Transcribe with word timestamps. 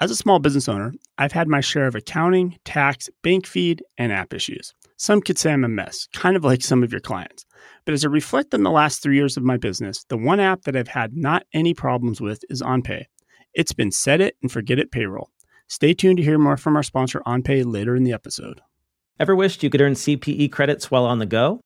As 0.00 0.12
a 0.12 0.16
small 0.16 0.38
business 0.38 0.68
owner, 0.68 0.94
I've 1.18 1.32
had 1.32 1.48
my 1.48 1.60
share 1.60 1.88
of 1.88 1.96
accounting, 1.96 2.56
tax, 2.64 3.10
bank 3.24 3.46
feed, 3.46 3.82
and 3.96 4.12
app 4.12 4.32
issues. 4.32 4.72
Some 4.96 5.20
could 5.20 5.38
say 5.38 5.52
I'm 5.52 5.64
a 5.64 5.68
mess, 5.68 6.06
kind 6.12 6.36
of 6.36 6.44
like 6.44 6.62
some 6.62 6.84
of 6.84 6.92
your 6.92 7.00
clients. 7.00 7.44
But 7.84 7.94
as 7.94 8.04
I 8.04 8.08
reflect 8.08 8.54
on 8.54 8.62
the 8.62 8.70
last 8.70 9.02
three 9.02 9.16
years 9.16 9.36
of 9.36 9.42
my 9.42 9.56
business, 9.56 10.04
the 10.08 10.16
one 10.16 10.38
app 10.38 10.62
that 10.62 10.76
I've 10.76 10.86
had 10.86 11.16
not 11.16 11.46
any 11.52 11.74
problems 11.74 12.20
with 12.20 12.44
is 12.48 12.62
OnPay. 12.62 13.06
It's 13.54 13.72
been 13.72 13.90
set 13.90 14.20
it 14.20 14.36
and 14.40 14.52
forget 14.52 14.78
it 14.78 14.92
payroll. 14.92 15.30
Stay 15.66 15.94
tuned 15.94 16.18
to 16.18 16.22
hear 16.22 16.38
more 16.38 16.56
from 16.56 16.76
our 16.76 16.84
sponsor 16.84 17.20
OnPay 17.26 17.64
later 17.66 17.96
in 17.96 18.04
the 18.04 18.12
episode. 18.12 18.60
Ever 19.18 19.34
wished 19.34 19.64
you 19.64 19.70
could 19.70 19.80
earn 19.80 19.94
CPE 19.94 20.52
credits 20.52 20.92
while 20.92 21.06
on 21.06 21.18
the 21.18 21.26
go? 21.26 21.60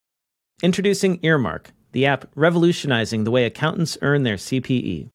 Introducing 0.63 1.19
Earmark, 1.23 1.71
the 1.93 2.07
app 2.07 2.31
revolutionizing 2.35 3.25
the 3.25 3.31
way 3.31 3.45
accountants 3.45 3.99
earn 4.01 4.23
their 4.23 4.37
CPE. 4.37 5.11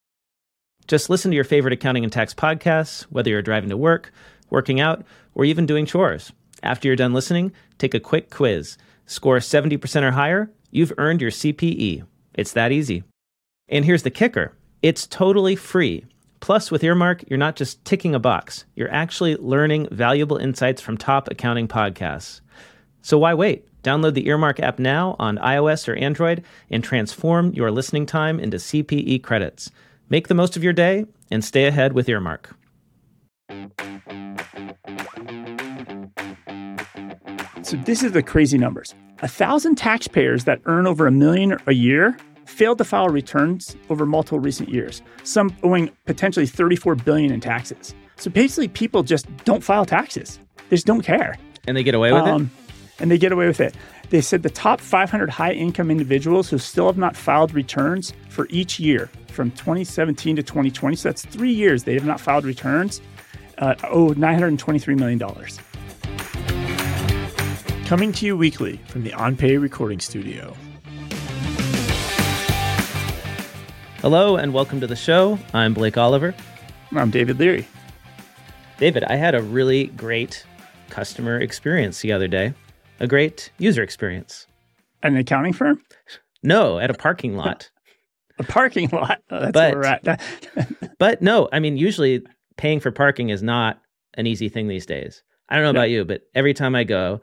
Just 0.87 1.09
listen 1.09 1.31
to 1.31 1.35
your 1.35 1.43
favorite 1.43 1.73
accounting 1.73 2.05
and 2.05 2.13
tax 2.13 2.33
podcasts, 2.33 3.01
whether 3.03 3.29
you're 3.29 3.41
driving 3.41 3.69
to 3.69 3.77
work, 3.77 4.11
working 4.49 4.79
out, 4.79 5.05
or 5.35 5.43
even 5.43 5.65
doing 5.65 5.85
chores. 5.85 6.31
After 6.63 6.87
you're 6.87 6.95
done 6.95 7.13
listening, 7.13 7.51
take 7.77 7.93
a 7.93 7.99
quick 7.99 8.29
quiz. 8.29 8.77
Score 9.05 9.37
70% 9.37 10.03
or 10.03 10.11
higher, 10.11 10.49
you've 10.71 10.93
earned 10.97 11.21
your 11.21 11.31
CPE. 11.31 12.05
It's 12.35 12.53
that 12.53 12.71
easy. 12.71 13.03
And 13.67 13.83
here's 13.83 14.03
the 14.03 14.09
kicker 14.09 14.53
it's 14.81 15.05
totally 15.07 15.55
free. 15.55 16.05
Plus, 16.39 16.71
with 16.71 16.83
Earmark, 16.83 17.23
you're 17.27 17.37
not 17.37 17.55
just 17.55 17.83
ticking 17.83 18.15
a 18.15 18.19
box, 18.19 18.63
you're 18.75 18.93
actually 18.93 19.35
learning 19.35 19.87
valuable 19.91 20.37
insights 20.37 20.81
from 20.81 20.95
top 20.95 21.27
accounting 21.29 21.67
podcasts. 21.67 22.41
So 23.01 23.17
why 23.17 23.33
wait? 23.33 23.65
Download 23.83 24.13
the 24.13 24.27
Earmark 24.27 24.59
app 24.59 24.79
now 24.79 25.15
on 25.19 25.37
iOS 25.37 25.87
or 25.87 25.95
Android 25.95 26.43
and 26.69 26.83
transform 26.83 27.53
your 27.53 27.71
listening 27.71 28.05
time 28.05 28.39
into 28.39 28.57
CPE 28.57 29.23
credits. 29.23 29.71
Make 30.09 30.29
the 30.29 30.35
most 30.35 30.55
of 30.55 30.63
your 30.63 30.71
day 30.71 31.05
and 31.31 31.43
stay 31.43 31.65
ahead 31.65 31.91
with 31.91 32.07
Earmark. 32.07 32.55
So 37.63 37.75
this 37.83 38.01
is 38.01 38.13
the 38.13 38.23
crazy 38.23 38.57
numbers. 38.57 38.95
A 39.21 39.27
thousand 39.27 39.75
taxpayers 39.75 40.45
that 40.45 40.61
earn 40.65 40.87
over 40.87 41.07
a 41.07 41.11
million 41.11 41.57
a 41.67 41.73
year 41.73 42.17
failed 42.45 42.77
to 42.77 42.85
file 42.85 43.09
returns 43.09 43.75
over 43.89 44.05
multiple 44.05 44.39
recent 44.39 44.69
years, 44.69 45.01
some 45.23 45.53
owing 45.63 45.91
potentially 46.05 46.45
34 46.45 46.95
billion 46.95 47.33
in 47.33 47.41
taxes. 47.41 47.93
So 48.15 48.29
basically 48.29 48.69
people 48.69 49.03
just 49.03 49.27
don't 49.43 49.61
file 49.61 49.83
taxes. 49.83 50.39
They 50.69 50.77
just 50.77 50.87
don't 50.87 51.01
care. 51.01 51.37
And 51.67 51.75
they 51.75 51.83
get 51.83 51.95
away 51.95 52.13
with 52.13 52.23
um, 52.23 52.43
it? 52.43 53.01
And 53.01 53.11
they 53.11 53.17
get 53.17 53.33
away 53.33 53.47
with 53.47 53.59
it. 53.59 53.75
They 54.09 54.21
said 54.21 54.43
the 54.43 54.49
top 54.49 54.79
500 54.79 55.29
high 55.29 55.51
income 55.51 55.91
individuals 55.91 56.49
who 56.49 56.57
still 56.57 56.85
have 56.85 56.97
not 56.97 57.17
filed 57.17 57.53
returns 57.53 58.13
for 58.29 58.47
each 58.49 58.79
year 58.79 59.09
from 59.37 59.51
2017 59.51 60.35
to 60.35 60.41
2020, 60.41 60.95
so 60.95 61.09
that's 61.09 61.23
three 61.23 61.51
years 61.51 61.83
they 61.83 61.93
have 61.93 62.03
not 62.03 62.19
filed 62.19 62.43
returns, 62.43 63.01
uh, 63.59 63.75
owe 63.83 64.09
$923 64.09 64.97
million. 64.97 65.19
Coming 67.85 68.11
to 68.13 68.25
you 68.25 68.35
weekly 68.35 68.77
from 68.87 69.03
the 69.03 69.11
OnPay 69.11 69.61
recording 69.61 69.99
studio. 69.99 70.57
Hello 74.01 74.37
and 74.37 74.55
welcome 74.55 74.81
to 74.81 74.87
the 74.87 74.95
show. 74.95 75.37
I'm 75.53 75.75
Blake 75.75 75.97
Oliver. 75.97 76.33
I'm 76.93 77.11
David 77.11 77.37
Leary. 77.37 77.67
David, 78.79 79.03
I 79.03 79.17
had 79.17 79.35
a 79.35 79.43
really 79.43 79.85
great 79.85 80.47
customer 80.89 81.39
experience 81.39 82.01
the 82.01 82.11
other 82.11 82.27
day 82.27 82.55
a 82.99 83.05
great 83.05 83.51
user 83.59 83.83
experience. 83.83 84.47
At 85.03 85.11
an 85.11 85.17
accounting 85.19 85.53
firm? 85.53 85.83
No, 86.41 86.79
at 86.79 86.89
a 86.89 86.95
parking 86.95 87.35
lot. 87.35 87.69
a 88.39 88.43
parking 88.43 88.89
lot. 88.91 89.21
That's 89.29 89.51
but, 89.51 89.73
where 89.73 89.81
we're 89.81 89.85
at. 89.85 90.21
but 90.99 91.21
no, 91.21 91.49
I 91.51 91.59
mean, 91.59 91.77
usually 91.77 92.23
paying 92.57 92.79
for 92.79 92.91
parking 92.91 93.29
is 93.29 93.43
not 93.43 93.81
an 94.15 94.27
easy 94.27 94.49
thing 94.49 94.67
these 94.67 94.85
days. 94.85 95.23
I 95.49 95.55
don't 95.55 95.63
know 95.63 95.71
no. 95.71 95.79
about 95.79 95.89
you, 95.89 96.05
but 96.05 96.21
every 96.35 96.53
time 96.53 96.75
I 96.75 96.83
go 96.83 97.21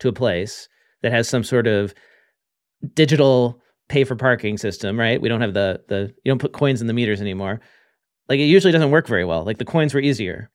to 0.00 0.08
a 0.08 0.12
place 0.12 0.68
that 1.02 1.12
has 1.12 1.28
some 1.28 1.44
sort 1.44 1.66
of 1.66 1.94
digital 2.94 3.60
pay 3.88 4.04
for 4.04 4.16
parking 4.16 4.58
system, 4.58 4.98
right? 4.98 5.20
We 5.20 5.28
don't 5.28 5.40
have 5.40 5.54
the 5.54 5.82
the 5.88 6.14
you 6.24 6.30
don't 6.30 6.38
put 6.38 6.52
coins 6.52 6.80
in 6.80 6.86
the 6.86 6.92
meters 6.92 7.20
anymore. 7.20 7.60
Like 8.28 8.40
it 8.40 8.44
usually 8.44 8.72
doesn't 8.72 8.90
work 8.90 9.06
very 9.06 9.24
well. 9.24 9.44
Like 9.44 9.58
the 9.58 9.64
coins 9.64 9.94
were 9.94 10.00
easier 10.00 10.50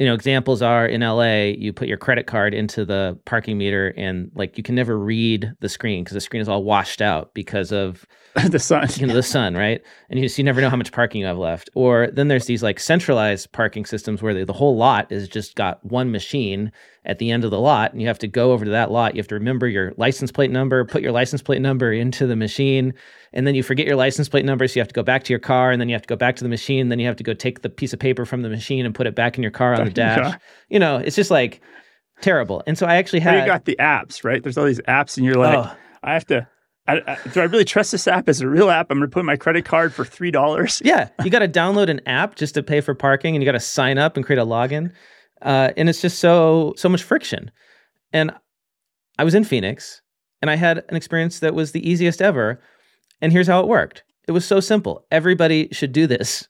you 0.00 0.06
know 0.06 0.14
examples 0.14 0.62
are 0.62 0.86
in 0.86 1.02
LA 1.02 1.52
you 1.58 1.74
put 1.74 1.86
your 1.86 1.98
credit 1.98 2.26
card 2.26 2.54
into 2.54 2.86
the 2.86 3.16
parking 3.26 3.58
meter 3.58 3.92
and 3.98 4.30
like 4.34 4.56
you 4.56 4.64
can 4.64 4.74
never 4.74 4.98
read 4.98 5.52
the 5.60 5.68
screen 5.68 6.02
because 6.02 6.14
the 6.14 6.22
screen 6.22 6.40
is 6.40 6.48
all 6.48 6.64
washed 6.64 7.02
out 7.02 7.34
because 7.34 7.70
of 7.70 8.06
the 8.48 8.58
sun. 8.58 8.88
you 8.94 9.06
know 9.06 9.12
the 9.12 9.22
sun 9.22 9.54
right? 9.54 9.82
And 10.08 10.18
you, 10.18 10.24
just, 10.24 10.38
you 10.38 10.44
never 10.44 10.62
know 10.62 10.70
how 10.70 10.76
much 10.76 10.92
parking 10.92 11.20
you 11.20 11.26
have 11.26 11.36
left. 11.36 11.68
Or 11.74 12.08
then 12.12 12.28
there's 12.28 12.46
these 12.46 12.62
like 12.62 12.80
centralized 12.80 13.52
parking 13.52 13.84
systems 13.84 14.22
where 14.22 14.32
the, 14.32 14.44
the 14.44 14.54
whole 14.54 14.76
lot 14.76 15.10
is 15.12 15.28
just 15.28 15.54
got 15.54 15.84
one 15.84 16.10
machine 16.10 16.72
at 17.04 17.18
the 17.18 17.30
end 17.30 17.44
of 17.44 17.50
the 17.50 17.60
lot 17.60 17.92
and 17.92 18.00
you 18.00 18.06
have 18.06 18.18
to 18.20 18.28
go 18.28 18.52
over 18.52 18.64
to 18.64 18.70
that 18.70 18.90
lot. 18.90 19.14
You 19.14 19.20
have 19.20 19.28
to 19.28 19.34
remember 19.34 19.68
your 19.68 19.92
license 19.98 20.32
plate 20.32 20.50
number 20.50 20.82
put 20.84 21.02
your 21.02 21.12
license 21.12 21.42
plate 21.42 21.60
number 21.60 21.92
into 21.92 22.26
the 22.26 22.36
machine 22.36 22.94
and 23.32 23.46
then 23.46 23.54
you 23.54 23.62
forget 23.62 23.86
your 23.86 23.96
license 23.96 24.28
plate 24.28 24.44
number 24.44 24.66
so 24.66 24.74
you 24.74 24.80
have 24.80 24.88
to 24.88 24.94
go 24.94 25.02
back 25.02 25.24
to 25.24 25.32
your 25.32 25.40
car 25.40 25.70
and 25.70 25.80
then 25.80 25.88
you 25.88 25.94
have 25.94 26.02
to 26.02 26.08
go 26.08 26.16
back 26.16 26.36
to 26.36 26.44
the 26.44 26.48
machine 26.48 26.88
then 26.88 26.98
you 26.98 27.06
have 27.06 27.16
to 27.16 27.24
go 27.24 27.34
take 27.34 27.62
the 27.62 27.70
piece 27.70 27.92
of 27.92 27.98
paper 27.98 28.24
from 28.24 28.42
the 28.42 28.48
machine 28.48 28.84
and 28.84 28.94
put 28.94 29.06
it 29.06 29.14
back 29.14 29.36
in 29.36 29.42
your 29.42 29.50
car 29.50 29.74
on 29.74 29.84
the 29.84 29.90
dash 29.90 30.34
you 30.68 30.78
know 30.78 30.96
it's 30.96 31.16
just 31.16 31.30
like 31.30 31.60
terrible 32.20 32.62
and 32.66 32.76
so 32.76 32.86
i 32.86 32.96
actually 32.96 33.20
had 33.20 33.40
you 33.40 33.46
got 33.46 33.64
the 33.64 33.76
apps 33.80 34.24
right 34.24 34.42
there's 34.42 34.58
all 34.58 34.66
these 34.66 34.80
apps 34.82 35.16
and 35.16 35.24
you're 35.24 35.36
like 35.36 35.56
oh. 35.56 35.72
i 36.02 36.12
have 36.12 36.26
to 36.26 36.46
I, 36.88 37.02
I, 37.06 37.28
do 37.28 37.40
I 37.40 37.44
really 37.44 37.64
trust 37.64 37.92
this 37.92 38.08
app 38.08 38.28
as 38.28 38.40
a 38.40 38.48
real 38.48 38.68
app? 38.68 38.90
I'm 38.90 38.98
going 38.98 39.08
to 39.08 39.14
put 39.14 39.24
my 39.24 39.36
credit 39.36 39.64
card 39.64 39.92
for 39.92 40.04
three 40.04 40.30
dollars. 40.30 40.82
yeah, 40.84 41.10
you 41.22 41.30
got 41.30 41.40
to 41.40 41.48
download 41.60 41.88
an 41.88 42.00
app 42.06 42.34
just 42.34 42.54
to 42.54 42.62
pay 42.62 42.80
for 42.80 42.94
parking, 42.94 43.36
and 43.36 43.42
you 43.42 43.46
got 43.46 43.52
to 43.52 43.60
sign 43.60 43.98
up 43.98 44.16
and 44.16 44.26
create 44.26 44.40
a 44.40 44.46
login, 44.46 44.92
uh, 45.42 45.70
and 45.76 45.88
it's 45.88 46.00
just 46.00 46.18
so 46.18 46.74
so 46.76 46.88
much 46.88 47.02
friction. 47.02 47.50
And 48.12 48.32
I 49.18 49.24
was 49.24 49.34
in 49.34 49.44
Phoenix, 49.44 50.02
and 50.42 50.50
I 50.50 50.56
had 50.56 50.78
an 50.88 50.96
experience 50.96 51.40
that 51.40 51.54
was 51.54 51.72
the 51.72 51.88
easiest 51.88 52.20
ever, 52.20 52.60
and 53.20 53.32
here's 53.32 53.46
how 53.46 53.60
it 53.60 53.68
worked. 53.68 54.02
It 54.26 54.32
was 54.32 54.44
so 54.44 54.60
simple. 54.60 55.04
Everybody 55.10 55.68
should 55.72 55.92
do 55.92 56.06
this 56.06 56.48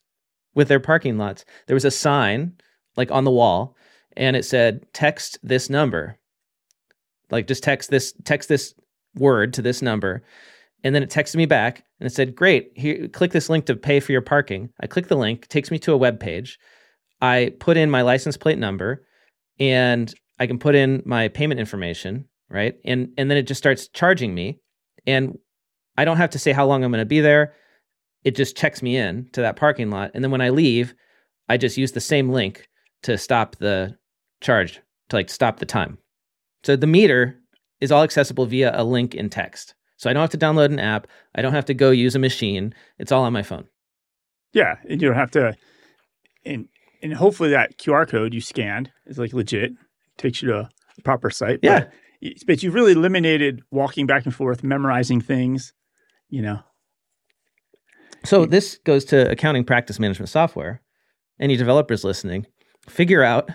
with 0.54 0.68
their 0.68 0.80
parking 0.80 1.18
lots. 1.18 1.44
There 1.66 1.74
was 1.74 1.84
a 1.84 1.90
sign 1.90 2.52
like 2.96 3.10
on 3.10 3.24
the 3.24 3.30
wall 3.30 3.76
and 4.16 4.36
it 4.36 4.44
said 4.44 4.84
text 4.92 5.38
this 5.42 5.70
number. 5.70 6.18
Like 7.30 7.46
just 7.46 7.62
text 7.62 7.90
this 7.90 8.12
text 8.24 8.48
this 8.48 8.74
word 9.14 9.54
to 9.54 9.62
this 9.62 9.82
number. 9.82 10.22
And 10.82 10.94
then 10.94 11.02
it 11.02 11.10
texted 11.10 11.36
me 11.36 11.46
back 11.46 11.84
and 12.00 12.06
it 12.06 12.12
said, 12.12 12.34
"Great, 12.34 12.72
here 12.74 13.06
click 13.08 13.32
this 13.32 13.48
link 13.48 13.66
to 13.66 13.76
pay 13.76 14.00
for 14.00 14.12
your 14.12 14.22
parking." 14.22 14.70
I 14.80 14.86
click 14.86 15.08
the 15.08 15.16
link, 15.16 15.46
takes 15.48 15.70
me 15.70 15.78
to 15.80 15.92
a 15.92 15.96
web 15.96 16.18
page. 16.18 16.58
I 17.20 17.52
put 17.60 17.76
in 17.76 17.90
my 17.90 18.02
license 18.02 18.36
plate 18.36 18.58
number 18.58 19.06
and 19.58 20.12
I 20.38 20.46
can 20.46 20.58
put 20.58 20.74
in 20.74 21.02
my 21.04 21.28
payment 21.28 21.60
information, 21.60 22.26
right? 22.48 22.74
And 22.84 23.12
and 23.16 23.30
then 23.30 23.38
it 23.38 23.46
just 23.46 23.58
starts 23.58 23.88
charging 23.88 24.34
me. 24.34 24.58
And 25.06 25.38
I 26.00 26.06
don't 26.06 26.16
have 26.16 26.30
to 26.30 26.38
say 26.38 26.52
how 26.52 26.64
long 26.64 26.82
I'm 26.82 26.90
going 26.90 27.02
to 27.02 27.04
be 27.04 27.20
there. 27.20 27.52
It 28.24 28.34
just 28.34 28.56
checks 28.56 28.80
me 28.80 28.96
in 28.96 29.28
to 29.32 29.42
that 29.42 29.56
parking 29.56 29.90
lot. 29.90 30.12
And 30.14 30.24
then 30.24 30.30
when 30.30 30.40
I 30.40 30.48
leave, 30.48 30.94
I 31.50 31.58
just 31.58 31.76
use 31.76 31.92
the 31.92 32.00
same 32.00 32.30
link 32.30 32.66
to 33.02 33.18
stop 33.18 33.56
the 33.56 33.98
charge, 34.40 34.80
to 35.10 35.16
like 35.16 35.28
stop 35.28 35.58
the 35.58 35.66
time. 35.66 35.98
So 36.62 36.74
the 36.74 36.86
meter 36.86 37.38
is 37.82 37.92
all 37.92 38.02
accessible 38.02 38.46
via 38.46 38.72
a 38.74 38.82
link 38.82 39.14
in 39.14 39.28
text. 39.28 39.74
So 39.98 40.08
I 40.08 40.14
don't 40.14 40.22
have 40.22 40.30
to 40.30 40.38
download 40.38 40.72
an 40.72 40.78
app. 40.78 41.06
I 41.34 41.42
don't 41.42 41.52
have 41.52 41.66
to 41.66 41.74
go 41.74 41.90
use 41.90 42.14
a 42.14 42.18
machine. 42.18 42.74
It's 42.98 43.12
all 43.12 43.24
on 43.24 43.34
my 43.34 43.42
phone. 43.42 43.68
Yeah. 44.54 44.76
And 44.88 45.02
you 45.02 45.08
don't 45.08 45.18
have 45.18 45.32
to, 45.32 45.54
and, 46.46 46.66
and 47.02 47.12
hopefully 47.12 47.50
that 47.50 47.76
QR 47.76 48.08
code 48.08 48.32
you 48.32 48.40
scanned 48.40 48.90
is 49.04 49.18
like 49.18 49.34
legit, 49.34 49.72
takes 50.16 50.40
you 50.40 50.48
to 50.48 50.60
a 50.60 51.02
proper 51.04 51.28
site. 51.28 51.58
Yeah. 51.62 51.88
But, 52.22 52.32
but 52.46 52.62
you've 52.62 52.72
really 52.72 52.92
eliminated 52.92 53.60
walking 53.70 54.06
back 54.06 54.24
and 54.24 54.34
forth, 54.34 54.64
memorizing 54.64 55.20
things 55.20 55.74
you 56.30 56.40
know. 56.42 56.60
So 58.24 58.46
this 58.46 58.78
goes 58.84 59.04
to 59.06 59.30
accounting 59.30 59.64
practice 59.64 59.98
management 59.98 60.28
software. 60.28 60.82
Any 61.38 61.56
developers 61.56 62.04
listening, 62.04 62.46
figure 62.88 63.22
out 63.22 63.50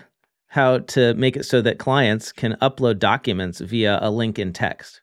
how 0.48 0.78
to 0.78 1.14
make 1.14 1.36
it 1.36 1.44
so 1.44 1.60
that 1.62 1.78
clients 1.78 2.32
can 2.32 2.56
upload 2.62 2.98
documents 2.98 3.60
via 3.60 3.98
a 4.02 4.10
link 4.10 4.38
in 4.38 4.52
text. 4.52 5.00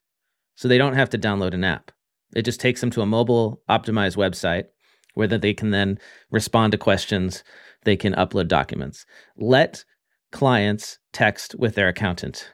So 0.56 0.68
they 0.68 0.78
don't 0.78 0.96
have 0.96 1.10
to 1.12 1.18
download 1.18 1.54
an 1.54 1.64
app. 1.64 1.92
It 2.36 2.44
just 2.44 2.60
takes 2.60 2.82
them 2.82 2.90
to 2.92 3.02
a 3.02 3.06
mobile 3.06 3.62
optimized 3.70 4.18
website 4.18 4.66
where 5.14 5.28
they 5.28 5.54
can 5.54 5.70
then 5.70 6.00
respond 6.32 6.72
to 6.72 6.78
questions, 6.78 7.44
they 7.84 7.96
can 7.96 8.14
upload 8.14 8.48
documents. 8.48 9.06
Let 9.38 9.86
clients 10.32 10.98
text 11.12 11.56
with 11.56 11.76
their 11.76 11.88
accountant. 11.88 12.52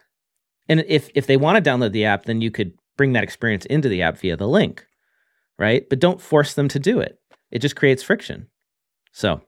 And 0.67 0.83
if 0.87 1.09
if 1.15 1.25
they 1.25 1.37
want 1.37 1.63
to 1.63 1.69
download 1.69 1.93
the 1.93 2.05
app, 2.05 2.25
then 2.25 2.41
you 2.41 2.51
could 2.51 2.73
bring 2.97 3.13
that 3.13 3.23
experience 3.23 3.65
into 3.65 3.87
the 3.89 4.01
app 4.01 4.17
via 4.17 4.35
the 4.35 4.47
link 4.47 4.85
right? 5.59 5.87
But 5.87 5.99
don't 5.99 6.21
force 6.21 6.55
them 6.55 6.67
to 6.69 6.79
do 6.79 6.99
it. 6.99 7.19
It 7.51 7.59
just 7.59 7.75
creates 7.75 8.01
friction. 8.01 8.47
So, 9.11 9.41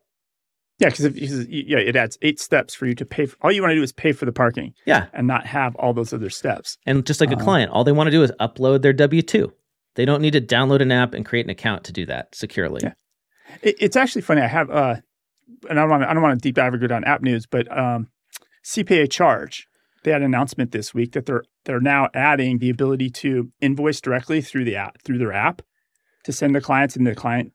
yeah, 0.80 0.90
because 0.90 1.48
yeah, 1.48 1.78
it 1.78 1.96
adds 1.96 2.18
eight 2.22 2.40
steps 2.40 2.74
for 2.74 2.86
you 2.86 2.96
to 2.96 3.06
pay. 3.06 3.28
For, 3.28 3.38
all 3.42 3.52
you 3.52 3.62
want 3.62 3.72
to 3.72 3.76
do 3.76 3.84
is 3.84 3.92
pay 3.92 4.12
for 4.12 4.26
the 4.26 4.32
parking. 4.32 4.74
Yeah, 4.86 5.08
and 5.14 5.28
not 5.28 5.46
have 5.46 5.76
all 5.76 5.94
those 5.94 6.14
other 6.14 6.30
steps. 6.30 6.78
And 6.86 7.06
just 7.06 7.22
like 7.22 7.32
a 7.32 7.36
uh-huh. 7.36 7.44
client, 7.44 7.72
all 7.72 7.84
they 7.84 7.92
want 7.92 8.08
to 8.08 8.12
do 8.12 8.24
is 8.24 8.32
upload 8.40 8.82
their 8.82 8.94
W 8.94 9.22
two. 9.22 9.54
They 9.96 10.06
don't 10.06 10.22
need 10.22 10.34
to 10.34 10.42
download 10.42 10.82
an 10.82 10.92
app 10.92 11.14
and 11.14 11.26
create 11.26 11.46
an 11.46 11.52
account 11.52 11.84
to 11.86 11.94
do 11.94 12.06
that 12.08 12.34
securely. 12.34 12.82
Yeah, 12.84 12.94
it, 13.62 13.76
it's 13.80 13.96
actually 13.96 14.24
funny. 14.24 14.42
I 14.42 14.48
have 14.48 14.70
uh, 14.72 14.96
and 15.70 15.80
I 15.80 15.84
don't 15.84 15.90
want 15.90 16.04
to, 16.04 16.10
I 16.10 16.14
don't 16.14 16.24
want 16.24 16.40
to 16.40 16.42
deep 16.42 16.56
dive 16.56 16.74
or 16.74 16.78
go 16.78 16.88
down 16.88 17.04
app 17.04 17.22
news, 17.22 17.46
but 17.46 17.72
um, 17.76 18.08
CPA 18.66 19.10
charge. 19.12 19.68
They 20.04 20.10
had 20.10 20.22
an 20.22 20.26
announcement 20.26 20.72
this 20.72 20.96
week 20.96 21.12
that 21.12 21.28
they're 21.28 21.44
they're 21.66 21.80
now 21.80 22.10
adding 22.16 22.58
the 22.58 22.72
ability 22.72 23.12
to 23.12 23.52
invoice 23.62 24.02
directly 24.02 24.42
through 24.42 24.66
the 24.66 24.76
app 24.76 25.00
through 25.04 25.20
their 25.20 25.32
app 25.32 25.62
to 26.24 26.32
send 26.32 26.56
the 26.56 26.62
clients, 26.62 26.96
and 26.96 27.06
the 27.06 27.16
client 27.16 27.52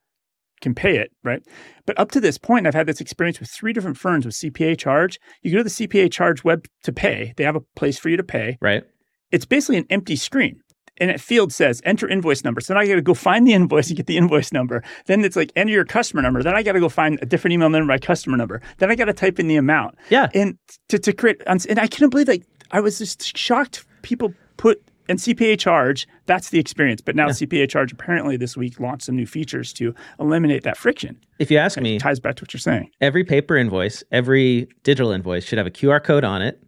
can 0.61 0.75
pay 0.75 0.97
it, 0.97 1.13
right? 1.23 1.43
But 1.85 1.99
up 1.99 2.11
to 2.13 2.21
this 2.21 2.39
point, 2.39 2.67
I've 2.67 2.75
had 2.75 2.87
this 2.87 3.01
experience 3.01 3.41
with 3.41 3.51
three 3.51 3.73
different 3.73 3.99
firms 3.99 4.25
with 4.25 4.35
CPA 4.35 4.79
charge. 4.79 5.21
You 5.43 5.53
go 5.53 5.59
to 5.59 5.65
the 5.65 5.71
CPA 5.71 6.11
charge 6.11 6.45
web 6.45 6.67
to 6.85 6.93
pay. 6.93 7.35
They 7.37 7.45
have 7.45 7.57
a 7.57 7.61
place 7.77 7.99
for 7.99 8.09
you 8.09 8.17
to 8.17 8.25
pay. 8.25 8.57
Right. 8.61 8.85
It's 9.31 9.45
basically 9.45 9.79
an 9.79 9.87
empty 9.91 10.17
screen 10.17 10.63
and 10.99 11.11
it 11.11 11.21
field 11.21 11.53
says 11.53 11.83
enter 11.85 12.09
invoice 12.09 12.45
number. 12.45 12.61
So 12.61 12.75
now 12.75 12.81
I 12.81 12.87
got 12.87 12.95
to 12.95 13.03
go 13.03 13.15
find 13.15 13.47
the 13.47 13.53
invoice 13.55 13.89
and 13.89 13.97
get 13.97 14.07
the 14.07 14.17
invoice 14.17 14.53
number. 14.53 14.83
Then 15.07 15.25
it's 15.25 15.37
like 15.37 15.53
enter 15.57 15.73
your 15.73 15.85
customer 15.85 16.23
number. 16.23 16.43
Then 16.43 16.55
I 16.55 16.63
got 16.63 16.73
to 16.73 16.81
go 16.81 16.89
find 16.89 17.19
a 17.23 17.27
different 17.27 17.53
email 17.53 17.69
number, 17.69 17.87
my 17.87 17.99
customer 17.99 18.37
number. 18.37 18.61
Then 18.79 18.91
I 18.91 18.95
got 18.95 19.07
to 19.07 19.13
type 19.13 19.39
in 19.39 19.49
the 19.49 19.57
amount. 19.57 19.97
Yeah. 20.11 20.29
And 20.35 20.59
to, 20.89 20.99
to 20.99 21.13
create, 21.13 21.43
and 21.47 21.79
I 21.79 21.87
couldn't 21.87 22.11
believe 22.11 22.29
like 22.29 22.45
I 22.71 22.81
was 22.81 22.99
just 22.99 23.37
shocked 23.37 23.85
people 24.03 24.33
put 24.57 24.83
and 25.09 25.19
CPA 25.19 25.59
charge, 25.59 26.07
that's 26.27 26.51
the 26.51 26.59
experience. 26.59 27.01
But 27.01 27.17
now 27.17 27.27
yeah. 27.27 27.33
CPA 27.33 27.69
charge 27.69 27.93
apparently 27.93 28.37
this 28.37 28.57
week 28.57 28.81
launched 28.81 29.05
some 29.05 29.17
new 29.17 29.27
features 29.27 29.73
to 29.75 29.95
eliminate 30.19 30.63
that 30.65 30.77
friction. 30.77 31.21
If 31.39 31.51
you 31.51 31.59
ask 31.59 31.79
me, 31.81 31.99
ties 31.99 32.21
back 32.21 32.37
to 32.37 32.45
what 32.45 32.53
you're 32.53 32.61
saying. 32.61 32.91
Every 33.01 33.25
paper 33.25 33.57
invoice, 33.57 34.03
every 34.11 34.69
digital 34.83 35.13
invoice 35.13 35.45
should 35.45 35.59
have 35.59 35.67
a 35.67 35.71
QR 35.71 36.03
code 36.03 36.25
on 36.25 36.43
it 36.43 36.63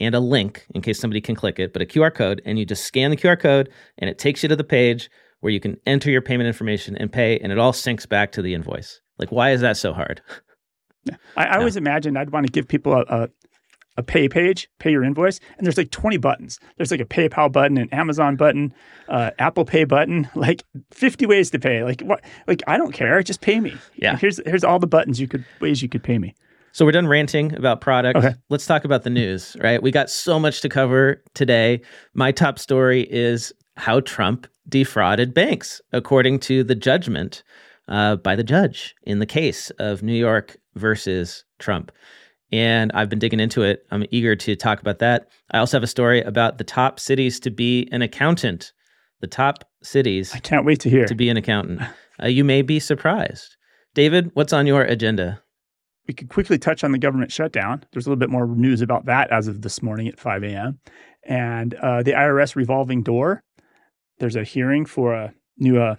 and 0.00 0.14
a 0.14 0.20
link 0.20 0.66
in 0.74 0.82
case 0.82 0.98
somebody 0.98 1.20
can 1.20 1.34
click 1.34 1.58
it, 1.58 1.72
but 1.72 1.82
a 1.82 1.86
QR 1.86 2.12
code, 2.12 2.42
and 2.44 2.58
you 2.58 2.66
just 2.66 2.84
scan 2.84 3.10
the 3.10 3.16
QR 3.16 3.38
code 3.38 3.70
and 3.98 4.10
it 4.10 4.18
takes 4.18 4.42
you 4.42 4.48
to 4.48 4.56
the 4.56 4.64
page 4.64 5.08
where 5.40 5.52
you 5.52 5.60
can 5.60 5.76
enter 5.86 6.10
your 6.10 6.22
payment 6.22 6.46
information 6.48 6.96
and 6.96 7.12
pay, 7.12 7.38
and 7.38 7.52
it 7.52 7.58
all 7.58 7.72
syncs 7.72 8.08
back 8.08 8.32
to 8.32 8.40
the 8.40 8.54
invoice. 8.54 9.02
Like, 9.18 9.30
why 9.30 9.50
is 9.50 9.60
that 9.60 9.76
so 9.76 9.92
hard? 9.92 10.22
I, 11.36 11.44
I 11.44 11.58
always 11.58 11.76
imagined 11.76 12.18
I'd 12.18 12.30
want 12.30 12.46
to 12.46 12.52
give 12.52 12.66
people 12.66 12.94
a, 12.94 13.02
a, 13.02 13.28
a 13.96 14.02
pay 14.02 14.28
page, 14.28 14.68
pay 14.78 14.90
your 14.90 15.04
invoice, 15.04 15.40
and 15.56 15.66
there's 15.66 15.76
like 15.76 15.90
20 15.90 16.16
buttons. 16.16 16.58
There's 16.76 16.90
like 16.90 17.00
a 17.00 17.04
PayPal 17.04 17.50
button, 17.50 17.78
an 17.78 17.88
Amazon 17.92 18.36
button, 18.36 18.74
uh, 19.08 19.30
Apple 19.38 19.64
Pay 19.64 19.84
button, 19.84 20.28
like 20.34 20.64
50 20.92 21.26
ways 21.26 21.50
to 21.50 21.58
pay. 21.58 21.84
Like 21.84 22.00
what? 22.00 22.24
Like 22.46 22.62
I 22.66 22.76
don't 22.76 22.92
care, 22.92 23.22
just 23.22 23.40
pay 23.40 23.60
me. 23.60 23.74
Yeah. 23.96 24.10
And 24.10 24.18
here's 24.18 24.40
here's 24.44 24.64
all 24.64 24.78
the 24.78 24.86
buttons 24.86 25.20
you 25.20 25.28
could 25.28 25.44
ways 25.60 25.82
you 25.82 25.88
could 25.88 26.02
pay 26.02 26.18
me. 26.18 26.34
So 26.72 26.84
we're 26.84 26.90
done 26.90 27.06
ranting 27.06 27.54
about 27.54 27.80
product. 27.80 28.18
Okay. 28.18 28.34
Let's 28.48 28.66
talk 28.66 28.84
about 28.84 29.04
the 29.04 29.10
news, 29.10 29.56
right? 29.60 29.80
We 29.80 29.92
got 29.92 30.10
so 30.10 30.40
much 30.40 30.60
to 30.62 30.68
cover 30.68 31.22
today. 31.34 31.80
My 32.14 32.32
top 32.32 32.58
story 32.58 33.02
is 33.08 33.52
how 33.76 34.00
Trump 34.00 34.48
defrauded 34.68 35.34
banks, 35.34 35.80
according 35.92 36.40
to 36.40 36.64
the 36.64 36.74
judgment 36.74 37.44
uh, 37.86 38.16
by 38.16 38.34
the 38.34 38.42
judge 38.42 38.94
in 39.04 39.20
the 39.20 39.26
case 39.26 39.70
of 39.78 40.02
New 40.02 40.14
York 40.14 40.56
versus 40.74 41.44
Trump. 41.60 41.92
And 42.52 42.92
I've 42.94 43.08
been 43.08 43.18
digging 43.18 43.40
into 43.40 43.62
it. 43.62 43.84
I'm 43.90 44.04
eager 44.10 44.36
to 44.36 44.54
talk 44.54 44.80
about 44.80 44.98
that. 45.00 45.28
I 45.50 45.58
also 45.58 45.76
have 45.76 45.82
a 45.82 45.88
story 45.88 46.20
about 46.22 46.58
the 46.58 46.64
top 46.64 47.00
cities 47.00 47.40
to 47.40 47.50
be 47.50 47.88
an 47.90 48.02
accountant. 48.02 48.72
The 49.20 49.26
top 49.26 49.64
cities. 49.82 50.32
I 50.34 50.38
can't 50.38 50.64
wait 50.64 50.80
to 50.80 50.90
hear. 50.90 51.06
To 51.06 51.14
be 51.14 51.28
an 51.28 51.36
accountant. 51.36 51.82
Uh, 52.22 52.28
you 52.28 52.44
may 52.44 52.62
be 52.62 52.78
surprised. 52.78 53.56
David, 53.94 54.30
what's 54.34 54.52
on 54.52 54.68
your 54.68 54.82
agenda? 54.82 55.42
we 56.06 56.14
could 56.14 56.28
quickly 56.28 56.58
touch 56.58 56.84
on 56.84 56.92
the 56.92 56.98
government 56.98 57.32
shutdown. 57.32 57.84
There's 57.92 58.06
a 58.06 58.10
little 58.10 58.20
bit 58.20 58.30
more 58.30 58.46
news 58.46 58.82
about 58.82 59.06
that 59.06 59.30
as 59.30 59.48
of 59.48 59.62
this 59.62 59.82
morning 59.82 60.08
at 60.08 60.20
5 60.20 60.44
a.m. 60.44 60.78
And 61.24 61.74
uh, 61.74 62.02
the 62.02 62.12
IRS 62.12 62.56
revolving 62.56 63.02
door. 63.02 63.42
There's 64.18 64.36
a 64.36 64.44
hearing 64.44 64.84
for 64.84 65.14
a 65.14 65.34
new 65.58 65.80
uh, 65.80 65.96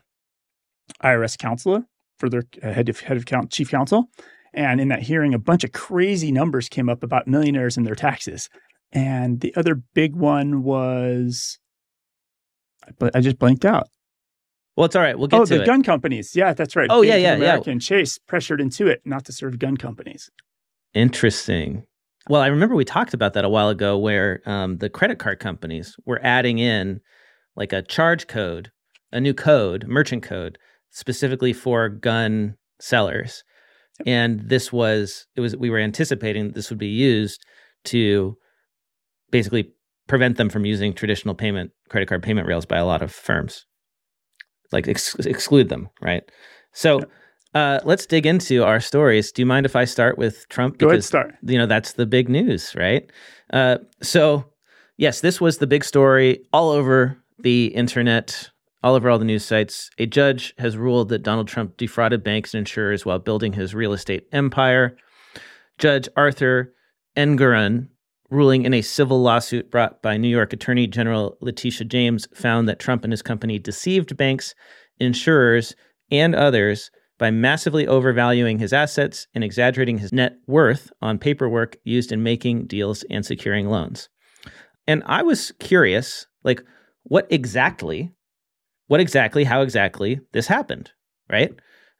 IRS 1.03 1.37
counselor 1.37 1.85
for 2.19 2.29
their 2.29 2.43
uh, 2.63 2.71
head 2.71 2.87
of 2.87 2.99
head 2.99 3.17
of 3.17 3.25
count, 3.25 3.51
chief 3.51 3.69
counsel. 3.69 4.09
And 4.55 4.79
in 4.79 4.87
that 4.87 5.03
hearing, 5.03 5.33
a 5.33 5.39
bunch 5.39 5.63
of 5.63 5.73
crazy 5.73 6.31
numbers 6.31 6.69
came 6.69 6.89
up 6.89 7.03
about 7.03 7.27
millionaires 7.27 7.75
and 7.77 7.85
their 7.85 7.95
taxes. 7.95 8.49
And 8.93 9.41
the 9.41 9.53
other 9.55 9.75
big 9.93 10.15
one 10.15 10.63
was, 10.63 11.59
but 12.97 13.13
I 13.15 13.19
just 13.19 13.37
blanked 13.37 13.65
out. 13.65 13.89
Well, 14.77 14.85
it's 14.85 14.95
all 14.95 15.01
right. 15.01 15.17
We'll 15.17 15.27
get 15.27 15.45
to 15.45 15.53
it. 15.53 15.57
oh, 15.57 15.59
the 15.59 15.65
gun 15.65 15.83
companies. 15.83 16.35
Yeah, 16.35 16.53
that's 16.53 16.75
right. 16.75 16.87
Oh, 16.89 17.01
Bank 17.01 17.11
yeah, 17.11 17.17
yeah, 17.17 17.33
American 17.33 17.73
yeah. 17.73 17.79
Chase 17.79 18.17
pressured 18.17 18.61
into 18.61 18.87
it 18.87 19.01
not 19.05 19.25
to 19.25 19.33
serve 19.33 19.59
gun 19.59 19.77
companies. 19.77 20.29
Interesting. 20.93 21.83
Well, 22.29 22.41
I 22.41 22.47
remember 22.47 22.75
we 22.75 22.85
talked 22.85 23.13
about 23.13 23.33
that 23.33 23.45
a 23.45 23.49
while 23.49 23.69
ago 23.69 23.97
where 23.97 24.41
um, 24.45 24.77
the 24.77 24.89
credit 24.89 25.19
card 25.19 25.39
companies 25.39 25.95
were 26.05 26.19
adding 26.23 26.59
in 26.59 27.01
like 27.55 27.73
a 27.73 27.81
charge 27.81 28.27
code, 28.27 28.71
a 29.11 29.19
new 29.19 29.33
code, 29.33 29.85
merchant 29.87 30.23
code, 30.23 30.57
specifically 30.89 31.53
for 31.53 31.89
gun 31.89 32.55
sellers. 32.79 33.43
Yep. 33.99 34.07
And 34.07 34.49
this 34.49 34.73
was, 34.73 35.25
it 35.35 35.41
was, 35.41 35.55
we 35.55 35.69
were 35.69 35.79
anticipating 35.79 36.47
that 36.47 36.55
this 36.55 36.69
would 36.69 36.79
be 36.79 36.87
used 36.87 37.45
to 37.85 38.35
basically 39.31 39.71
prevent 40.07 40.37
them 40.37 40.49
from 40.49 40.65
using 40.65 40.93
traditional 40.93 41.35
payment, 41.35 41.71
credit 41.89 42.07
card 42.07 42.23
payment 42.23 42.47
rails 42.47 42.65
by 42.65 42.77
a 42.77 42.85
lot 42.85 43.01
of 43.01 43.11
firms 43.11 43.65
like 44.71 44.87
ex- 44.87 45.15
exclude 45.15 45.69
them, 45.69 45.89
right? 46.01 46.23
So 46.73 47.01
uh, 47.53 47.79
let's 47.83 48.05
dig 48.05 48.25
into 48.25 48.63
our 48.63 48.79
stories. 48.79 49.31
Do 49.31 49.41
you 49.41 49.45
mind 49.45 49.65
if 49.65 49.75
I 49.75 49.85
start 49.85 50.17
with 50.17 50.47
Trump? 50.49 50.77
Because, 50.77 50.85
Go 50.85 50.89
ahead, 50.91 51.03
start. 51.03 51.35
You 51.43 51.57
know 51.57 51.65
that's 51.65 51.93
the 51.93 52.05
big 52.05 52.29
news, 52.29 52.75
right? 52.75 53.09
Uh, 53.51 53.77
so 54.01 54.45
yes, 54.97 55.21
this 55.21 55.39
was 55.39 55.57
the 55.57 55.67
big 55.67 55.83
story 55.83 56.45
all 56.51 56.69
over 56.69 57.17
the 57.39 57.67
internet, 57.67 58.49
all 58.85 58.93
over 58.93 59.09
all 59.09 59.17
the 59.17 59.25
news 59.25 59.43
sites. 59.43 59.89
A 59.97 60.05
judge 60.05 60.53
has 60.59 60.77
ruled 60.77 61.09
that 61.09 61.23
Donald 61.23 61.47
Trump 61.47 61.75
defrauded 61.75 62.23
banks 62.23 62.53
and 62.53 62.59
insurers 62.59 63.03
while 63.03 63.17
building 63.17 63.53
his 63.53 63.73
real 63.73 63.93
estate 63.93 64.27
empire. 64.31 64.95
Judge 65.79 66.07
Arthur 66.15 66.71
Engoron 67.17 67.87
ruling 68.29 68.63
in 68.63 68.75
a 68.75 68.83
civil 68.83 69.23
lawsuit 69.23 69.71
brought 69.71 70.03
by 70.03 70.17
New 70.17 70.27
York 70.27 70.53
Attorney 70.53 70.85
General 70.85 71.35
Letitia 71.41 71.87
James 71.87 72.27
found 72.35 72.69
that 72.69 72.77
Trump 72.77 73.03
and 73.03 73.11
his 73.11 73.23
company 73.23 73.57
deceived 73.57 74.15
banks, 74.17 74.53
insurers, 74.99 75.75
and 76.11 76.35
others 76.35 76.91
by 77.17 77.31
massively 77.31 77.87
overvaluing 77.87 78.59
his 78.59 78.71
assets 78.71 79.25
and 79.33 79.43
exaggerating 79.43 79.97
his 79.97 80.13
net 80.13 80.35
worth 80.45 80.91
on 81.01 81.17
paperwork 81.17 81.75
used 81.85 82.11
in 82.11 82.21
making 82.21 82.67
deals 82.67 83.03
and 83.09 83.25
securing 83.25 83.67
loans. 83.67 84.09
And 84.85 85.01
I 85.07 85.23
was 85.23 85.53
curious, 85.59 86.27
like, 86.43 86.61
what 87.01 87.25
exactly, 87.31 88.11
what 88.87 88.99
exactly, 88.99 89.43
how 89.43 89.61
exactly 89.61 90.19
this 90.31 90.47
happened, 90.47 90.91
right? 91.29 91.53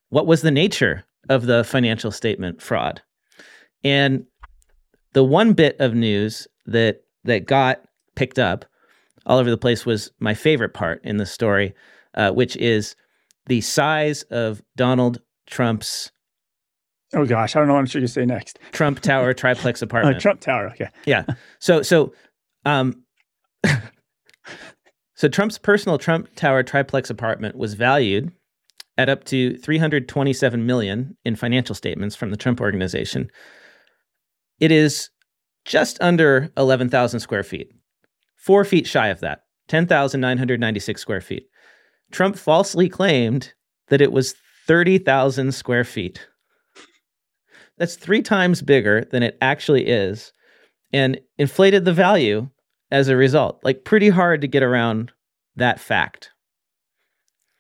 What 0.09 0.27
was 0.27 0.41
the 0.41 0.51
nature 0.51 1.03
of 1.29 1.45
the 1.45 1.63
financial 1.63 2.11
statement 2.11 2.61
fraud? 2.61 3.01
And 3.83 4.25
the 5.13 5.23
one 5.23 5.53
bit 5.53 5.79
of 5.79 5.95
news 5.95 6.47
that 6.65 7.01
that 7.23 7.47
got 7.47 7.81
picked 8.15 8.39
up 8.39 8.65
all 9.25 9.39
over 9.39 9.49
the 9.49 9.57
place 9.57 9.85
was 9.85 10.11
my 10.19 10.33
favorite 10.33 10.73
part 10.73 11.03
in 11.03 11.17
the 11.17 11.25
story, 11.25 11.73
uh, 12.13 12.31
which 12.31 12.55
is 12.57 12.95
the 13.47 13.61
size 13.61 14.23
of 14.23 14.61
Donald 14.75 15.21
Trump's. 15.47 16.11
Oh 17.13 17.25
gosh, 17.25 17.55
I 17.55 17.59
don't 17.59 17.67
know 17.67 17.75
what 17.75 17.93
you're 17.93 18.01
going 18.01 18.07
to 18.07 18.13
say 18.13 18.25
next. 18.25 18.59
Trump 18.71 18.99
Tower 18.99 19.33
triplex 19.33 19.81
uh, 19.81 19.85
apartment. 19.85 20.17
Uh, 20.17 20.19
Trump 20.19 20.41
Tower. 20.41 20.67
Okay. 20.69 20.89
Yeah. 21.05 21.25
So 21.59 21.81
so, 21.81 22.13
um, 22.65 23.03
so 25.15 25.27
Trump's 25.27 25.57
personal 25.57 25.97
Trump 25.97 26.35
Tower 26.35 26.63
triplex 26.63 27.09
apartment 27.09 27.55
was 27.55 27.73
valued 27.73 28.31
at 28.97 29.09
up 29.09 29.23
to 29.25 29.57
327 29.57 30.65
million 30.65 31.17
in 31.25 31.35
financial 31.35 31.75
statements 31.75 32.15
from 32.15 32.31
the 32.31 32.37
Trump 32.37 32.61
organization. 32.61 33.29
It 34.59 34.71
is 34.71 35.09
just 35.65 35.97
under 36.01 36.51
11,000 36.57 37.19
square 37.19 37.43
feet, 37.43 37.71
four 38.37 38.63
feet 38.63 38.87
shy 38.87 39.07
of 39.07 39.19
that, 39.21 39.41
10,996 39.67 41.01
square 41.01 41.21
feet. 41.21 41.47
Trump 42.11 42.37
falsely 42.37 42.87
claimed 42.87 43.53
that 43.89 44.01
it 44.01 44.11
was 44.11 44.35
30,000 44.67 45.51
square 45.53 45.83
feet. 45.83 46.27
That's 47.77 47.95
three 47.95 48.21
times 48.21 48.61
bigger 48.61 49.05
than 49.11 49.23
it 49.23 49.37
actually 49.41 49.87
is 49.87 50.31
and 50.93 51.19
inflated 51.37 51.83
the 51.83 51.93
value 51.93 52.49
as 52.95 53.09
a 53.09 53.17
result. 53.17 53.59
Like, 53.61 53.83
pretty 53.83 54.07
hard 54.07 54.39
to 54.39 54.47
get 54.47 54.63
around 54.63 55.11
that 55.57 55.81
fact. 55.81 56.31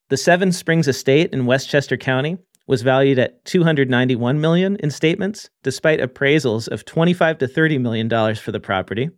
The 0.07 0.15
Seven 0.15 0.53
Springs 0.53 0.87
Estate 0.87 1.33
in 1.33 1.45
Westchester 1.45 1.97
County 1.97 2.37
was 2.67 2.83
valued 2.83 3.19
at 3.19 3.43
291 3.43 4.39
million 4.39 4.77
in 4.77 4.89
statements, 4.91 5.49
despite 5.61 5.99
appraisals 5.99 6.69
of 6.69 6.85
25 6.85 7.37
to 7.39 7.49
30 7.49 7.77
million 7.79 8.07
dollars 8.07 8.39
for 8.39 8.53
the 8.53 8.61
property. 8.61 9.09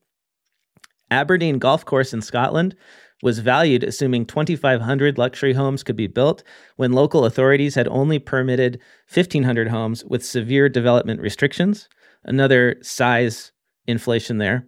Aberdeen 1.12 1.60
Golf 1.60 1.86
Course 1.86 2.14
in 2.14 2.24
Scotland 2.24 2.76
was 3.22 3.38
valued 3.38 3.84
assuming 3.84 4.26
2500 4.26 5.20
luxury 5.20 5.54
homes 5.54 5.84
could 5.84 5.96
be 5.96 6.08
built 6.08 6.42
when 6.78 6.94
local 6.94 7.26
authorities 7.26 7.76
had 7.76 7.88
only 7.90 8.18
permitted 8.18 8.80
1500 9.14 9.68
homes 9.68 10.04
with 10.04 10.26
severe 10.26 10.68
development 10.68 11.22
restrictions, 11.22 11.88
another 12.24 12.76
size 12.82 13.52
inflation 13.86 14.40
there. 14.40 14.68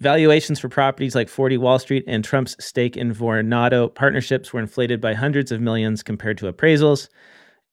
Valuations 0.00 0.60
for 0.60 0.68
properties 0.68 1.14
like 1.14 1.28
40 1.28 1.58
Wall 1.58 1.78
Street 1.78 2.04
and 2.06 2.24
Trump's 2.24 2.56
stake 2.64 2.96
in 2.96 3.12
Vornado 3.12 3.92
partnerships 3.92 4.52
were 4.52 4.60
inflated 4.60 5.00
by 5.00 5.14
hundreds 5.14 5.50
of 5.50 5.60
millions 5.60 6.04
compared 6.04 6.38
to 6.38 6.52
appraisals. 6.52 7.08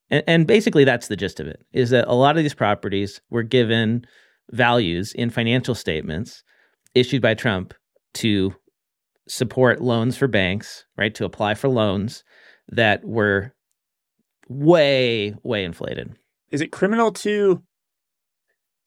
And, 0.09 0.23
and 0.25 0.47
basically, 0.47 0.85
that's 0.85 1.07
the 1.07 1.15
gist 1.15 1.39
of 1.39 1.47
it: 1.47 1.63
is 1.71 1.91
that 1.91 2.07
a 2.07 2.15
lot 2.15 2.37
of 2.37 2.43
these 2.43 2.55
properties 2.55 3.21
were 3.29 3.43
given 3.43 4.05
values 4.51 5.13
in 5.13 5.29
financial 5.29 5.75
statements 5.75 6.43
issued 6.95 7.21
by 7.21 7.35
Trump 7.35 7.73
to 8.15 8.55
support 9.27 9.81
loans 9.81 10.17
for 10.17 10.27
banks, 10.27 10.85
right? 10.97 11.13
To 11.15 11.25
apply 11.25 11.53
for 11.53 11.67
loans 11.67 12.23
that 12.69 13.03
were 13.03 13.53
way, 14.47 15.35
way 15.43 15.63
inflated. 15.63 16.15
Is 16.51 16.61
it 16.61 16.71
criminal 16.71 17.11
to 17.11 17.61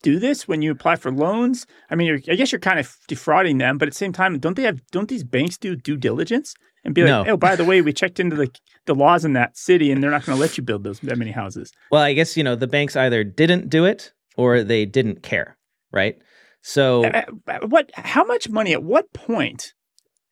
do 0.02 0.18
this 0.18 0.46
when 0.46 0.62
you 0.62 0.70
apply 0.70 0.96
for 0.96 1.10
loans? 1.10 1.66
I 1.90 1.94
mean, 1.94 2.22
I 2.28 2.34
guess 2.34 2.52
you're 2.52 2.60
kind 2.60 2.78
of 2.78 2.96
defrauding 3.08 3.58
them, 3.58 3.78
but 3.78 3.88
at 3.88 3.92
the 3.92 3.98
same 3.98 4.12
time, 4.12 4.38
don't 4.38 4.54
they 4.56 4.62
have? 4.62 4.80
Don't 4.90 5.08
these 5.08 5.24
banks 5.24 5.56
do 5.58 5.74
due 5.76 5.96
diligence 5.96 6.54
and 6.84 6.94
be 6.94 7.02
like, 7.02 7.26
No. 7.26 7.32
oh, 7.32 7.36
by 7.36 7.56
the 7.56 7.64
way, 7.64 7.80
we 7.82 7.92
checked 7.92 8.20
into 8.20 8.36
the 8.36 8.50
the 8.86 8.94
laws 8.94 9.24
in 9.24 9.34
that 9.34 9.56
city, 9.56 9.90
and 9.92 10.02
they're 10.02 10.10
not 10.10 10.24
going 10.24 10.36
to 10.36 10.40
let 10.40 10.56
you 10.56 10.62
build 10.62 10.82
those 10.84 11.00
that 11.00 11.18
many 11.18 11.30
houses. 11.32 11.72
Well, 11.90 12.02
I 12.02 12.14
guess, 12.14 12.36
you 12.36 12.42
know, 12.44 12.56
the 12.56 12.66
banks 12.66 12.96
either 12.96 13.22
didn't 13.24 13.68
do 13.68 13.84
it 13.84 14.12
or 14.36 14.62
they 14.64 14.86
didn't 14.86 15.22
care, 15.22 15.58
right? 15.92 16.16
So, 16.62 17.04
Uh, 17.04 17.22
uh, 17.46 17.58
What? 17.66 17.90
How 17.94 18.24
much 18.24 18.48
money? 18.48 18.72
At 18.72 18.82
what 18.82 19.12
point? 19.12 19.74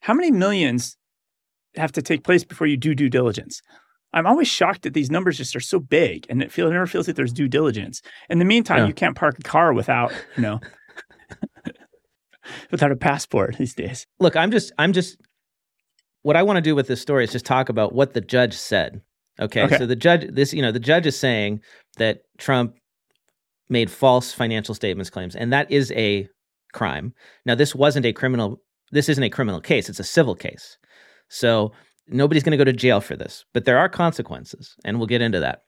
How 0.01 0.13
many 0.13 0.31
millions 0.31 0.97
have 1.75 1.91
to 1.93 2.01
take 2.01 2.23
place 2.23 2.43
before 2.43 2.67
you 2.67 2.77
do 2.77 2.95
due 2.95 3.09
diligence? 3.09 3.61
I'm 4.13 4.25
always 4.25 4.47
shocked 4.47 4.83
that 4.83 4.93
these 4.93 5.11
numbers 5.11 5.37
just 5.37 5.55
are 5.55 5.59
so 5.59 5.79
big, 5.79 6.25
and 6.29 6.41
it, 6.41 6.51
feel, 6.51 6.67
it 6.67 6.71
never 6.71 6.87
feels 6.87 7.07
like 7.07 7.15
there's 7.17 7.33
due 7.33 7.47
diligence. 7.47 8.01
In 8.29 8.39
the 8.39 8.45
meantime, 8.45 8.79
Yeah. 8.79 8.87
you 8.87 8.93
can't 8.93 9.15
park 9.15 9.37
a 9.39 9.43
car 9.43 9.73
without, 9.73 10.11
you 10.35 10.41
know, 10.43 10.59
without 12.71 12.91
a 12.91 12.95
passport 12.95 13.57
these 13.57 13.73
days. 13.73 14.05
look, 14.19 14.35
I'm 14.35 14.51
just, 14.51 14.71
I'm 14.77 14.93
just, 14.93 15.17
what 16.21 16.35
I 16.35 16.43
want 16.43 16.57
to 16.57 16.61
do 16.61 16.75
with 16.75 16.87
this 16.87 17.01
story 17.01 17.23
is 17.23 17.31
just 17.31 17.45
talk 17.45 17.69
about 17.69 17.93
what 17.93 18.13
the 18.13 18.21
judge 18.21 18.53
said. 18.53 19.01
Okay? 19.39 19.63
Okay. 19.63 19.77
So 19.77 19.85
the 19.85 19.95
judge, 19.95 20.25
this, 20.33 20.53
you 20.53 20.61
know, 20.61 20.71
the 20.71 20.79
judge 20.79 21.05
is 21.05 21.17
saying 21.17 21.61
that 21.97 22.19
Trump 22.37 22.73
made 23.69 23.91
false 23.91 24.33
financial 24.33 24.73
statements 24.73 25.09
claims, 25.09 25.35
and 25.35 25.51
that 25.53 25.69
is 25.71 25.91
a 25.91 26.27
crime. 26.73 27.13
Now, 27.45 27.55
this 27.55 27.75
wasn't 27.75 28.05
a 28.05 28.13
criminal, 28.13 28.61
this 28.91 29.09
isn't 29.09 29.23
a 29.23 29.29
criminal 29.29 29.61
case, 29.61 29.89
it's 29.89 29.99
a 29.99 30.03
civil 30.03 30.35
case. 30.35 30.77
So 31.29 31.73
nobody's 32.07 32.43
going 32.43 32.51
to 32.51 32.57
go 32.57 32.63
to 32.63 32.73
jail 32.73 33.01
for 33.01 33.15
this, 33.15 33.45
but 33.53 33.65
there 33.65 33.77
are 33.77 33.89
consequences, 33.89 34.75
and 34.85 34.97
we'll 34.97 35.07
get 35.07 35.21
into 35.21 35.39
that. 35.39 35.61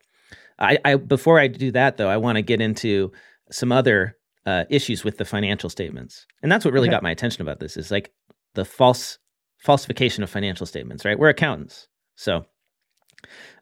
I, 0.59 0.77
I 0.85 0.95
before 0.95 1.39
I 1.39 1.47
do 1.47 1.71
that 1.71 1.97
though, 1.97 2.09
I 2.09 2.17
want 2.17 2.35
to 2.37 2.41
get 2.41 2.61
into 2.61 3.11
some 3.51 3.71
other 3.71 4.17
uh, 4.45 4.65
issues 4.69 5.03
with 5.03 5.17
the 5.17 5.25
financial 5.25 5.69
statements, 5.69 6.25
and 6.41 6.51
that's 6.51 6.65
what 6.65 6.73
really 6.73 6.87
Okay. 6.87 6.95
got 6.95 7.03
my 7.03 7.11
attention 7.11 7.41
about 7.41 7.59
this 7.59 7.77
is 7.77 7.91
like 7.91 8.11
the 8.55 8.65
false 8.65 9.19
falsification 9.57 10.23
of 10.23 10.29
financial 10.29 10.65
statements. 10.65 11.05
Right, 11.05 11.17
we're 11.19 11.29
accountants, 11.29 11.87
so 12.15 12.45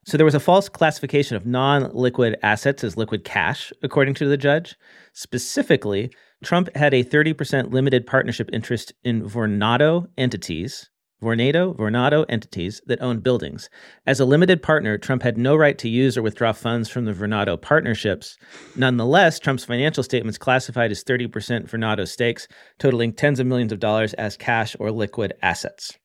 so 0.06 0.18
there 0.18 0.26
was 0.26 0.36
a 0.36 0.40
false 0.40 0.70
classification 0.70 1.36
of 1.36 1.46
non-liquid 1.46 2.38
assets 2.44 2.84
as 2.84 2.96
liquid 2.96 3.24
cash, 3.24 3.74
according 3.84 4.14
to 4.16 4.28
the 4.28 4.38
judge. 4.38 4.76
Specifically, 5.14 6.12
Trump 6.44 6.70
had 6.76 6.94
a 6.94 7.04
30% 7.04 7.74
limited 7.74 8.06
partnership 8.06 8.50
interest 8.54 8.94
in 9.04 9.24
Vornado 9.24 10.08
entities, 10.18 10.90
Vornado, 11.22 11.76
Vornado 11.76 12.26
entities 12.30 12.82
that 12.86 13.02
owned 13.02 13.24
buildings. 13.24 13.70
As 14.06 14.20
a 14.20 14.26
limited 14.26 14.62
partner, 14.62 14.98
Trump 14.98 15.24
had 15.24 15.38
no 15.38 15.56
right 15.56 15.78
to 15.80 15.90
use 15.90 16.18
or 16.18 16.22
withdraw 16.22 16.52
funds 16.52 16.90
from 16.90 17.06
the 17.06 17.14
Vornado 17.14 17.60
partnerships. 17.60 18.38
Nonetheless, 18.76 19.40
Trump's 19.40 19.66
financial 19.66 20.04
statements 20.04 20.38
classified 20.38 20.92
his 20.92 21.04
30% 21.04 21.28
Vornado 21.70 22.08
stakes, 22.08 22.48
totaling 22.78 23.14
tens 23.14 23.40
of 23.40 23.48
millions 23.48 23.72
of 23.72 23.80
dollars 23.80 24.14
as 24.16 24.38
cash 24.38 24.76
or 24.80 24.92
liquid 24.92 25.34
assets. 25.42 25.98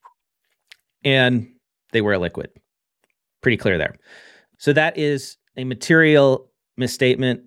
And 1.05 1.49
they 1.93 2.01
were 2.01 2.17
liquid. 2.17 2.51
Pretty 3.43 3.59
clear 3.59 3.77
there. 3.77 3.97
So 4.59 4.73
that 4.73 4.97
is 4.97 5.37
a 5.57 5.65
material 5.65 6.51
misstatement 6.77 7.43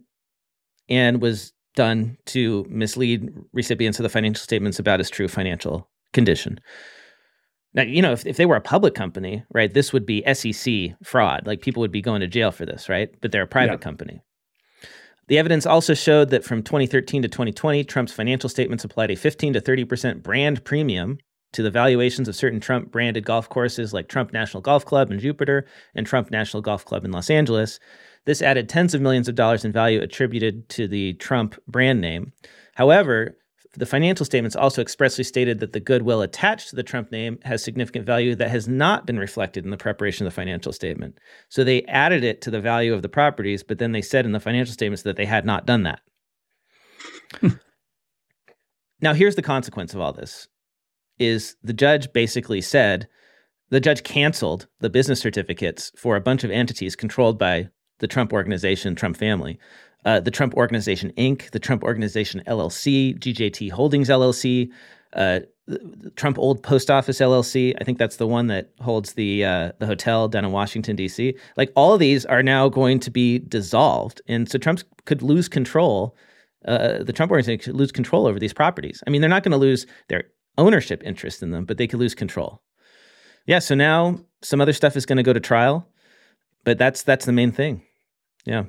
and 0.88 1.22
was 1.22 1.51
done 1.75 2.17
to 2.25 2.65
mislead 2.69 3.29
recipients 3.53 4.00
of 4.00 4.03
the 4.03 4.10
financial 4.10 4.43
statements 4.43 4.77
about 4.77 5.00
his 5.00 5.10
true 5.10 5.27
financial 5.27 5.89
condition. 6.13 6.60
Now, 7.75 7.84
you 7.84 8.01
know, 8.01 8.13
if, 8.13 8.25
if 8.25 8.38
they 8.38 8.46
were 8.46 8.55
a 8.55 8.62
public 8.62 8.96
company, 8.96 9.44
right, 9.53 9.72
this 9.74 9.91
would 9.94 10.05
be 10.05 10.24
SEC 10.34 10.96
fraud. 11.03 11.46
Like 11.46 11.62
people 11.62 11.82
would 11.82 11.91
be 11.91 12.01
going 12.01 12.22
to 12.22 12.27
jail 12.27 12.51
for 12.51 12.65
this, 12.65 12.88
right? 12.89 13.10
But 13.22 13.32
they're 13.32 13.44
a 13.44 13.48
private 13.48 13.74
Yeah. 13.74 13.77
company. 13.79 14.22
The 15.27 15.38
evidence 15.39 15.65
also 15.65 15.94
showed 15.94 16.29
that 16.29 16.44
from 16.44 16.62
2013 16.63 17.24
to 17.24 17.27
2020, 17.27 17.84
Trump's 17.84 18.13
financial 18.13 18.48
statements 18.50 18.84
applied 18.84 19.12
a 19.12 19.15
15 19.15 19.53
to 19.53 19.62
30% 19.62 20.22
brand 20.24 20.63
premium 20.63 21.17
to 21.53 21.63
the 21.63 21.72
valuations 21.72 22.27
of 22.27 22.36
certain 22.36 22.60
Trump 22.60 22.91
branded 22.91 23.25
golf 23.25 23.50
courses 23.50 23.94
like 23.94 24.08
Trump 24.08 24.32
National 24.34 24.62
Golf 24.62 24.86
Club 24.86 25.12
in 25.12 25.20
Jupiter 25.20 25.65
and 25.96 26.05
Trump 26.05 26.29
National 26.29 26.62
Golf 26.62 26.86
Club 26.86 27.05
in 27.05 27.12
Los 27.12 27.29
Angeles. 27.29 27.79
This 28.25 28.41
added 28.41 28.70
tens 28.70 28.94
of 28.94 29.01
millions 29.01 29.27
of 29.27 29.36
dollars 29.36 29.65
in 29.65 29.72
value 29.72 30.01
attributed 30.01 30.70
to 30.70 30.88
the 30.88 31.13
Trump 31.13 31.55
brand 31.67 32.01
name. 32.01 32.34
However, 32.75 33.38
the 33.75 33.86
financial 33.86 34.25
statements 34.25 34.55
also 34.55 34.82
expressly 34.82 35.24
stated 35.24 35.60
that 35.60 35.74
the 35.74 35.79
goodwill 35.79 36.22
attached 36.22 36.70
to 36.70 36.75
the 36.75 36.84
Trump 36.84 37.12
name 37.12 37.39
has 37.44 37.63
significant 37.63 38.05
value 38.05 38.36
that 38.36 38.50
has 38.50 38.67
not 38.67 39.05
been 39.05 39.20
reflected 39.20 39.63
in 39.65 39.72
the 39.72 39.77
preparation 39.77 40.25
of 40.25 40.32
the 40.32 40.36
financial 40.36 40.72
statement. 40.72 41.17
So 41.50 41.63
they 41.63 41.84
added 41.84 42.24
it 42.24 42.41
to 42.44 42.51
the 42.51 42.62
value 42.62 42.94
of 42.94 43.01
the 43.01 43.10
properties, 43.10 43.63
but 43.63 43.77
then 43.79 43.91
they 43.91 44.01
said 44.01 44.25
in 44.25 44.32
the 44.32 44.39
financial 44.39 44.74
statements 44.74 45.03
that 45.03 45.17
they 45.17 45.25
had 45.25 45.46
not 45.46 45.65
done 45.65 45.84
that. 45.84 46.00
now 49.01 49.13
here's 49.13 49.36
the 49.36 49.41
consequence 49.41 49.94
of 49.94 50.00
all 50.00 50.13
this 50.13 50.48
is 51.17 51.55
the 51.63 51.74
judge 51.74 52.12
basically 52.12 52.62
said 52.62 53.08
the 53.70 53.79
judge 53.79 54.03
canceled 54.03 54.67
the 54.79 54.89
business 54.89 55.20
certificates 55.20 55.91
for 55.98 56.15
a 56.15 56.22
bunch 56.22 56.44
of 56.44 56.51
entities 56.51 56.96
controlled 56.96 57.39
by 57.39 57.70
the 58.00 58.08
Trump 58.08 58.34
organization, 58.34 58.96
Trump 58.96 59.17
family, 59.17 59.58
uh, 60.06 60.20
the 60.20 60.32
Trump 60.32 60.54
Organization 60.54 61.12
Inc., 61.18 61.50
the 61.52 61.60
Trump 61.60 61.84
Organization 61.84 62.44
LLC, 62.48 63.18
DJT 63.18 63.72
Holdings 63.72 64.10
LLC, 64.10 64.72
uh, 65.14 65.40
Trump 66.16 66.38
Old 66.38 66.62
Post 66.62 66.92
Office 66.92 67.20
LLC. 67.20 67.74
I 67.82 67.84
think 67.84 67.98
that's 67.98 68.18
the 68.18 68.28
one 68.28 68.48
that 68.48 68.72
holds 68.82 69.14
the 69.14 69.44
uh, 69.44 69.72
the 69.80 69.88
hotel 69.88 70.28
down 70.28 70.46
in 70.46 70.52
Washington 70.52 70.96
D.C. 70.96 71.36
Like 71.58 71.72
all 71.76 71.94
of 71.94 72.00
these 72.00 72.26
are 72.26 72.44
now 72.44 72.70
going 72.70 73.00
to 73.00 73.10
be 73.10 73.40
dissolved, 73.40 74.22
and 74.28 74.50
so 74.50 74.60
Trump 74.60 74.82
could 75.06 75.24
lose 75.24 75.48
control. 75.48 76.16
Uh, 76.68 77.04
the 77.04 77.14
Trump 77.14 77.32
organization 77.32 77.60
could 77.60 77.76
lose 77.76 77.92
control 77.92 78.28
over 78.28 78.40
these 78.40 78.54
properties. 78.54 79.04
I 79.06 79.10
mean, 79.10 79.22
they're 79.22 79.30
not 79.30 79.44
going 79.44 79.52
to 79.52 79.58
lose 79.58 79.86
their 80.08 80.26
ownership 80.58 81.04
interest 81.04 81.44
in 81.44 81.52
them, 81.52 81.66
but 81.66 81.78
they 81.78 81.88
could 81.88 82.00
lose 82.00 82.16
control. 82.16 82.62
Yeah. 83.46 83.60
So 83.60 83.76
now 83.76 84.20
some 84.42 84.62
other 84.62 84.74
stuff 84.74 84.96
is 84.96 85.06
going 85.06 85.18
to 85.18 85.24
go 85.24 85.34
to 85.34 85.40
trial, 85.40 85.88
but 86.64 86.78
that's 86.78 87.02
that's 87.02 87.26
the 87.26 87.32
main 87.32 87.52
thing. 87.52 87.82
Yeah. 88.46 88.66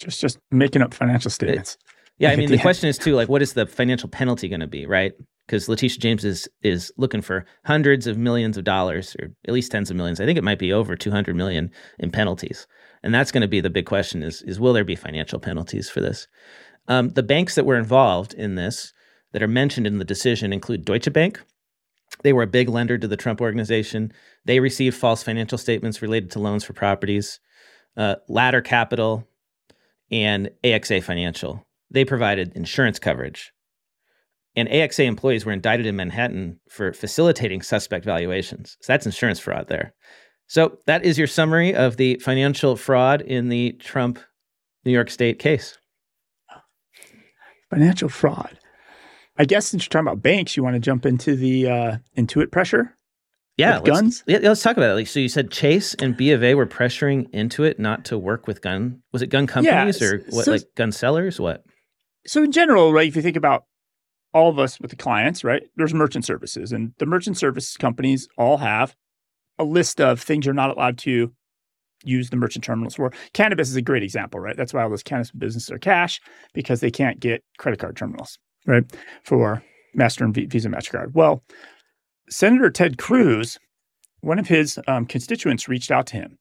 Just 0.00 0.20
just 0.20 0.38
making 0.50 0.82
up 0.82 0.94
financial 0.94 1.30
statements. 1.30 1.76
Yeah, 2.18 2.30
I 2.30 2.36
mean, 2.36 2.50
the 2.50 2.56
the 2.56 2.62
question 2.62 2.88
is 2.88 2.98
too, 2.98 3.14
like, 3.14 3.28
what 3.28 3.42
is 3.42 3.52
the 3.52 3.66
financial 3.66 4.08
penalty 4.08 4.48
going 4.48 4.60
to 4.60 4.66
be, 4.66 4.86
right? 4.86 5.12
Because 5.46 5.68
Letitia 5.68 5.98
James 6.00 6.24
is 6.24 6.48
is 6.62 6.92
looking 6.96 7.22
for 7.22 7.44
hundreds 7.64 8.06
of 8.06 8.18
millions 8.18 8.56
of 8.56 8.64
dollars, 8.64 9.14
or 9.18 9.28
at 9.46 9.54
least 9.54 9.72
tens 9.72 9.90
of 9.90 9.96
millions. 9.96 10.20
I 10.20 10.26
think 10.26 10.38
it 10.38 10.44
might 10.44 10.58
be 10.58 10.72
over 10.72 10.96
two 10.96 11.10
hundred 11.10 11.36
million 11.36 11.70
in 11.98 12.10
penalties, 12.10 12.66
and 13.02 13.14
that's 13.14 13.30
going 13.30 13.42
to 13.42 13.48
be 13.48 13.60
the 13.60 13.70
big 13.70 13.86
question: 13.86 14.22
is 14.22 14.42
is 14.42 14.58
will 14.58 14.72
there 14.72 14.84
be 14.84 14.96
financial 14.96 15.38
penalties 15.38 15.88
for 15.88 16.00
this? 16.00 16.26
Um, 16.88 17.10
the 17.10 17.22
banks 17.22 17.54
that 17.54 17.66
were 17.66 17.78
involved 17.78 18.34
in 18.34 18.54
this 18.54 18.92
that 19.32 19.42
are 19.42 19.48
mentioned 19.48 19.86
in 19.86 19.98
the 19.98 20.04
decision 20.04 20.52
include 20.52 20.84
Deutsche 20.84 21.12
Bank. 21.12 21.40
They 22.22 22.32
were 22.32 22.42
a 22.42 22.48
big 22.48 22.68
lender 22.68 22.98
to 22.98 23.08
the 23.08 23.16
Trump 23.16 23.40
organization. 23.40 24.12
They 24.44 24.60
received 24.60 24.96
false 24.96 25.22
financial 25.22 25.58
statements 25.58 26.02
related 26.02 26.30
to 26.32 26.38
loans 26.38 26.64
for 26.64 26.72
properties. 26.72 27.38
Uh, 27.96 28.16
Ladder 28.28 28.60
Capital 28.60 29.26
and 30.10 30.50
AXA 30.64 31.02
Financial. 31.02 31.66
They 31.90 32.04
provided 32.04 32.52
insurance 32.54 32.98
coverage. 32.98 33.52
And 34.56 34.68
AXA 34.68 35.04
employees 35.06 35.44
were 35.44 35.52
indicted 35.52 35.86
in 35.86 35.96
Manhattan 35.96 36.58
for 36.68 36.92
facilitating 36.92 37.62
suspect 37.62 38.04
valuations. 38.04 38.76
So 38.80 38.92
that's 38.92 39.06
insurance 39.06 39.38
fraud 39.38 39.68
there. 39.68 39.94
So 40.48 40.78
that 40.86 41.04
is 41.04 41.16
your 41.16 41.28
summary 41.28 41.74
of 41.74 41.96
the 41.96 42.16
financial 42.16 42.76
fraud 42.76 43.22
in 43.22 43.48
the 43.48 43.72
Trump 43.72 44.18
New 44.84 44.90
York 44.90 45.10
State 45.10 45.38
case. 45.38 45.78
Financial 47.70 48.08
fraud. 48.08 48.58
I 49.38 49.44
guess 49.44 49.68
since 49.68 49.84
you're 49.84 49.90
talking 49.90 50.08
about 50.08 50.22
banks, 50.22 50.56
you 50.56 50.64
want 50.64 50.74
to 50.74 50.80
jump 50.80 51.06
into 51.06 51.36
the 51.36 51.68
uh, 51.68 51.96
Intuit 52.18 52.50
pressure. 52.50 52.96
Yeah, 53.60 53.78
With 53.78 53.92
guns? 53.92 54.24
Yeah, 54.26 54.38
let's 54.42 54.62
talk 54.62 54.76
about 54.76 54.90
it. 54.90 54.94
Like, 54.94 55.06
so 55.06 55.20
you 55.20 55.28
said 55.28 55.50
Chase 55.50 55.94
and 55.94 56.16
B 56.16 56.32
of 56.32 56.42
A 56.42 56.54
were 56.54 56.66
pressuring 56.66 57.30
Intuit 57.32 57.78
not 57.78 58.04
to 58.06 58.18
work 58.18 58.46
with 58.46 58.62
gun. 58.62 59.02
Was 59.12 59.22
it 59.22 59.28
gun 59.28 59.46
companies 59.46 60.00
or 60.02 60.18
what? 60.30 60.44
so- 60.44 60.52
like 60.52 60.62
gun 60.76 60.92
sellers? 60.92 61.40
What? 61.40 61.64
So 62.26 62.42
in 62.42 62.52
general, 62.52 62.92
right, 62.92 63.08
if 63.08 63.16
you 63.16 63.22
think 63.22 63.36
about 63.36 63.64
all 64.34 64.48
of 64.50 64.58
us 64.58 64.80
with 64.80 64.90
the 64.90 64.96
clients, 64.96 65.42
right, 65.42 65.62
there's 65.76 65.94
merchant 65.94 66.24
services, 66.24 66.72
and 66.72 66.92
the 66.98 67.06
merchant 67.06 67.36
services 67.36 67.76
companies 67.76 68.28
all 68.36 68.58
have 68.58 68.94
a 69.58 69.64
list 69.64 70.00
of 70.00 70.20
things 70.20 70.46
you're 70.46 70.54
not 70.54 70.70
allowed 70.70 70.98
to 70.98 71.32
use 72.04 72.30
the 72.30 72.36
merchant 72.36 72.64
terminals 72.64 72.94
for. 72.94 73.12
Cannabis 73.32 73.68
is 73.68 73.76
a 73.76 73.82
great 73.82 74.02
example, 74.02 74.40
right? 74.40 74.56
That's 74.56 74.72
why 74.72 74.82
all 74.82 74.90
those 74.90 75.02
cannabis 75.02 75.30
businesses 75.30 75.70
are 75.70 75.78
cash 75.78 76.20
because 76.54 76.80
they 76.80 76.90
can't 76.90 77.20
get 77.20 77.42
credit 77.58 77.78
card 77.80 77.96
terminals, 77.96 78.38
right, 78.66 78.84
for 79.24 79.62
Master 79.94 80.24
and 80.24 80.34
Visa 80.34 80.68
Mastercard. 80.68 81.12
Well, 81.14 81.42
Senator 82.30 82.70
Ted 82.70 82.96
Cruz, 82.96 83.58
one 84.20 84.38
of 84.38 84.48
his 84.48 84.78
um, 84.86 85.06
constituents 85.06 85.68
reached 85.68 85.90
out 85.90 86.06
to 86.08 86.16
him 86.16 86.38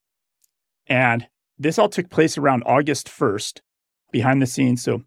and 0.90 1.28
this 1.58 1.78
all 1.78 1.90
took 1.90 2.10
place 2.10 2.38
around 2.38 2.64
August 2.66 3.08
1st 3.08 3.60
behind 4.12 4.42
the 4.42 4.48
scenes. 4.48 4.82
So 4.82 5.04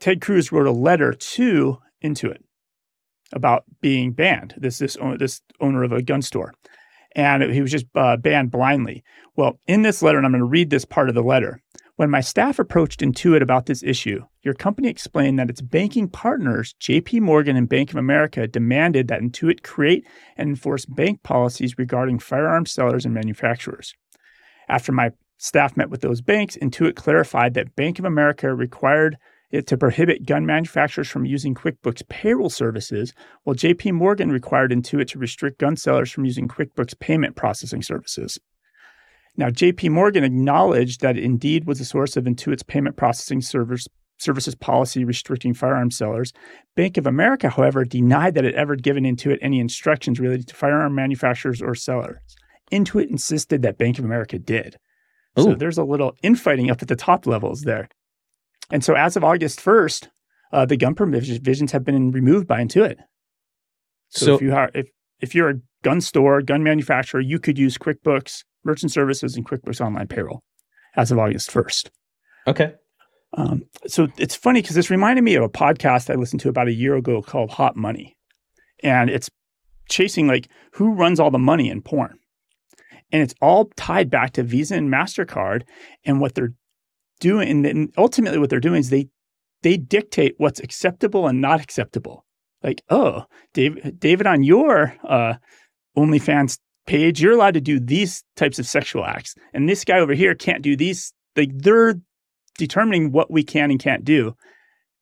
Ted 0.00 0.20
Cruz 0.20 0.50
wrote 0.50 0.66
a 0.66 0.72
letter 0.72 1.12
to 1.12 1.78
Intuit 2.02 2.38
about 3.32 3.64
being 3.80 4.12
banned. 4.12 4.54
This 4.56 4.78
this 4.78 4.96
this 5.18 5.40
owner 5.60 5.84
of 5.84 5.92
a 5.92 6.02
gun 6.02 6.22
store, 6.22 6.52
and 7.14 7.42
he 7.42 7.62
was 7.62 7.70
just 7.70 7.86
uh, 7.94 8.16
banned 8.16 8.50
blindly. 8.50 9.04
Well, 9.36 9.58
in 9.66 9.82
this 9.82 10.02
letter, 10.02 10.18
and 10.18 10.26
I'm 10.26 10.32
going 10.32 10.40
to 10.40 10.46
read 10.46 10.70
this 10.70 10.84
part 10.84 11.08
of 11.08 11.14
the 11.14 11.22
letter. 11.22 11.60
When 11.96 12.10
my 12.10 12.22
staff 12.22 12.58
approached 12.58 13.02
Intuit 13.02 13.40
about 13.40 13.66
this 13.66 13.84
issue, 13.84 14.24
your 14.42 14.54
company 14.54 14.88
explained 14.88 15.38
that 15.38 15.48
its 15.48 15.60
banking 15.60 16.08
partners, 16.08 16.74
JP 16.80 17.20
Morgan 17.20 17.56
and 17.56 17.68
Bank 17.68 17.90
of 17.90 17.96
America, 17.96 18.48
demanded 18.48 19.06
that 19.06 19.20
Intuit 19.20 19.62
create 19.62 20.04
and 20.36 20.48
enforce 20.48 20.86
bank 20.86 21.22
policies 21.22 21.78
regarding 21.78 22.18
firearm 22.18 22.66
sellers 22.66 23.04
and 23.04 23.14
manufacturers. 23.14 23.94
After 24.68 24.90
my 24.90 25.12
staff 25.38 25.76
met 25.76 25.88
with 25.88 26.00
those 26.00 26.20
banks, 26.20 26.56
Intuit 26.60 26.96
clarified 26.96 27.54
that 27.54 27.76
Bank 27.76 28.00
of 28.00 28.04
America 28.04 28.52
required 28.52 29.16
it 29.52 29.68
to 29.68 29.78
prohibit 29.78 30.26
gun 30.26 30.44
manufacturers 30.44 31.08
from 31.08 31.24
using 31.24 31.54
QuickBooks 31.54 32.08
payroll 32.08 32.50
services, 32.50 33.12
while 33.44 33.54
JP 33.54 33.92
Morgan 33.92 34.32
required 34.32 34.72
Intuit 34.72 35.06
to 35.10 35.18
restrict 35.20 35.60
gun 35.60 35.76
sellers 35.76 36.10
from 36.10 36.24
using 36.24 36.48
QuickBooks 36.48 36.98
payment 36.98 37.36
processing 37.36 37.82
services. 37.82 38.40
Now, 39.36 39.48
JP 39.48 39.90
Morgan 39.90 40.22
acknowledged 40.22 41.00
that 41.00 41.16
it 41.16 41.24
indeed 41.24 41.66
was 41.66 41.80
a 41.80 41.84
source 41.84 42.16
of 42.16 42.24
Intuit's 42.24 42.62
payment 42.62 42.96
processing 42.96 43.40
service, 43.40 43.88
services 44.18 44.54
policy 44.54 45.04
restricting 45.04 45.54
firearm 45.54 45.90
sellers. 45.90 46.32
Bank 46.76 46.96
of 46.96 47.06
America, 47.06 47.48
however, 47.48 47.84
denied 47.84 48.34
that 48.34 48.44
it 48.44 48.54
ever 48.54 48.76
given 48.76 49.04
Intuit 49.04 49.38
any 49.42 49.58
instructions 49.58 50.20
related 50.20 50.46
to 50.48 50.54
firearm 50.54 50.94
manufacturers 50.94 51.60
or 51.60 51.74
sellers. 51.74 52.20
Intuit 52.70 53.10
insisted 53.10 53.62
that 53.62 53.78
Bank 53.78 53.98
of 53.98 54.04
America 54.04 54.38
did. 54.38 54.76
Ooh. 55.38 55.42
So 55.42 55.54
there's 55.54 55.78
a 55.78 55.84
little 55.84 56.16
infighting 56.22 56.70
up 56.70 56.80
at 56.80 56.88
the 56.88 56.96
top 56.96 57.26
levels 57.26 57.62
there. 57.62 57.88
And 58.70 58.84
so 58.84 58.94
as 58.94 59.16
of 59.16 59.24
August 59.24 59.60
1st, 59.60 60.08
uh, 60.52 60.64
the 60.64 60.76
gun 60.76 60.94
provisions 60.94 61.72
have 61.72 61.84
been 61.84 62.12
removed 62.12 62.46
by 62.46 62.62
Intuit. 62.62 62.96
So, 64.10 64.26
so 64.26 64.34
if 64.36 64.42
you 64.42 64.54
are 64.54 64.70
if 64.74 64.86
if 65.20 65.34
you're 65.34 65.50
a 65.50 65.60
gun 65.82 66.00
store, 66.00 66.40
gun 66.40 66.62
manufacturer, 66.62 67.20
you 67.20 67.40
could 67.40 67.58
use 67.58 67.76
QuickBooks 67.76 68.44
Merchant 68.64 68.92
Services 68.92 69.36
and 69.36 69.46
QuickBooks 69.46 69.80
Online 69.80 70.06
Payroll 70.06 70.42
as 70.96 71.10
of 71.10 71.18
August 71.18 71.50
1st. 71.50 71.90
Okay. 72.46 72.74
Um, 73.36 73.64
so 73.86 74.08
it's 74.16 74.34
funny 74.34 74.62
because 74.62 74.76
this 74.76 74.90
reminded 74.90 75.22
me 75.22 75.34
of 75.34 75.42
a 75.42 75.48
podcast 75.48 76.10
I 76.10 76.14
listened 76.14 76.40
to 76.42 76.48
about 76.48 76.68
a 76.68 76.72
year 76.72 76.96
ago 76.96 77.20
called 77.22 77.50
Hot 77.50 77.76
Money. 77.76 78.16
And 78.82 79.10
it's 79.10 79.30
chasing 79.88 80.26
like 80.26 80.48
who 80.74 80.92
runs 80.92 81.18
all 81.18 81.30
the 81.30 81.38
money 81.38 81.68
in 81.68 81.82
porn. 81.82 82.18
And 83.12 83.22
it's 83.22 83.34
all 83.40 83.70
tied 83.76 84.10
back 84.10 84.32
to 84.32 84.42
Visa 84.42 84.76
and 84.76 84.92
MasterCard 84.92 85.62
and 86.04 86.20
what 86.20 86.34
they're 86.34 86.54
doing 87.20 87.64
and 87.64 87.92
ultimately 87.96 88.38
what 88.38 88.50
they're 88.50 88.60
doing 88.60 88.80
is 88.80 88.90
they 88.90 89.08
they 89.62 89.76
dictate 89.78 90.34
what's 90.36 90.60
acceptable 90.60 91.26
and 91.26 91.40
not 91.40 91.60
acceptable. 91.60 92.24
Like, 92.62 92.82
oh, 92.90 93.24
David, 93.54 93.98
David, 93.98 94.26
on 94.26 94.42
your 94.42 94.94
uh, 95.02 95.34
OnlyFans 95.96 96.58
page, 96.86 97.20
you're 97.20 97.32
allowed 97.32 97.54
to 97.54 97.60
do 97.60 97.80
these 97.80 98.24
types 98.36 98.58
of 98.58 98.66
sexual 98.66 99.04
acts, 99.04 99.34
and 99.52 99.68
this 99.68 99.84
guy 99.84 99.98
over 99.98 100.14
here 100.14 100.34
can't 100.34 100.62
do 100.62 100.76
these. 100.76 101.12
Like, 101.36 101.50
they're 101.52 101.94
determining 102.58 103.10
what 103.10 103.30
we 103.30 103.42
can 103.42 103.70
and 103.70 103.80
can't 103.80 104.04
do 104.04 104.36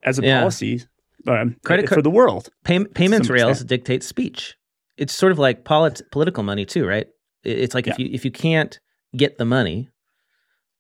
as 0.03 0.19
a 0.19 0.23
yeah. 0.23 0.41
policy 0.41 0.83
um, 1.27 1.57
Credit 1.65 1.89
for 1.89 2.03
the 2.03 2.11
world. 2.11 2.49
Pay, 2.65 2.85
payments 2.85 3.29
rails 3.29 3.53
extent. 3.63 3.69
dictate 3.69 4.03
speech. 4.03 4.57
It's 4.97 5.13
sort 5.13 5.33
of 5.33 5.39
like 5.39 5.65
polit- 5.65 6.03
political 6.11 6.43
money 6.43 6.65
too, 6.65 6.87
right? 6.87 7.07
It's 7.45 7.75
like 7.75 7.87
yeah. 7.87 7.93
if 7.93 7.99
you 7.99 8.09
if 8.13 8.25
you 8.25 8.31
can't 8.31 8.79
get 9.17 9.39
the 9.39 9.45
money, 9.45 9.89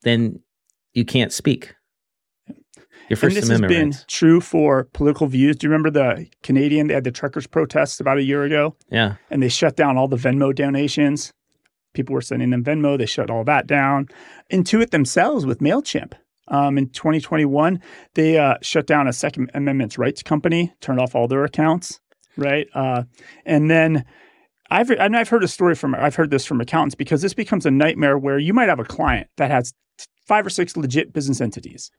then 0.02 0.40
you 0.94 1.04
can't 1.04 1.32
speak. 1.32 1.74
Your 3.08 3.16
First 3.16 3.36
and 3.36 3.42
this 3.42 3.48
Amendment 3.48 3.72
has 3.72 3.78
been 3.78 3.88
rights. 3.90 4.04
true 4.08 4.40
for 4.40 4.84
political 4.92 5.26
views. 5.26 5.56
Do 5.56 5.66
you 5.66 5.70
remember 5.70 5.90
the 5.90 6.28
Canadian? 6.42 6.86
They 6.86 6.94
had 6.94 7.04
the 7.04 7.10
truckers' 7.10 7.46
protests 7.46 8.00
about 8.00 8.18
a 8.18 8.22
year 8.22 8.44
ago. 8.44 8.76
Yeah, 8.90 9.16
and 9.30 9.42
they 9.42 9.48
shut 9.48 9.76
down 9.76 9.96
all 9.96 10.08
the 10.08 10.16
Venmo 10.16 10.54
donations. 10.54 11.32
People 11.94 12.14
were 12.14 12.22
sending 12.22 12.50
them 12.50 12.64
Venmo. 12.64 12.96
They 12.96 13.06
shut 13.06 13.30
all 13.30 13.44
that 13.44 13.66
down. 13.66 14.08
Intuit 14.50 14.90
themselves 14.90 15.44
with 15.44 15.58
Mailchimp. 15.58 16.14
Um, 16.48 16.76
in 16.76 16.88
2021, 16.88 17.80
they 18.14 18.36
uh, 18.38 18.54
shut 18.62 18.86
down 18.86 19.06
a 19.06 19.12
Second 19.12 19.50
Amendment 19.54 19.96
rights 19.96 20.22
company, 20.22 20.72
turned 20.80 21.00
off 21.00 21.14
all 21.14 21.28
their 21.28 21.44
accounts, 21.44 22.00
right? 22.36 22.66
Uh, 22.74 23.04
and 23.46 23.70
then 23.70 24.04
I've 24.70 24.90
and 24.90 25.16
I've 25.16 25.28
heard 25.28 25.44
a 25.44 25.48
story 25.48 25.74
from 25.74 25.94
I've 25.94 26.14
heard 26.14 26.30
this 26.30 26.46
from 26.46 26.60
accountants 26.60 26.94
because 26.94 27.20
this 27.22 27.34
becomes 27.34 27.66
a 27.66 27.70
nightmare 27.70 28.18
where 28.18 28.38
you 28.38 28.54
might 28.54 28.68
have 28.68 28.80
a 28.80 28.84
client 28.84 29.28
that 29.36 29.50
has 29.50 29.72
five 30.26 30.46
or 30.46 30.50
six 30.50 30.76
legit 30.76 31.12
business 31.12 31.40
entities, 31.40 31.90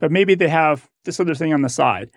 but 0.00 0.10
maybe 0.10 0.34
they 0.34 0.48
have 0.48 0.88
this 1.04 1.20
other 1.20 1.34
thing 1.34 1.54
on 1.54 1.62
the 1.62 1.68
side 1.68 2.10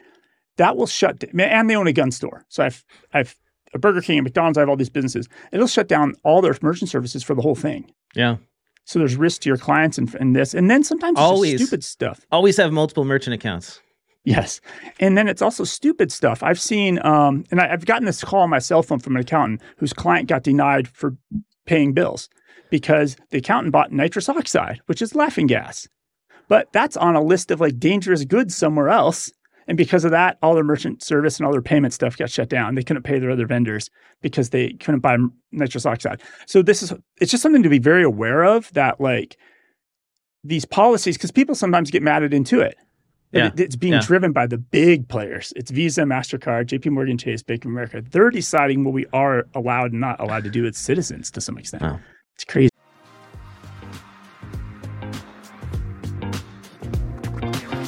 that 0.58 0.78
will 0.78 0.88
shut 0.88 1.20
down, 1.20 1.40
and 1.40 1.70
they 1.70 1.76
own 1.76 1.88
a 1.88 1.94
gun 1.94 2.12
store. 2.12 2.46
So 2.50 2.64
I've 2.64 2.84
I've 3.14 3.36
a 3.74 3.80
Burger 3.80 4.02
King 4.02 4.20
and 4.20 4.24
McDonald's. 4.24 4.58
I 4.58 4.62
have 4.62 4.70
all 4.70 4.76
these 4.76 4.90
businesses. 4.90 5.28
It'll 5.52 5.68
shut 5.68 5.88
down 5.88 6.14
all 6.24 6.42
their 6.42 6.56
merchant 6.62 6.90
services 6.90 7.24
for 7.24 7.34
the 7.34 7.42
whole 7.42 7.56
thing. 7.56 7.92
Yeah. 8.14 8.38
So 8.86 9.00
there's 9.00 9.16
risk 9.16 9.42
to 9.42 9.50
your 9.50 9.58
clients 9.58 9.98
and, 9.98 10.14
and 10.16 10.36
this, 10.36 10.54
and 10.54 10.70
then 10.70 10.84
sometimes 10.84 11.18
always 11.18 11.62
stupid 11.62 11.84
stuff. 11.84 12.26
Always 12.32 12.58
have 12.58 12.72
multiple 12.72 13.06
merchant 13.06 13.34
accounts. 13.34 13.80
Yes, 14.26 14.62
and 15.00 15.18
then 15.18 15.28
it's 15.28 15.42
also 15.42 15.66
stupid 15.66 16.10
stuff. 16.12 16.44
I've 16.44 16.60
seen, 16.60 17.04
um, 17.06 17.44
and 17.52 17.60
I, 17.60 17.68
have 17.68 17.86
gotten 17.86 18.06
this 18.06 18.24
call 18.24 18.42
on 18.42 18.50
my 18.50 18.60
cell 18.60 18.82
phone 18.82 19.00
from 19.00 19.16
an 19.16 19.22
accountant 19.22 19.62
whose 19.78 19.92
client 19.92 20.30
got 20.30 20.44
denied 20.44 20.88
for 20.88 21.18
paying 21.66 21.94
bills 21.94 22.30
because 22.70 23.18
the 23.32 23.40
accountant 23.40 23.74
bought 23.74 23.92
nitrous 23.92 24.30
oxide, 24.30 24.82
which 24.86 25.02
is 25.02 25.14
laughing 25.14 25.48
gas. 25.48 25.90
But 26.54 26.72
that's 26.72 26.96
on 26.96 27.16
a 27.16 27.22
list 27.24 27.50
of 27.50 27.60
like 27.60 27.80
dangerous 27.80 28.26
goods 28.26 28.56
somewhere 28.56 28.90
else. 28.90 29.32
And 29.68 29.76
because 29.76 30.06
of 30.06 30.12
that, 30.12 30.38
all 30.44 30.54
their 30.54 30.64
merchant 30.64 31.02
service 31.02 31.40
and 31.40 31.48
all 31.48 31.52
their 31.52 31.64
payment 31.64 31.96
stuff 31.96 32.16
got 32.16 32.30
shut 32.30 32.48
down. 32.48 32.76
They 32.76 32.84
couldn't 32.84 33.02
pay 33.02 33.18
their 33.18 33.32
other 33.32 33.48
vendors 33.48 33.90
because 34.22 34.52
they 34.52 34.74
couldn't 34.74 35.00
buy 35.00 35.18
nitrous 35.52 35.88
oxide. 35.88 36.22
So 36.46 36.62
this 36.62 36.84
is 36.84 36.94
it's 37.20 37.32
just 37.32 37.42
something 37.42 37.64
to 37.64 37.70
be 37.70 37.80
very 37.80 38.04
aware 38.04 38.44
of 38.44 38.72
that 38.74 39.02
like 39.02 39.36
these 40.44 40.64
policies 40.64 41.18
because 41.18 41.32
people 41.32 41.56
sometimes 41.56 41.90
get 41.90 42.04
mad 42.04 42.22
at 42.22 42.30
Intuit. 42.30 42.74
Yeah. 43.32 43.48
It, 43.48 43.60
it's 43.60 43.76
being 43.76 43.94
yeah. 43.94 44.02
driven 44.02 44.32
by 44.32 44.46
the 44.46 44.60
big 44.60 45.08
players. 45.08 45.54
It's 45.56 45.72
Visa, 45.72 46.04
MasterCard, 46.04 46.68
JP 46.68 46.92
Morgan 46.92 47.18
Chase, 47.18 47.42
Bank 47.42 47.66
of 47.66 47.72
America. 47.72 48.04
They're 48.12 48.30
deciding 48.30 48.84
what 48.84 48.94
we 48.94 49.08
are 49.12 49.48
allowed 49.56 49.94
and 49.94 50.02
not 50.02 50.20
allowed 50.20 50.44
to 50.44 50.52
do 50.52 50.68
as 50.68 50.78
citizens 50.78 51.32
to 51.32 51.42
some 51.42 51.58
extent. 51.58 51.82
Wow. 51.82 52.00
It's 52.36 52.46
crazy. 52.46 52.70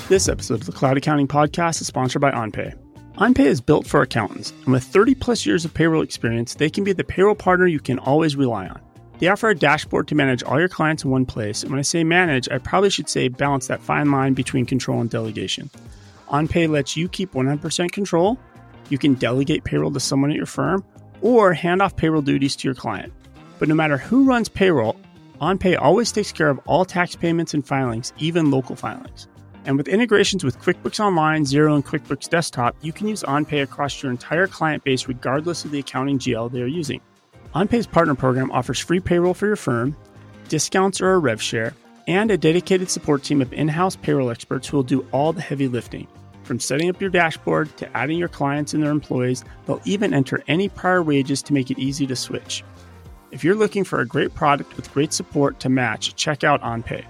This 0.08 0.30
episode 0.30 0.62
of 0.62 0.68
the 0.68 0.72
Cloud 0.72 0.98
Accounting 0.98 1.28
Podcast 1.28 1.82
is 1.82 1.88
sponsored 1.88 2.22
by 2.22 2.30
OnPay. 2.30 2.76
OnPay 3.16 3.48
is 3.48 3.60
built 3.60 3.88
for 3.88 4.04
accountants, 4.04 4.52
and 4.52 4.68
with 4.72 4.84
30 4.84 5.16
plus 5.16 5.48
years 5.48 5.66
of 5.66 5.74
payroll 5.74 6.04
experience, 6.04 6.54
they 6.54 6.70
can 6.70 6.84
be 6.84 6.94
the 6.94 7.04
payroll 7.04 7.34
partner 7.34 7.66
you 7.66 7.80
can 7.80 7.98
always 7.98 8.36
rely 8.36 8.68
on. 8.68 8.80
They 9.18 9.30
offer 9.30 9.50
a 9.50 9.56
dashboard 9.56 10.08
to 10.10 10.16
manage 10.16 10.44
all 10.44 10.60
your 10.60 10.70
clients 10.70 11.04
in 11.04 11.10
one 11.10 11.26
place, 11.26 11.64
and 11.64 11.72
when 11.72 11.80
I 11.80 11.82
say 11.82 12.04
manage, 12.04 12.48
I 12.50 12.60
probably 12.60 12.92
should 12.92 13.10
say 13.10 13.30
balance 13.30 13.66
that 13.66 13.82
fine 13.82 14.12
line 14.12 14.36
between 14.36 14.68
control 14.68 15.02
and 15.02 15.10
delegation. 15.10 15.72
OnPay 16.28 16.70
lets 16.70 16.96
you 16.96 17.10
keep 17.10 17.32
100% 17.32 17.92
control, 17.92 18.38
you 18.90 19.00
can 19.00 19.16
delegate 19.16 19.64
payroll 19.64 19.90
to 19.90 20.00
someone 20.00 20.30
at 20.30 20.38
your 20.38 20.46
firm, 20.46 20.86
or 21.22 21.52
hand 21.52 21.82
off 21.82 21.96
payroll 21.96 22.22
duties 22.22 22.56
to 22.58 22.68
your 22.68 22.76
client. 22.76 23.12
But 23.58 23.70
no 23.70 23.74
matter 23.74 23.98
who 23.98 24.26
runs 24.26 24.50
payroll, 24.50 24.98
OnPay 25.42 25.82
always 25.82 26.12
takes 26.12 26.32
care 26.32 26.50
of 26.50 26.60
all 26.68 26.86
tax 26.86 27.16
payments 27.16 27.56
and 27.56 27.66
filings, 27.66 28.14
even 28.20 28.52
local 28.52 28.76
filings. 28.76 29.28
And 29.66 29.78
with 29.78 29.88
integrations 29.88 30.44
with 30.44 30.60
QuickBooks 30.60 31.00
Online, 31.00 31.44
Xero, 31.44 31.74
and 31.74 31.84
QuickBooks 31.84 32.30
Desktop, 32.30 32.76
you 32.82 32.94
can 32.94 33.08
use 33.08 33.24
OnPay 33.24 33.64
across 33.64 34.02
your 34.02 34.12
entire 34.12 34.46
client 34.46 34.84
base 34.84 35.08
regardless 35.08 35.66
of 35.66 35.72
the 35.72 35.80
accounting 35.80 36.20
GL 36.20 36.52
they 36.52 36.62
are 36.62 36.68
using. 36.68 37.02
OnPay's 37.56 37.88
partner 37.88 38.14
program 38.14 38.52
offers 38.52 38.80
free 38.80 39.00
payroll 39.00 39.34
for 39.34 39.48
your 39.48 39.56
firm, 39.56 39.96
discounts 40.50 41.02
or 41.02 41.14
a 41.14 41.18
rev 41.18 41.42
share, 41.42 41.74
and 42.08 42.30
a 42.30 42.38
dedicated 42.38 42.92
support 42.92 43.24
team 43.24 43.42
of 43.42 43.52
in 43.54 43.68
house 43.68 43.96
payroll 43.96 44.30
experts 44.30 44.68
who 44.68 44.78
will 44.78 44.84
do 44.84 45.06
all 45.12 45.34
the 45.34 45.42
heavy 45.42 45.68
lifting. 45.68 46.08
From 46.44 46.60
setting 46.60 46.90
up 46.90 47.02
your 47.02 47.10
dashboard 47.10 47.76
to 47.78 47.98
adding 47.98 48.20
your 48.20 48.28
clients 48.28 48.76
and 48.76 48.84
their 48.84 48.92
employees, 48.92 49.44
they'll 49.66 49.82
even 49.86 50.14
enter 50.14 50.44
any 50.48 50.70
prior 50.70 51.02
wages 51.02 51.42
to 51.42 51.54
make 51.54 51.72
it 51.72 51.80
easy 51.80 52.06
to 52.06 52.16
switch. 52.16 52.64
If 53.32 53.44
you're 53.44 53.56
looking 53.56 53.84
for 53.84 54.02
a 54.02 54.06
great 54.06 54.36
product 54.36 54.76
with 54.76 54.94
great 54.94 55.12
support 55.12 55.60
to 55.62 55.70
match, 55.70 56.16
check 56.16 56.44
out 56.44 56.62
OnPay. 56.62 57.04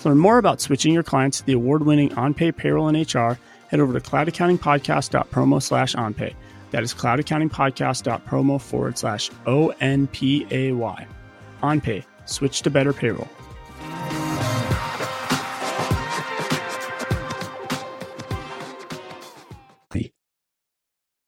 To 0.00 0.08
learn 0.08 0.18
more 0.18 0.38
about 0.38 0.60
switching 0.60 0.94
your 0.94 1.02
clients 1.02 1.40
to 1.40 1.46
the 1.46 1.52
award-winning 1.52 2.10
OnPay 2.10 2.56
payroll 2.56 2.88
and 2.88 2.96
HR, 2.96 3.38
head 3.68 3.80
over 3.80 3.92
to 3.92 4.00
cloudaccountingpodcast.promo 4.00 5.62
slash 5.62 5.94
OnPay. 5.94 6.34
That 6.70 6.82
is 6.82 6.94
cloudaccountingpodcast.promo 6.94 8.60
forward 8.60 8.96
slash 8.96 9.30
O-N-P-A-Y. 9.46 11.06
OnPay. 11.62 12.04
Switch 12.24 12.62
to 12.62 12.70
better 12.70 12.92
payroll. 12.92 13.28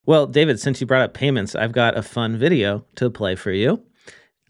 Well, 0.04 0.26
David, 0.26 0.58
since 0.58 0.80
you 0.80 0.86
brought 0.86 1.02
up 1.02 1.14
payments, 1.14 1.54
I've 1.54 1.72
got 1.72 1.96
a 1.96 2.02
fun 2.02 2.36
video 2.36 2.84
to 2.96 3.08
play 3.08 3.36
for 3.36 3.52
you. 3.52 3.84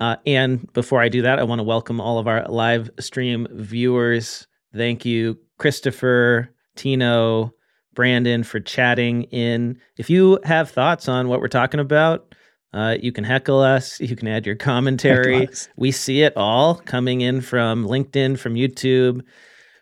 Uh, 0.03 0.17
and 0.27 0.73
before 0.73 1.01
I 1.01 1.09
do 1.09 1.23
that, 1.23 1.39
I 1.39 1.45
want 1.45 1.61
to 1.61 1.63
welcome 1.63 2.01
all 2.01 2.19
of 2.19 2.27
our 2.27 2.45
live 2.49 2.91
stream 2.99 3.47
viewers. 3.53 4.49
Thank 4.75 5.05
you, 5.05 5.39
Christopher, 5.59 6.51
Tino, 6.75 7.55
Brandon, 7.95 8.43
for 8.43 8.59
chatting 8.59 9.23
in. 9.31 9.79
If 9.97 10.11
you 10.11 10.41
have 10.43 10.73
thoughts 10.73 11.09
on 11.09 11.29
what 11.29 11.39
we're 11.39 11.47
talking 11.47 11.79
about, 11.79 12.35
uh, 12.73 12.97
you 13.01 13.13
can 13.13 13.23
heckle 13.23 13.61
us. 13.61 14.01
You 14.01 14.17
can 14.17 14.27
add 14.27 14.45
your 14.45 14.57
commentary. 14.57 15.49
We 15.77 15.93
see 15.93 16.23
it 16.23 16.33
all 16.37 16.75
coming 16.75 17.21
in 17.21 17.41
from 17.41 17.87
LinkedIn, 17.87 18.41
from 18.41 18.55
YouTube. 18.55 19.21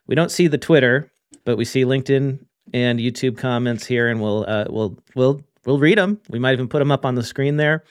We 0.06 0.16
don't 0.16 0.30
see 0.30 0.48
the 0.48 0.58
Twitter, 0.58 1.10
but 1.46 1.56
we 1.56 1.64
see 1.64 1.84
LinkedIn 1.84 2.40
and 2.74 2.98
YouTube 2.98 3.38
comments 3.38 3.86
here, 3.86 4.08
and 4.08 4.20
we'll 4.20 4.44
uh, 4.46 4.66
we'll 4.68 4.98
we'll 5.14 5.40
we'll 5.64 5.78
read 5.78 5.96
them. 5.96 6.20
We 6.28 6.38
might 6.38 6.52
even 6.52 6.68
put 6.68 6.80
them 6.80 6.92
up 6.92 7.06
on 7.06 7.14
the 7.14 7.22
screen 7.22 7.56
there. 7.56 7.84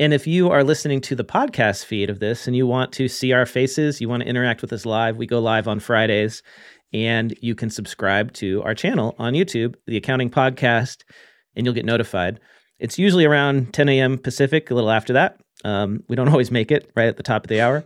And 0.00 0.14
if 0.14 0.26
you 0.26 0.48
are 0.48 0.64
listening 0.64 1.02
to 1.02 1.14
the 1.14 1.24
podcast 1.24 1.84
feed 1.84 2.08
of 2.08 2.20
this 2.20 2.46
and 2.46 2.56
you 2.56 2.66
want 2.66 2.90
to 2.92 3.06
see 3.06 3.34
our 3.34 3.44
faces, 3.44 4.00
you 4.00 4.08
want 4.08 4.22
to 4.22 4.28
interact 4.30 4.62
with 4.62 4.72
us 4.72 4.86
live, 4.86 5.18
we 5.18 5.26
go 5.26 5.40
live 5.40 5.68
on 5.68 5.78
Fridays, 5.78 6.42
and 6.90 7.36
you 7.42 7.54
can 7.54 7.68
subscribe 7.68 8.32
to 8.32 8.62
our 8.62 8.74
channel 8.74 9.14
on 9.18 9.34
YouTube, 9.34 9.74
the 9.86 9.98
Accounting 9.98 10.30
Podcast, 10.30 11.02
and 11.54 11.66
you'll 11.66 11.74
get 11.74 11.84
notified. 11.84 12.40
It's 12.78 12.98
usually 12.98 13.26
around 13.26 13.74
10 13.74 13.90
a.m. 13.90 14.16
Pacific, 14.16 14.70
a 14.70 14.74
little 14.74 14.90
after 14.90 15.12
that. 15.12 15.38
Um, 15.64 16.02
we 16.08 16.16
don't 16.16 16.28
always 16.30 16.50
make 16.50 16.70
it 16.70 16.90
right 16.96 17.08
at 17.08 17.18
the 17.18 17.22
top 17.22 17.44
of 17.44 17.48
the 17.48 17.60
hour. 17.60 17.84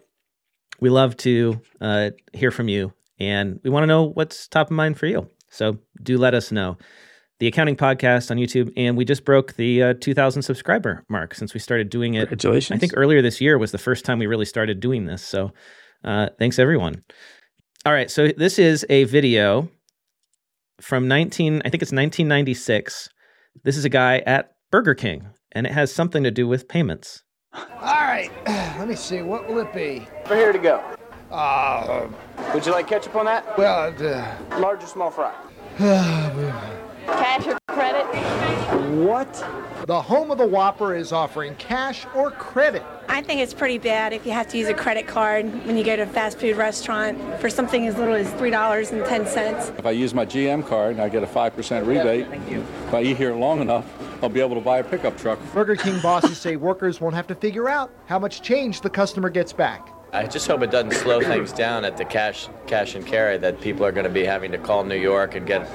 We 0.78 0.90
love 0.90 1.16
to 1.16 1.60
uh, 1.80 2.10
hear 2.32 2.52
from 2.52 2.68
you, 2.68 2.92
and 3.18 3.58
we 3.64 3.70
want 3.70 3.82
to 3.82 3.88
know 3.88 4.04
what's 4.04 4.46
top 4.46 4.68
of 4.68 4.76
mind 4.76 4.98
for 4.98 5.06
you. 5.06 5.28
So 5.50 5.78
do 6.00 6.16
let 6.16 6.34
us 6.34 6.52
know. 6.52 6.78
The 7.40 7.48
Accounting 7.48 7.74
Podcast 7.74 8.30
on 8.30 8.36
YouTube, 8.36 8.72
and 8.76 8.96
we 8.96 9.04
just 9.04 9.24
broke 9.24 9.54
the 9.54 9.82
uh, 9.82 9.94
2,000 10.00 10.42
subscriber 10.42 11.04
mark 11.08 11.34
since 11.34 11.52
we 11.52 11.58
started 11.58 11.90
doing 11.90 12.14
it. 12.14 12.28
Congratulations! 12.28 12.76
I 12.76 12.78
think 12.78 12.92
earlier 12.94 13.22
this 13.22 13.40
year 13.40 13.58
was 13.58 13.72
the 13.72 13.78
first 13.78 14.04
time 14.04 14.20
we 14.20 14.26
really 14.26 14.44
started 14.44 14.78
doing 14.78 15.06
this. 15.06 15.20
So 15.22 15.52
uh, 16.04 16.28
thanks 16.38 16.60
everyone. 16.60 17.02
All 17.84 17.92
right, 17.92 18.08
so 18.08 18.28
this 18.28 18.60
is 18.60 18.86
a 18.88 19.02
video 19.04 19.68
from 20.80 21.08
19. 21.08 21.56
I 21.64 21.70
think 21.70 21.82
it's 21.82 21.90
1996. 21.90 23.08
This 23.64 23.76
is 23.76 23.84
a 23.84 23.88
guy 23.88 24.18
at 24.18 24.52
Burger 24.70 24.94
King, 24.94 25.26
and 25.50 25.66
it 25.66 25.72
has 25.72 25.92
something 25.92 26.22
to 26.22 26.30
do 26.30 26.46
with 26.46 26.68
payments. 26.68 27.24
All 27.52 27.66
right, 27.80 28.30
let 28.78 28.86
me 28.86 28.94
see. 28.94 29.22
What 29.22 29.48
will 29.48 29.58
it 29.58 29.72
be? 29.74 30.06
For 30.26 30.36
here 30.36 30.52
to 30.52 30.58
go. 30.58 30.84
Uh, 31.32 32.06
Would 32.54 32.64
you 32.64 32.70
like 32.70 32.86
ketchup 32.86 33.16
on 33.16 33.24
that? 33.24 33.58
well, 33.58 33.92
uh, 33.92 34.60
Large 34.60 34.84
or 34.84 34.86
small 34.86 35.10
fry? 35.10 35.34
Cash 37.06 37.46
or 37.46 37.58
credit? 37.68 38.04
What? 39.04 39.64
the 39.86 40.00
home 40.00 40.30
of 40.30 40.38
the 40.38 40.46
Whopper 40.46 40.94
is 40.94 41.12
offering 41.12 41.54
cash 41.56 42.06
or 42.14 42.30
credit. 42.30 42.82
I 43.08 43.20
think 43.20 43.40
it's 43.40 43.52
pretty 43.52 43.76
bad 43.78 44.12
if 44.14 44.24
you 44.24 44.32
have 44.32 44.48
to 44.48 44.58
use 44.58 44.68
a 44.68 44.74
credit 44.74 45.06
card 45.06 45.46
when 45.66 45.76
you 45.76 45.84
go 45.84 45.94
to 45.94 46.02
a 46.02 46.06
fast 46.06 46.38
food 46.38 46.56
restaurant 46.56 47.18
for 47.40 47.50
something 47.50 47.86
as 47.86 47.96
little 47.96 48.14
as 48.14 48.26
$3.10. 48.32 49.78
If 49.78 49.84
I 49.84 49.90
use 49.90 50.14
my 50.14 50.24
GM 50.24 50.66
card, 50.66 50.98
I 50.98 51.08
get 51.08 51.22
a 51.22 51.26
5% 51.26 51.86
rebate. 51.86 52.28
Thank 52.28 52.50
you. 52.50 52.60
If 52.86 52.94
I 52.94 53.02
eat 53.02 53.18
here 53.18 53.34
long 53.34 53.60
enough, 53.60 53.84
I'll 54.22 54.30
be 54.30 54.40
able 54.40 54.54
to 54.54 54.62
buy 54.62 54.78
a 54.78 54.84
pickup 54.84 55.18
truck. 55.18 55.38
Burger 55.52 55.76
King 55.76 56.00
bosses 56.00 56.38
say 56.38 56.56
workers 56.56 57.00
won't 57.00 57.14
have 57.14 57.26
to 57.26 57.34
figure 57.34 57.68
out 57.68 57.90
how 58.06 58.18
much 58.18 58.40
change 58.40 58.80
the 58.80 58.90
customer 58.90 59.28
gets 59.28 59.52
back. 59.52 59.93
I 60.14 60.28
just 60.28 60.46
hope 60.46 60.62
it 60.62 60.70
doesn't 60.70 60.92
slow 60.92 61.20
things 61.20 61.52
down 61.52 61.84
at 61.84 61.96
the 61.96 62.04
cash 62.04 62.48
cash 62.68 62.94
and 62.94 63.04
carry 63.04 63.36
that 63.38 63.60
people 63.60 63.84
are 63.84 63.90
going 63.90 64.04
to 64.04 64.12
be 64.12 64.24
having 64.24 64.52
to 64.52 64.58
call 64.58 64.84
New 64.84 64.96
York 64.96 65.34
and 65.34 65.44
get 65.44 65.68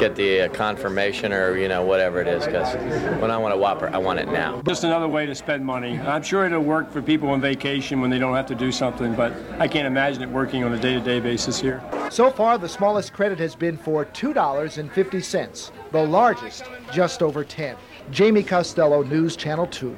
get 0.00 0.16
the 0.16 0.42
uh, 0.42 0.48
confirmation 0.48 1.32
or 1.32 1.56
you 1.56 1.68
know 1.68 1.84
whatever 1.84 2.20
it 2.20 2.26
is 2.26 2.44
because 2.44 2.74
when 3.20 3.30
I 3.30 3.38
want 3.38 3.54
a 3.54 3.56
Whopper, 3.56 3.88
I 3.90 3.98
want 3.98 4.18
it 4.18 4.26
now. 4.26 4.60
Just 4.62 4.82
another 4.82 5.06
way 5.06 5.26
to 5.26 5.34
spend 5.34 5.64
money. 5.64 5.96
I'm 5.96 6.24
sure 6.24 6.44
it'll 6.44 6.60
work 6.60 6.90
for 6.90 7.00
people 7.00 7.28
on 7.28 7.40
vacation 7.40 8.00
when 8.00 8.10
they 8.10 8.18
don't 8.18 8.34
have 8.34 8.46
to 8.46 8.56
do 8.56 8.72
something, 8.72 9.14
but 9.14 9.32
I 9.60 9.68
can't 9.68 9.86
imagine 9.86 10.22
it 10.22 10.28
working 10.28 10.64
on 10.64 10.72
a 10.72 10.78
day-to-day 10.78 11.20
basis 11.20 11.60
here. 11.60 11.80
So 12.10 12.32
far, 12.32 12.58
the 12.58 12.68
smallest 12.68 13.12
credit 13.12 13.38
has 13.38 13.54
been 13.54 13.76
for 13.76 14.06
$2.50, 14.06 15.70
the 15.92 16.02
largest 16.02 16.64
just 16.92 17.22
over 17.22 17.44
10. 17.44 17.76
Jamie 18.10 18.42
Costello, 18.42 19.04
News 19.04 19.36
Channel 19.36 19.68
2. 19.68 19.96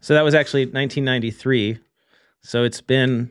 So 0.00 0.12
that 0.12 0.22
was 0.22 0.34
actually 0.34 0.66
1993. 0.66 1.78
So 2.42 2.64
it's 2.64 2.80
been 2.80 3.30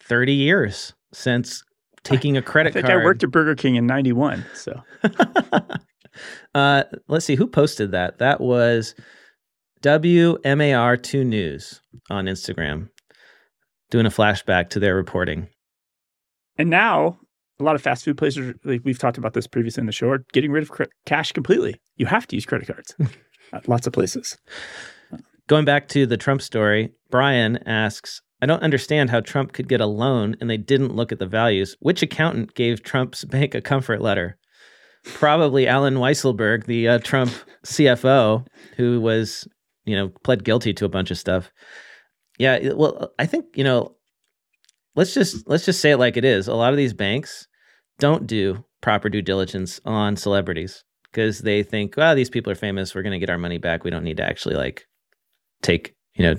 30 0.00 0.32
years 0.32 0.94
since 1.12 1.62
taking 2.04 2.36
a 2.36 2.42
credit 2.52 2.72
think 2.72 2.86
card. 2.86 3.02
I 3.02 3.04
worked 3.04 3.22
at 3.24 3.30
Burger 3.30 3.54
King 3.54 3.76
in 3.76 3.86
'91. 3.86 4.44
So 4.54 4.80
uh, 6.54 6.84
let's 7.08 7.24
see 7.24 7.34
who 7.34 7.46
posted 7.46 7.92
that. 7.92 8.18
That 8.18 8.40
was 8.40 8.94
WMAR2 9.82 11.26
News 11.26 11.80
on 12.10 12.26
Instagram, 12.26 12.88
doing 13.90 14.06
a 14.06 14.10
flashback 14.10 14.70
to 14.70 14.80
their 14.80 14.94
reporting. 14.96 15.48
and 16.56 16.70
now 16.70 17.18
a 17.60 17.64
lot 17.64 17.74
of 17.74 17.82
fast 17.82 18.04
food 18.04 18.16
places, 18.16 18.54
like 18.64 18.82
we've 18.84 18.98
talked 18.98 19.18
about 19.18 19.34
this 19.34 19.46
previously 19.46 19.80
in 19.80 19.86
the 19.86 19.92
show, 19.92 20.08
are 20.10 20.24
getting 20.32 20.52
rid 20.52 20.62
of 20.62 20.70
cre- 20.70 20.84
cash 21.06 21.32
completely. 21.32 21.80
You 21.96 22.06
have 22.06 22.26
to 22.28 22.36
use 22.36 22.46
credit 22.46 22.68
cards. 22.68 22.94
at 23.52 23.68
lots 23.68 23.86
of 23.86 23.92
places. 23.92 24.38
Going 25.48 25.64
back 25.64 25.88
to 25.88 26.06
the 26.06 26.16
Trump 26.16 26.42
story, 26.42 26.92
Brian 27.10 27.56
asks, 27.66 28.20
I 28.40 28.46
don't 28.46 28.62
understand 28.62 29.10
how 29.10 29.20
Trump 29.20 29.52
could 29.52 29.68
get 29.68 29.80
a 29.80 29.86
loan 29.86 30.36
and 30.40 30.48
they 30.48 30.56
didn't 30.56 30.94
look 30.94 31.12
at 31.12 31.18
the 31.18 31.26
values. 31.26 31.76
Which 31.80 32.02
accountant 32.02 32.54
gave 32.54 32.82
Trump's 32.82 33.24
bank 33.26 33.54
a 33.54 33.60
comfort 33.60 34.00
letter? 34.00 34.38
Probably 35.04 35.66
Allen 35.66 35.94
Weisselberg, 35.94 36.66
the 36.66 36.88
uh, 36.88 36.98
Trump 36.98 37.32
CFO, 37.64 38.46
who 38.76 39.00
was, 39.00 39.46
you 39.84 39.96
know, 39.96 40.08
pled 40.24 40.44
guilty 40.44 40.72
to 40.74 40.84
a 40.84 40.88
bunch 40.88 41.10
of 41.10 41.18
stuff. 41.18 41.50
Yeah, 42.38 42.72
well, 42.74 43.12
I 43.18 43.26
think, 43.26 43.46
you 43.56 43.64
know, 43.64 43.96
let's 44.94 45.14
just 45.14 45.48
let's 45.48 45.64
just 45.64 45.80
say 45.80 45.92
it 45.92 45.98
like 45.98 46.16
it 46.16 46.24
is. 46.24 46.46
A 46.48 46.54
lot 46.54 46.72
of 46.72 46.76
these 46.76 46.92
banks 46.92 47.46
don't 47.98 48.26
do 48.26 48.64
proper 48.80 49.08
due 49.08 49.22
diligence 49.22 49.80
on 49.84 50.16
celebrities 50.16 50.84
because 51.10 51.40
they 51.40 51.62
think, 51.62 51.96
well, 51.96 52.14
these 52.14 52.30
people 52.30 52.52
are 52.52 52.56
famous, 52.56 52.94
we're 52.94 53.02
going 53.02 53.12
to 53.12 53.18
get 53.18 53.30
our 53.30 53.38
money 53.38 53.58
back. 53.58 53.84
We 53.84 53.90
don't 53.90 54.04
need 54.04 54.18
to 54.18 54.24
actually 54.24 54.56
like 54.56 54.86
take, 55.62 55.94
you 56.14 56.24
know, 56.24 56.36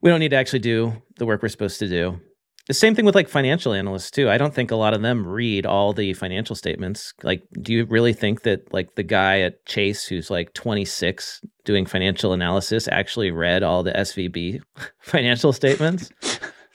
we 0.00 0.10
don't 0.10 0.20
need 0.20 0.30
to 0.30 0.36
actually 0.36 0.60
do 0.60 0.92
the 1.16 1.26
work 1.26 1.42
we're 1.42 1.48
supposed 1.48 1.78
to 1.80 1.88
do. 1.88 2.20
The 2.68 2.74
same 2.74 2.94
thing 2.94 3.06
with 3.06 3.14
like 3.14 3.30
financial 3.30 3.72
analysts 3.72 4.10
too. 4.10 4.28
I 4.28 4.36
don't 4.36 4.54
think 4.54 4.70
a 4.70 4.76
lot 4.76 4.92
of 4.92 5.00
them 5.00 5.26
read 5.26 5.64
all 5.64 5.94
the 5.94 6.12
financial 6.12 6.54
statements. 6.54 7.14
Like, 7.22 7.42
do 7.62 7.72
you 7.72 7.86
really 7.86 8.12
think 8.12 8.42
that 8.42 8.72
like 8.74 8.94
the 8.94 9.02
guy 9.02 9.40
at 9.40 9.64
Chase 9.64 10.04
who's 10.04 10.30
like 10.30 10.52
26 10.52 11.40
doing 11.64 11.86
financial 11.86 12.34
analysis 12.34 12.86
actually 12.92 13.30
read 13.30 13.62
all 13.62 13.82
the 13.82 13.92
SVB 13.92 14.60
financial 15.00 15.54
statements? 15.54 16.10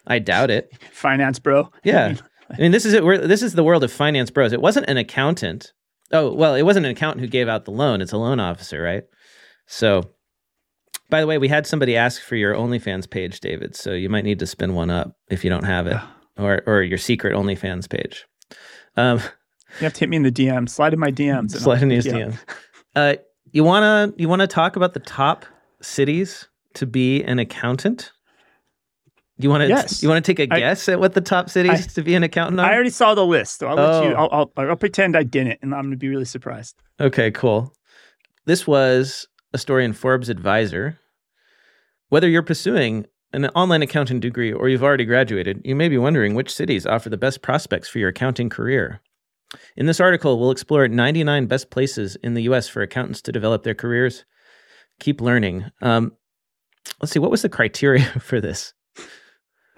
I 0.07 0.17
doubt 0.17 0.49
it. 0.49 0.71
Finance 0.91 1.37
bro. 1.37 1.69
Yeah. 1.83 2.15
I 2.49 2.59
mean, 2.59 2.71
this 2.71 2.85
is 2.85 2.93
it. 2.93 3.03
We're, 3.03 3.19
this 3.19 3.43
is 3.43 3.53
the 3.53 3.63
world 3.63 3.83
of 3.83 3.91
finance 3.91 4.31
bros. 4.31 4.51
It 4.51 4.61
wasn't 4.61 4.89
an 4.89 4.97
accountant. 4.97 5.73
Oh, 6.11 6.33
well, 6.33 6.55
it 6.55 6.63
wasn't 6.63 6.87
an 6.87 6.91
accountant 6.91 7.21
who 7.21 7.27
gave 7.27 7.47
out 7.47 7.65
the 7.65 7.71
loan. 7.71 8.01
It's 8.01 8.11
a 8.11 8.17
loan 8.17 8.39
officer, 8.39 8.81
right? 8.81 9.03
So, 9.67 10.11
by 11.13 11.21
the 11.21 11.27
way, 11.27 11.37
we 11.37 11.47
had 11.47 11.67
somebody 11.67 11.95
ask 11.95 12.23
for 12.23 12.35
your 12.35 12.55
OnlyFans 12.55 13.07
page, 13.07 13.39
David. 13.39 13.75
So 13.75 13.91
you 13.93 14.09
might 14.09 14.23
need 14.23 14.39
to 14.39 14.47
spin 14.47 14.73
one 14.73 14.89
up 14.89 15.15
if 15.29 15.43
you 15.43 15.49
don't 15.51 15.63
have 15.63 15.85
it, 15.85 15.97
or 16.39 16.63
or 16.65 16.81
your 16.81 16.97
secret 16.97 17.35
OnlyFans 17.35 17.87
page. 17.87 18.25
Um, 18.97 19.19
You 19.79 19.83
have 19.85 19.93
to 19.93 19.99
hit 19.99 20.09
me 20.09 20.17
in 20.17 20.23
the 20.23 20.31
DM. 20.31 20.67
Slide 20.67 20.91
in 20.91 20.99
my 20.99 21.11
DMs. 21.11 21.51
slide 21.51 21.83
in 21.83 21.91
his. 21.91 22.07
DMs. 22.07 22.39
Uh, 22.95 23.13
you 23.51 23.63
wanna 23.63 24.11
you 24.17 24.27
wanna 24.27 24.47
talk 24.47 24.75
about 24.75 24.95
the 24.95 24.99
top 25.01 25.45
cities 25.83 26.47
to 26.73 26.87
be 26.87 27.21
an 27.23 27.37
accountant? 27.37 28.11
You 29.37 29.49
want 29.51 29.61
to 29.61 29.67
Yes. 29.67 30.01
you 30.01 30.09
want 30.09 30.25
to 30.25 30.33
take 30.33 30.39
a 30.49 30.51
I- 30.51 30.59
guess 30.59 30.89
at 30.89 30.99
what 30.99 31.13
the 31.13 31.21
top 31.21 31.49
cities 31.51 31.85
I- 31.85 31.93
to 31.93 32.01
be 32.01 32.15
an 32.15 32.23
accountant 32.23 32.59
are? 32.59 32.65
I 32.71 32.73
already 32.73 32.89
saw 32.89 33.13
the 33.13 33.25
list, 33.25 33.59
so 33.59 33.67
I'll 33.67 33.75
let 33.75 34.03
you. 34.05 34.15
Oh. 34.15 34.27
I'll, 34.31 34.49
I'll, 34.57 34.69
I'll 34.69 34.75
pretend 34.75 35.15
I 35.15 35.21
didn't, 35.23 35.59
and 35.61 35.75
I'm 35.75 35.81
going 35.81 35.91
to 35.91 35.97
be 35.97 36.07
really 36.09 36.25
surprised. 36.25 36.75
Okay, 36.99 37.29
cool. 37.29 37.71
This 38.45 38.65
was 38.65 39.27
a 39.53 39.57
story 39.59 39.85
in 39.85 39.93
Forbes 39.93 40.29
Advisor. 40.29 40.97
Whether 42.13 42.29
you're 42.29 42.43
pursuing 42.43 43.07
an 43.31 43.45
online 43.55 43.81
accounting 43.81 44.19
degree 44.19 44.53
or 44.53 44.69
you've 44.69 44.83
already 44.83 45.03
graduated, 45.03 45.63
you 45.65 45.75
may 45.75 45.89
be 45.89 45.97
wondering 45.97 46.35
which 46.35 46.53
cities 46.53 46.85
offer 46.85 47.09
the 47.09 47.17
best 47.17 47.41
prospects 47.41 47.89
for 47.89 47.97
your 47.97 48.09
accounting 48.09 48.49
career. 48.49 49.01
In 49.75 49.87
this 49.87 49.99
article, 49.99 50.39
we'll 50.39 50.51
explore 50.51 50.87
99 50.87 51.47
best 51.47 51.71
places 51.71 52.15
in 52.17 52.35
the 52.35 52.43
US 52.43 52.67
for 52.67 52.83
accountants 52.83 53.19
to 53.23 53.31
develop 53.31 53.63
their 53.63 53.73
careers. 53.73 54.25
Keep 54.99 55.21
learning. 55.21 55.65
Um, 55.81 56.11
let's 57.01 57.11
see, 57.11 57.17
what 57.17 57.31
was 57.31 57.41
the 57.41 57.49
criteria 57.49 58.05
for 58.19 58.39
this? 58.39 58.75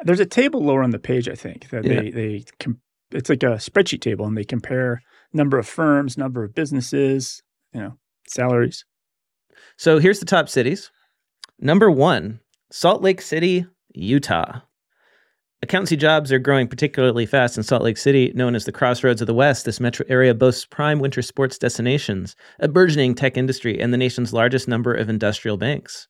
There's 0.04 0.20
a 0.20 0.26
table 0.26 0.62
lower 0.62 0.84
on 0.84 0.90
the 0.90 1.00
page, 1.00 1.30
I 1.30 1.36
think, 1.36 1.70
that 1.70 1.86
Yeah. 1.86 2.02
they 2.02 2.10
they 2.12 2.44
com- 2.60 2.82
it's 3.12 3.30
like 3.30 3.44
a 3.44 3.56
spreadsheet 3.64 4.02
table, 4.02 4.26
and 4.26 4.38
they 4.38 4.44
compare 4.44 5.02
number 5.32 5.58
of 5.58 5.70
firms, 5.70 6.18
number 6.18 6.44
of 6.44 6.54
businesses, 6.54 7.42
you 7.74 7.80
know, 7.80 7.98
salaries. 8.28 8.84
So 9.78 10.00
here's 10.00 10.20
the 10.20 10.26
top 10.26 10.50
cities. 10.50 10.92
Number 11.60 11.90
one, 11.90 12.42
Salt 12.70 13.02
Lake 13.02 13.22
City, 13.22 13.66
Utah. 13.94 14.62
Accountancy 15.62 15.96
jobs 15.96 16.32
are 16.32 16.38
growing 16.38 16.68
particularly 16.68 17.26
fast 17.26 17.58
in 17.58 17.64
Salt 17.64 17.82
Lake 17.82 17.98
City, 17.98 18.32
known 18.36 18.56
as 18.56 18.66
the 18.66 18.72
crossroads 18.72 19.22
of 19.22 19.28
the 19.28 19.34
West. 19.34 19.66
This 19.66 19.80
metro 19.80 20.06
area 20.10 20.34
boasts 20.36 20.66
prime 20.66 21.00
winter 21.00 21.22
sports 21.22 21.58
destinations, 21.58 22.36
a 22.60 22.68
burgeoning 22.68 23.16
tech 23.16 23.38
industry, 23.38 23.80
and 23.80 23.94
the 23.94 23.98
nation's 23.98 24.34
largest 24.34 24.68
number 24.68 24.94
of 24.94 25.10
industrial 25.10 25.58
banks. 25.58 26.08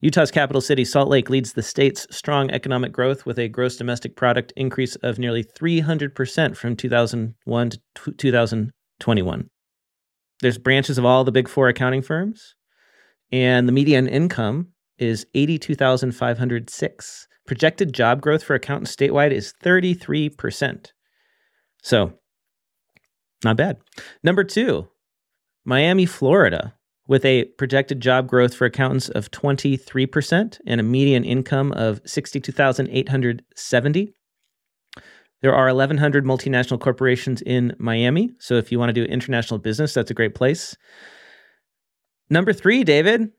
Utah's 0.00 0.30
capital 0.30 0.62
city, 0.62 0.86
Salt 0.86 1.10
Lake, 1.10 1.28
leads 1.28 1.52
the 1.52 1.62
state's 1.62 2.06
strong 2.10 2.50
economic 2.50 2.90
growth 2.90 3.26
with 3.26 3.38
a 3.38 3.48
gross 3.48 3.76
domestic 3.76 4.16
product 4.16 4.52
increase 4.56 4.96
of 4.96 5.18
nearly 5.18 5.44
300% 5.44 6.56
from 6.56 6.74
2001 6.74 7.70
to 7.70 8.12
2021. 8.12 9.50
There's 10.40 10.58
branches 10.58 10.96
of 10.96 11.04
all 11.04 11.22
the 11.24 11.30
big 11.30 11.48
four 11.48 11.68
accounting 11.68 12.00
firms, 12.00 12.54
and 13.32 13.68
the 13.68 13.72
median 13.72 14.08
income 14.08 14.68
is 14.98 15.26
82,506. 15.34 17.28
Projected 17.46 17.92
job 17.92 18.20
growth 18.20 18.44
for 18.44 18.54
accountants 18.54 18.94
statewide 18.94 19.32
is 19.32 19.52
33%. 19.62 20.92
So, 21.82 22.12
not 23.42 23.56
bad. 23.56 23.78
Number 24.22 24.44
two, 24.44 24.86
Miami, 25.64 26.04
Florida, 26.06 26.74
with 27.08 27.24
a 27.24 27.46
projected 27.58 28.00
job 28.00 28.28
growth 28.28 28.54
for 28.54 28.66
accountants 28.66 29.08
of 29.08 29.30
23% 29.30 30.58
and 30.66 30.80
a 30.80 30.84
median 30.84 31.24
income 31.24 31.72
of 31.72 32.02
62,870. 32.04 34.14
There 35.42 35.54
are 35.54 35.68
1,100 35.68 36.24
multinational 36.24 36.78
corporations 36.78 37.40
in 37.42 37.74
Miami. 37.78 38.30
So 38.38 38.54
if 38.54 38.70
you 38.70 38.78
want 38.78 38.90
to 38.90 38.92
do 38.92 39.04
international 39.04 39.58
business, 39.58 39.94
that's 39.94 40.10
a 40.10 40.14
great 40.14 40.34
place. 40.34 40.76
Number 42.30 42.52
three, 42.52 42.84
David, 42.84 43.32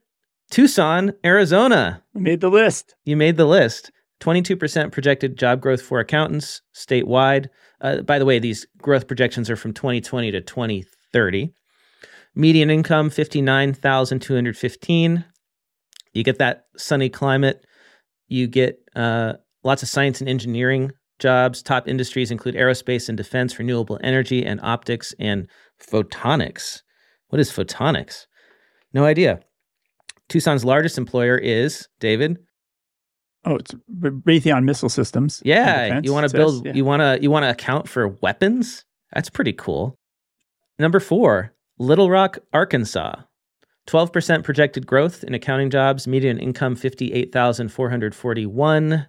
Tucson, 0.50 1.14
Arizona. 1.24 2.02
We 2.12 2.20
made 2.20 2.42
the 2.42 2.50
list. 2.50 2.94
You 3.04 3.16
made 3.16 3.38
the 3.38 3.46
list. 3.46 3.90
22% 4.20 4.92
projected 4.92 5.38
job 5.38 5.62
growth 5.62 5.82
for 5.82 5.98
accountants 5.98 6.60
statewide. 6.74 7.48
Uh, 7.80 8.02
by 8.02 8.18
the 8.18 8.26
way, 8.26 8.38
these 8.38 8.66
growth 8.78 9.08
projections 9.08 9.50
are 9.50 9.56
from 9.56 9.72
2020 9.72 10.30
to 10.30 10.40
2030. 10.42 11.52
Median 12.34 12.70
income 12.70 13.10
59,215. 13.10 15.24
You 16.12 16.22
get 16.22 16.38
that 16.38 16.66
sunny 16.76 17.08
climate. 17.08 17.64
You 18.28 18.46
get 18.46 18.78
uh, 18.94 19.32
lots 19.64 19.82
of 19.82 19.88
science 19.88 20.20
and 20.20 20.28
engineering 20.28 20.92
jobs. 21.18 21.62
Top 21.62 21.88
industries 21.88 22.30
include 22.30 22.54
aerospace 22.54 23.08
and 23.08 23.16
defense, 23.16 23.58
renewable 23.58 23.98
energy, 24.04 24.44
and 24.44 24.60
optics 24.62 25.14
and 25.18 25.48
photonics. 25.80 26.82
What 27.28 27.40
is 27.40 27.50
photonics? 27.50 28.26
No 28.92 29.04
idea. 29.04 29.40
Tucson's 30.28 30.64
largest 30.64 30.98
employer 30.98 31.36
is 31.36 31.88
David. 32.00 32.38
Oh, 33.44 33.56
it's 33.56 33.74
Raytheon 34.00 34.62
Missile 34.64 34.88
Systems. 34.88 35.42
Yeah, 35.44 36.00
you 36.02 36.12
want 36.12 36.30
to 36.30 36.36
build. 36.36 36.64
Yeah. 36.64 36.74
You 36.74 36.84
want 36.84 37.00
to. 37.00 37.18
You 37.20 37.28
want 37.30 37.44
to 37.44 37.50
account 37.50 37.88
for 37.88 38.06
weapons. 38.08 38.84
That's 39.12 39.30
pretty 39.30 39.52
cool. 39.52 39.98
Number 40.78 41.00
four, 41.00 41.52
Little 41.78 42.08
Rock, 42.10 42.38
Arkansas. 42.52 43.16
12% 43.88 44.44
projected 44.44 44.86
growth 44.86 45.24
in 45.24 45.34
accounting 45.34 45.68
jobs, 45.68 46.06
median 46.06 46.38
income 46.38 46.76
58,441. 46.76 49.06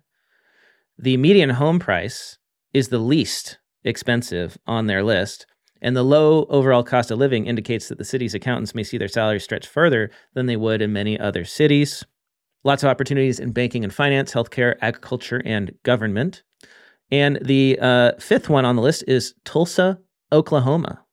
The 0.97 1.17
median 1.17 1.51
home 1.51 1.77
price 1.79 2.39
is 2.73 2.89
the 2.89 2.97
least 2.97 3.59
expensive 3.83 4.57
on 4.65 4.87
their 4.87 5.03
list, 5.03 5.45
and 5.83 5.95
the 5.95 6.03
low 6.03 6.45
overall 6.45 6.83
cost 6.83 7.11
of 7.11 7.19
living 7.19 7.45
indicates 7.45 7.89
that 7.89 7.99
the 7.99 8.05
city's 8.05 8.33
accountants 8.33 8.73
may 8.73 8.83
see 8.83 8.97
their 8.97 9.07
salaries 9.07 9.43
stretch 9.43 9.67
further 9.67 10.09
than 10.33 10.47
they 10.47 10.55
would 10.55 10.81
in 10.81 10.93
many 10.93 11.19
other 11.19 11.45
cities. 11.45 12.03
Lots 12.63 12.81
of 12.81 12.89
opportunities 12.89 13.39
in 13.39 13.51
banking 13.51 13.83
and 13.83 13.93
finance, 13.93 14.33
healthcare, 14.33 14.77
agriculture, 14.81 15.43
and 15.45 15.75
government. 15.83 16.41
And 17.11 17.37
the 17.43 17.77
uh, 17.79 18.13
fifth 18.17 18.49
one 18.49 18.65
on 18.65 18.77
the 18.77 18.81
list 18.81 19.03
is 19.07 19.35
Tulsa, 19.43 19.99
Oklahoma. 20.31 21.03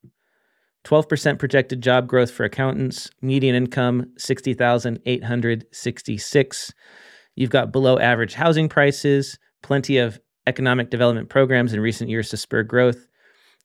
12% 0.85 1.39
projected 1.39 1.83
job 1.83 2.07
growth 2.07 2.31
for 2.31 2.45
accountants, 2.45 3.11
median 3.21 3.57
income 3.57 4.07
60,866. 4.17 6.75
You've 7.35 7.51
got 7.51 7.73
below 7.73 7.99
average 7.99 8.35
housing 8.35 8.69
prices, 8.69 9.37
plenty 9.63 9.99
of 9.99 10.21
economic 10.47 10.91
development 10.91 11.29
programs 11.29 11.75
in 11.75 11.81
recent 11.81 12.09
years 12.09 12.29
to 12.31 12.37
spur 12.37 12.63
growth. 12.63 13.09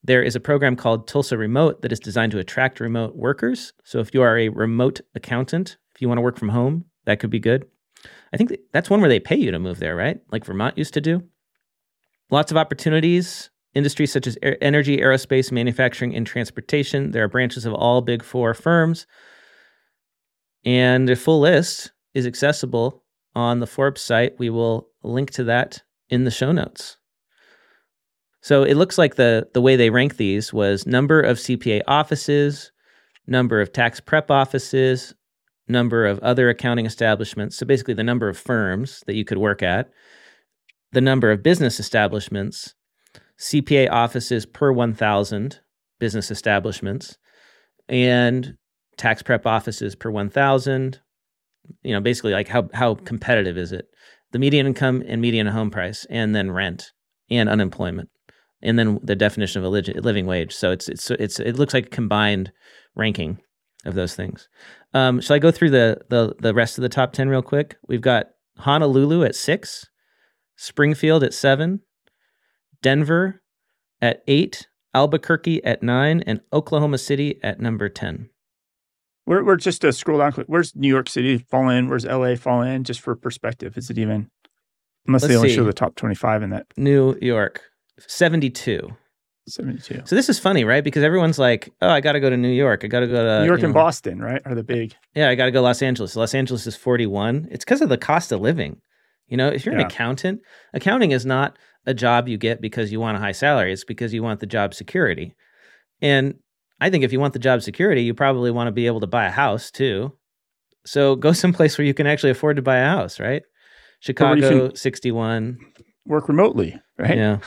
There 0.05 0.21
is 0.21 0.35
a 0.35 0.39
program 0.39 0.75
called 0.75 1.07
Tulsa 1.07 1.35
Remote 1.35 1.81
that 1.81 1.91
is 1.91 1.99
designed 1.99 2.31
to 2.33 2.37
attract 2.37 2.79
remote 2.79 3.15
workers. 3.15 3.73
So 3.83 3.99
if 3.99 4.13
you 4.13 4.21
are 4.21 4.37
a 4.37 4.49
remote 4.49 5.01
accountant, 5.15 5.77
if 5.95 6.01
you 6.01 6.07
want 6.07 6.19
to 6.19 6.21
work 6.21 6.37
from 6.37 6.49
home, 6.49 6.85
that 7.05 7.19
could 7.19 7.31
be 7.31 7.39
good. 7.39 7.65
I 8.31 8.37
think 8.37 8.55
that's 8.71 8.87
one 8.87 8.99
where 8.99 9.09
they 9.09 9.19
pay 9.19 9.35
you 9.35 9.49
to 9.49 9.57
move 9.57 9.79
there, 9.79 9.95
right? 9.95 10.19
Like 10.31 10.45
Vermont 10.45 10.77
used 10.77 10.93
to 10.93 11.01
do. 11.01 11.23
Lots 12.29 12.51
of 12.51 12.57
opportunities 12.57 13.49
industries 13.73 14.11
such 14.11 14.27
as 14.27 14.37
energy, 14.61 14.97
aerospace, 14.97 15.51
manufacturing, 15.51 16.15
and 16.15 16.25
transportation. 16.25 17.11
There 17.11 17.23
are 17.23 17.27
branches 17.27 17.65
of 17.65 17.73
all 17.73 18.01
big 18.01 18.23
four 18.23 18.53
firms. 18.53 19.07
And 20.63 21.09
the 21.09 21.15
full 21.15 21.39
list 21.39 21.91
is 22.13 22.27
accessible 22.27 23.03
on 23.33 23.59
the 23.59 23.67
Forbes 23.67 24.01
site. 24.01 24.37
We 24.37 24.51
will 24.51 24.87
link 25.03 25.31
to 25.31 25.43
that 25.45 25.81
in 26.09 26.25
the 26.25 26.31
show 26.31 26.51
notes. 26.51 26.97
So 28.45 28.61
it 28.61 28.75
looks 28.75 28.99
like 28.99 29.15
the, 29.15 29.47
the 29.55 29.61
way 29.61 29.75
they 29.75 29.89
rank 29.89 30.17
these 30.17 30.53
was 30.53 30.85
number 30.85 31.19
of 31.19 31.37
CPA 31.37 31.81
offices, 31.87 32.71
number 33.25 33.59
of 33.59 33.73
tax 33.73 33.99
prep 33.99 34.29
offices, 34.29 35.15
number 35.67 36.05
of 36.05 36.19
other 36.19 36.47
accounting 36.49 36.85
establishments. 36.85 37.57
So 37.57 37.65
basically, 37.65 37.95
the 37.95 38.03
number 38.03 38.29
of 38.29 38.37
firms 38.37 39.03
that 39.07 39.15
you 39.15 39.25
could 39.25 39.39
work 39.39 39.63
at, 39.63 39.89
the 40.91 41.01
number 41.01 41.31
of 41.31 41.41
business 41.41 41.79
establishments, 41.79 42.75
CPA 43.39 43.89
offices 43.89 44.45
per 44.45 44.71
1,000 44.71 45.59
business 45.99 46.29
establishments 46.29 47.17
and 47.89 48.57
tax 48.95 49.23
prep 49.23 49.47
offices 49.47 49.95
per 49.95 50.11
1,000. 50.11 50.99
You 51.81 51.93
know, 51.93 51.99
basically, 51.99 52.33
like 52.33 52.47
how, 52.47 52.69
how 52.75 52.93
competitive 52.93 53.57
is 53.57 53.71
it? 53.71 53.87
The 54.33 54.37
median 54.37 54.67
income 54.67 55.03
and 55.07 55.19
median 55.19 55.47
home 55.47 55.71
price, 55.71 56.05
and 56.11 56.35
then 56.35 56.51
rent 56.51 56.91
and 57.31 57.49
unemployment, 57.49 58.09
and 58.65 58.77
then 58.77 58.99
the 59.03 59.15
definition 59.15 59.63
of 59.63 59.65
a 59.65 59.69
living 59.69 60.25
wage. 60.25 60.53
So 60.53 60.71
it's 60.71 60.89
it's 60.89 61.09
it's 61.11 61.39
it 61.39 61.57
looks 61.57 61.73
like 61.73 61.87
a 61.87 61.89
combined 61.89 62.51
ranking 62.95 63.39
of 63.85 63.95
those 63.95 64.15
things. 64.15 64.49
Um, 64.93 65.21
shall 65.21 65.35
I 65.35 65.39
go 65.39 65.51
through 65.51 65.69
the 65.69 65.99
the 66.09 66.35
the 66.39 66.53
rest 66.53 66.77
of 66.77 66.81
the 66.81 66.89
top 66.89 67.13
ten 67.13 67.29
real 67.29 67.41
quick? 67.41 67.77
We've 67.87 68.01
got 68.01 68.27
Honolulu 68.57 69.23
at 69.23 69.35
six, 69.35 69.85
Springfield 70.55 71.23
at 71.23 71.33
seven, 71.33 71.81
Denver 72.81 73.41
at 74.01 74.23
eight, 74.27 74.67
Albuquerque 74.93 75.63
at 75.63 75.83
nine, 75.83 76.23
and 76.25 76.41
Oklahoma 76.53 76.97
City 76.97 77.39
at 77.43 77.59
number 77.59 77.89
10. 77.89 78.29
We're, 79.25 79.43
we're 79.43 79.55
just 79.55 79.81
to 79.81 79.91
scroll 79.91 80.19
down. 80.19 80.33
Where's 80.47 80.75
New 80.75 80.87
York 80.87 81.09
City 81.09 81.39
fall 81.49 81.69
in? 81.69 81.89
Where's 81.89 82.05
LA 82.05 82.35
fall 82.35 82.61
in? 82.61 82.83
Just 82.83 83.01
for 83.01 83.15
perspective, 83.15 83.77
is 83.77 83.89
it 83.89 83.97
even? 83.97 84.29
Unless 85.07 85.23
Let's 85.23 85.33
they 85.33 85.35
only 85.37 85.49
see. 85.49 85.55
show 85.55 85.63
the 85.63 85.73
top 85.73 85.95
25 85.95 86.43
in 86.43 86.49
that. 86.51 86.67
New 86.77 87.17
York, 87.21 87.61
72. 87.99 88.89
72. 89.47 90.01
So 90.05 90.15
this 90.15 90.27
is 90.27 90.39
funny, 90.39 90.63
right? 90.63 90.83
Because 90.83 91.03
everyone's 91.03 91.37
like, 91.37 91.71
oh, 91.81 91.89
I 91.89 92.01
got 92.01 92.13
to 92.13 92.19
go 92.19 92.29
to 92.29 92.37
New 92.37 92.49
York. 92.49 92.83
I 92.83 92.87
got 92.87 93.01
to 93.01 93.07
go 93.07 93.23
to 93.23 93.39
New 93.41 93.45
York 93.45 93.61
and 93.61 93.73
know, 93.73 93.79
Boston, 93.79 94.19
right? 94.19 94.41
Are 94.45 94.55
the 94.55 94.63
big. 94.63 94.95
Yeah, 95.13 95.29
I 95.29 95.35
got 95.35 95.45
to 95.45 95.51
go 95.51 95.61
Los 95.61 95.81
Angeles. 95.81 96.15
Los 96.15 96.33
Angeles 96.33 96.65
is 96.65 96.75
41. 96.75 97.47
It's 97.51 97.63
because 97.63 97.81
of 97.81 97.89
the 97.89 97.97
cost 97.97 98.31
of 98.31 98.41
living. 98.41 98.81
You 99.27 99.37
know, 99.37 99.47
if 99.47 99.65
you're 99.65 99.75
yeah. 99.75 99.81
an 99.81 99.87
accountant, 99.87 100.41
accounting 100.73 101.11
is 101.11 101.25
not 101.25 101.57
a 101.85 101.93
job 101.93 102.27
you 102.27 102.37
get 102.37 102.61
because 102.61 102.91
you 102.91 102.99
want 102.99 103.17
a 103.17 103.19
high 103.19 103.31
salary. 103.31 103.71
It's 103.71 103.83
because 103.83 104.13
you 104.13 104.23
want 104.23 104.39
the 104.39 104.45
job 104.47 104.73
security. 104.73 105.35
And 106.01 106.35
I 106.81 106.89
think 106.89 107.03
if 107.03 107.11
you 107.11 107.19
want 107.19 107.33
the 107.33 107.39
job 107.39 107.61
security, 107.61 108.03
you 108.03 108.13
probably 108.13 108.51
want 108.51 108.67
to 108.67 108.71
be 108.71 108.87
able 108.87 108.99
to 109.01 109.07
buy 109.07 109.25
a 109.25 109.31
house 109.31 109.71
too. 109.71 110.13
So 110.85 111.15
go 111.15 111.31
someplace 111.33 111.77
where 111.77 111.85
you 111.85 111.93
can 111.93 112.07
actually 112.07 112.31
afford 112.31 112.55
to 112.55 112.61
buy 112.61 112.77
a 112.77 112.85
house, 112.85 113.19
right? 113.19 113.43
Chicago, 113.99 114.73
61. 114.73 115.57
Work 116.05 116.27
remotely, 116.27 116.79
right? 116.97 117.17
Yeah. 117.17 117.39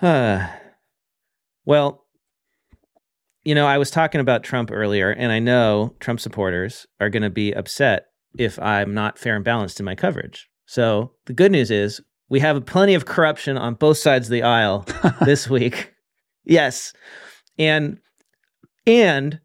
Uh, 0.00 0.46
well, 1.64 2.04
you 3.44 3.54
know, 3.54 3.66
I 3.66 3.78
was 3.78 3.90
talking 3.90 4.20
about 4.20 4.42
Trump 4.42 4.70
earlier, 4.70 5.10
and 5.10 5.32
I 5.32 5.38
know 5.38 5.94
Trump 6.00 6.20
supporters 6.20 6.86
are 7.00 7.08
going 7.10 7.22
to 7.22 7.30
be 7.30 7.52
upset 7.52 8.06
if 8.36 8.58
I'm 8.58 8.92
not 8.94 9.18
fair 9.18 9.36
and 9.36 9.44
balanced 9.44 9.80
in 9.80 9.86
my 9.86 9.94
coverage. 9.94 10.48
So 10.66 11.12
the 11.26 11.32
good 11.32 11.52
news 11.52 11.70
is 11.70 12.00
we 12.28 12.40
have 12.40 12.66
plenty 12.66 12.94
of 12.94 13.06
corruption 13.06 13.56
on 13.56 13.74
both 13.74 13.98
sides 13.98 14.26
of 14.26 14.32
the 14.32 14.42
aisle 14.42 14.86
this 15.24 15.48
week. 15.48 15.94
Yes. 16.44 16.92
And 17.58 17.98
and 18.86 19.40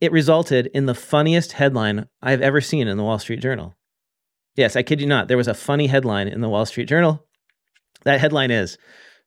it 0.00 0.12
resulted 0.12 0.66
in 0.74 0.86
the 0.86 0.94
funniest 0.94 1.52
headline 1.52 2.08
I've 2.20 2.42
ever 2.42 2.60
seen 2.60 2.88
in 2.88 2.96
the 2.96 3.04
Wall 3.04 3.18
Street 3.18 3.40
Journal. 3.40 3.74
Yes, 4.56 4.76
I 4.76 4.82
kid 4.82 5.00
you 5.00 5.06
not. 5.06 5.28
There 5.28 5.36
was 5.36 5.48
a 5.48 5.54
funny 5.54 5.86
headline 5.86 6.28
in 6.28 6.40
the 6.40 6.48
Wall 6.48 6.66
Street 6.66 6.88
Journal. 6.88 7.24
That 8.02 8.20
headline 8.20 8.50
is 8.50 8.76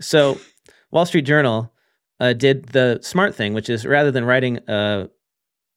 So, 0.00 0.38
Wall 0.90 1.06
Street 1.06 1.22
Journal 1.26 1.71
uh, 2.22 2.32
did 2.32 2.66
the 2.66 3.00
smart 3.02 3.34
thing, 3.34 3.52
which 3.52 3.68
is 3.68 3.84
rather 3.84 4.12
than 4.12 4.24
writing 4.24 4.60
a 4.68 5.08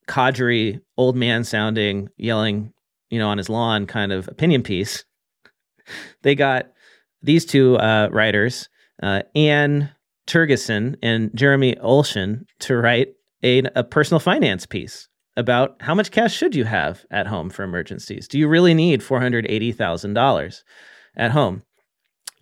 codgery, 0.08 0.80
old 0.96 1.16
man 1.16 1.44
sounding, 1.44 2.08
yelling, 2.18 2.72
you 3.10 3.18
know, 3.18 3.30
on 3.30 3.40
his 3.40 3.50
lawn 3.50 3.88
kind 3.88 4.12
of 4.12 4.28
opinion 4.28 4.62
piece, 4.62 5.04
they 6.22 6.36
got 6.36 6.68
these 7.24 7.46
two 7.46 7.78
uh, 7.80 8.10
writers, 8.12 8.70
uh, 9.02 9.24
Anne 9.34 9.90
Tergesen 10.28 10.96
and 11.02 11.32
Jeremy 11.34 11.76
Olshan, 11.78 12.46
to 12.60 12.78
write 12.78 13.14
a, 13.42 13.64
a 13.76 13.84
personal 13.84 14.20
finance 14.20 14.68
piece 14.68 15.10
about 15.36 15.76
how 15.82 15.96
much 15.96 16.12
cash 16.12 16.36
should 16.36 16.54
you 16.54 16.64
have 16.64 17.06
at 17.10 17.26
home 17.26 17.50
for 17.50 17.64
emergencies? 17.64 18.28
Do 18.28 18.38
you 18.38 18.48
really 18.48 18.76
need 18.76 19.02
four 19.02 19.20
hundred 19.20 19.48
eighty 19.50 19.72
thousand 19.72 20.14
dollars 20.14 20.64
at 21.18 21.32
home? 21.32 21.64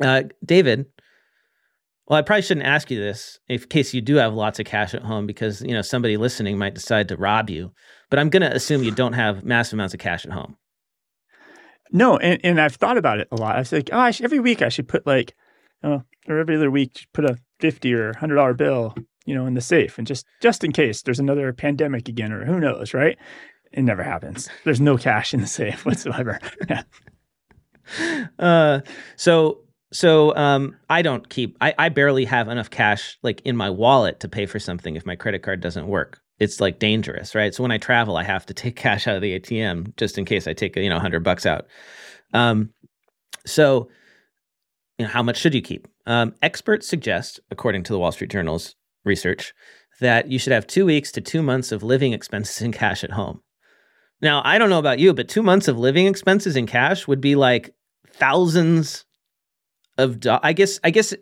Uh, 0.03 0.23
David, 0.43 0.87
well, 2.07 2.19
I 2.19 2.21
probably 2.21 2.41
shouldn't 2.41 2.65
ask 2.65 2.91
you 2.91 2.99
this 2.99 3.39
in 3.47 3.59
case 3.59 3.93
you 3.93 4.01
do 4.01 4.15
have 4.15 4.33
lots 4.33 4.59
of 4.59 4.65
cash 4.65 4.93
at 4.93 5.03
home 5.03 5.25
because 5.25 5.61
you 5.61 5.73
know 5.73 5.81
somebody 5.81 6.17
listening 6.17 6.57
might 6.57 6.75
decide 6.75 7.07
to 7.07 7.17
rob 7.17 7.49
you. 7.49 7.71
But 8.09 8.19
I'm 8.19 8.29
going 8.29 8.41
to 8.41 8.53
assume 8.53 8.83
you 8.83 8.91
don't 8.91 9.13
have 9.13 9.43
massive 9.43 9.73
amounts 9.73 9.93
of 9.93 9.99
cash 9.99 10.25
at 10.25 10.31
home. 10.31 10.57
No, 11.91 12.17
and, 12.17 12.39
and 12.43 12.59
I've 12.59 12.75
thought 12.75 12.97
about 12.97 13.19
it 13.19 13.27
a 13.31 13.35
lot. 13.35 13.55
I 13.55 13.59
was 13.59 13.71
like, 13.71 13.89
oh, 13.91 13.99
I 13.99 14.11
should, 14.11 14.25
every 14.25 14.39
week 14.39 14.61
I 14.61 14.69
should 14.69 14.87
put 14.87 15.07
like, 15.07 15.35
oh, 15.83 16.03
or 16.27 16.39
every 16.39 16.55
other 16.55 16.69
week 16.69 17.07
put 17.13 17.25
a 17.25 17.37
fifty 17.59 17.93
or 17.93 18.13
hundred 18.17 18.35
dollar 18.35 18.53
bill, 18.53 18.95
you 19.25 19.33
know, 19.33 19.45
in 19.45 19.53
the 19.53 19.61
safe, 19.61 19.97
and 19.97 20.05
just 20.05 20.25
just 20.41 20.63
in 20.63 20.73
case 20.73 21.03
there's 21.03 21.19
another 21.19 21.53
pandemic 21.53 22.09
again, 22.09 22.33
or 22.33 22.43
who 22.45 22.59
knows, 22.59 22.93
right? 22.93 23.17
It 23.71 23.83
never 23.83 24.03
happens. 24.03 24.49
There's 24.65 24.81
no 24.81 24.97
cash 24.97 25.33
in 25.33 25.41
the 25.41 25.47
safe 25.47 25.85
whatsoever. 25.85 26.39
Yeah. 26.69 26.83
Uh, 28.39 28.79
so 29.17 29.62
so 29.93 30.35
um, 30.35 30.75
I 30.89 31.03
don't 31.03 31.29
keep. 31.29 31.55
I, 31.61 31.73
I 31.77 31.89
barely 31.89 32.25
have 32.25 32.47
enough 32.49 32.69
cash 32.69 33.17
like 33.21 33.41
in 33.45 33.55
my 33.55 33.69
wallet 33.69 34.19
to 34.21 34.27
pay 34.27 34.47
for 34.47 34.59
something 34.59 34.95
if 34.95 35.05
my 35.05 35.15
credit 35.15 35.43
card 35.43 35.61
doesn't 35.61 35.87
work. 35.87 36.19
It's 36.39 36.59
like 36.59 36.79
dangerous, 36.79 37.35
right? 37.35 37.53
So 37.53 37.61
when 37.63 37.71
I 37.71 37.77
travel, 37.77 38.17
I 38.17 38.23
have 38.23 38.45
to 38.47 38.53
take 38.55 38.75
cash 38.75 39.07
out 39.07 39.15
of 39.15 39.21
the 39.21 39.39
ATM 39.39 39.95
just 39.95 40.17
in 40.17 40.25
case 40.25 40.47
I 40.47 40.53
take 40.53 40.75
you 40.75 40.89
know 40.89 40.99
hundred 40.99 41.23
bucks 41.23 41.45
out. 41.45 41.67
Um, 42.33 42.71
so 43.45 43.89
you 44.97 45.05
know, 45.05 45.11
how 45.11 45.23
much 45.23 45.37
should 45.37 45.53
you 45.53 45.61
keep? 45.61 45.87
Um, 46.05 46.33
experts 46.41 46.87
suggest, 46.87 47.39
according 47.51 47.83
to 47.83 47.93
the 47.93 47.99
Wall 47.99 48.11
Street 48.11 48.31
Journal's 48.31 48.75
research, 49.05 49.53
that 50.01 50.29
you 50.29 50.39
should 50.39 50.53
have 50.53 50.65
two 50.65 50.85
weeks 50.85 51.11
to 51.11 51.21
two 51.21 51.43
months 51.43 51.71
of 51.71 51.83
living 51.83 52.13
expenses 52.13 52.61
in 52.61 52.71
cash 52.71 53.03
at 53.03 53.11
home. 53.11 53.41
Now, 54.21 54.41
I 54.43 54.57
don't 54.57 54.69
know 54.69 54.79
about 54.79 54.99
you, 54.99 55.13
but 55.13 55.27
two 55.27 55.43
months 55.43 55.67
of 55.67 55.77
living 55.77 56.07
expenses 56.07 56.55
in 56.55 56.65
cash 56.65 57.07
would 57.07 57.21
be 57.21 57.35
like 57.35 57.75
thousands 58.07 59.05
of. 59.97 60.19
Do- 60.19 60.39
I 60.41 60.53
guess. 60.53 60.79
I 60.83 60.89
guess. 60.91 61.13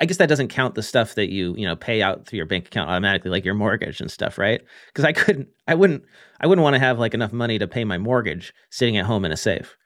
I 0.00 0.04
guess 0.04 0.16
that 0.16 0.28
doesn't 0.28 0.48
count 0.48 0.74
the 0.74 0.82
stuff 0.82 1.14
that 1.14 1.30
you 1.30 1.54
you 1.56 1.66
know 1.66 1.76
pay 1.76 2.02
out 2.02 2.26
through 2.26 2.38
your 2.38 2.46
bank 2.46 2.66
account 2.66 2.90
automatically, 2.90 3.30
like 3.30 3.44
your 3.44 3.54
mortgage 3.54 4.00
and 4.00 4.10
stuff, 4.10 4.38
right? 4.38 4.60
Because 4.88 5.04
I 5.04 5.12
couldn't. 5.12 5.48
I 5.68 5.74
wouldn't. 5.74 6.02
I 6.40 6.46
wouldn't 6.46 6.62
want 6.62 6.74
to 6.74 6.80
have 6.80 6.98
like 6.98 7.14
enough 7.14 7.32
money 7.32 7.58
to 7.58 7.68
pay 7.68 7.84
my 7.84 7.98
mortgage 7.98 8.52
sitting 8.70 8.96
at 8.96 9.06
home 9.06 9.24
in 9.24 9.32
a 9.32 9.36
safe. 9.36 9.76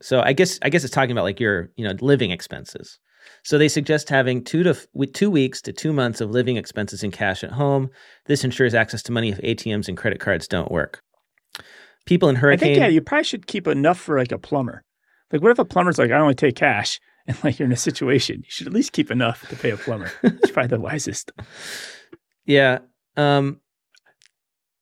So 0.00 0.20
I 0.20 0.32
guess. 0.32 0.58
I 0.62 0.70
guess 0.70 0.84
it's 0.84 0.94
talking 0.94 1.12
about 1.12 1.24
like 1.24 1.40
your 1.40 1.70
you 1.76 1.86
know 1.86 1.94
living 2.00 2.30
expenses. 2.30 2.98
So 3.42 3.56
they 3.58 3.68
suggest 3.68 4.08
having 4.08 4.44
two 4.44 4.62
to 4.62 4.74
two 5.12 5.30
weeks 5.30 5.60
to 5.62 5.72
two 5.72 5.92
months 5.92 6.20
of 6.20 6.30
living 6.30 6.56
expenses 6.56 7.02
in 7.02 7.10
cash 7.10 7.42
at 7.42 7.52
home. 7.52 7.90
This 8.26 8.44
ensures 8.44 8.74
access 8.74 9.02
to 9.04 9.12
money 9.12 9.30
if 9.30 9.38
ATMs 9.38 9.88
and 9.88 9.96
credit 9.96 10.20
cards 10.20 10.46
don't 10.46 10.70
work. 10.70 11.00
People 12.06 12.28
in 12.28 12.36
I 12.36 12.40
hurricane. 12.40 12.66
think 12.74 12.78
yeah, 12.78 12.88
you 12.88 13.00
probably 13.00 13.24
should 13.24 13.46
keep 13.46 13.66
enough 13.66 13.98
for 13.98 14.18
like 14.18 14.32
a 14.32 14.38
plumber. 14.38 14.82
Like, 15.32 15.42
what 15.42 15.50
if 15.50 15.58
a 15.58 15.64
plumber's 15.64 15.98
like, 15.98 16.10
I 16.10 16.18
only 16.18 16.34
take 16.34 16.54
cash, 16.56 17.00
and 17.26 17.42
like 17.42 17.58
you're 17.58 17.66
in 17.66 17.72
a 17.72 17.76
situation, 17.76 18.38
you 18.44 18.50
should 18.50 18.66
at 18.66 18.72
least 18.72 18.92
keep 18.92 19.10
enough 19.10 19.48
to 19.48 19.56
pay 19.56 19.70
a 19.70 19.76
plumber. 19.76 20.10
It's 20.22 20.50
probably 20.50 20.68
the 20.68 20.80
wisest. 20.80 21.32
Yeah. 22.46 22.80
Um, 23.16 23.62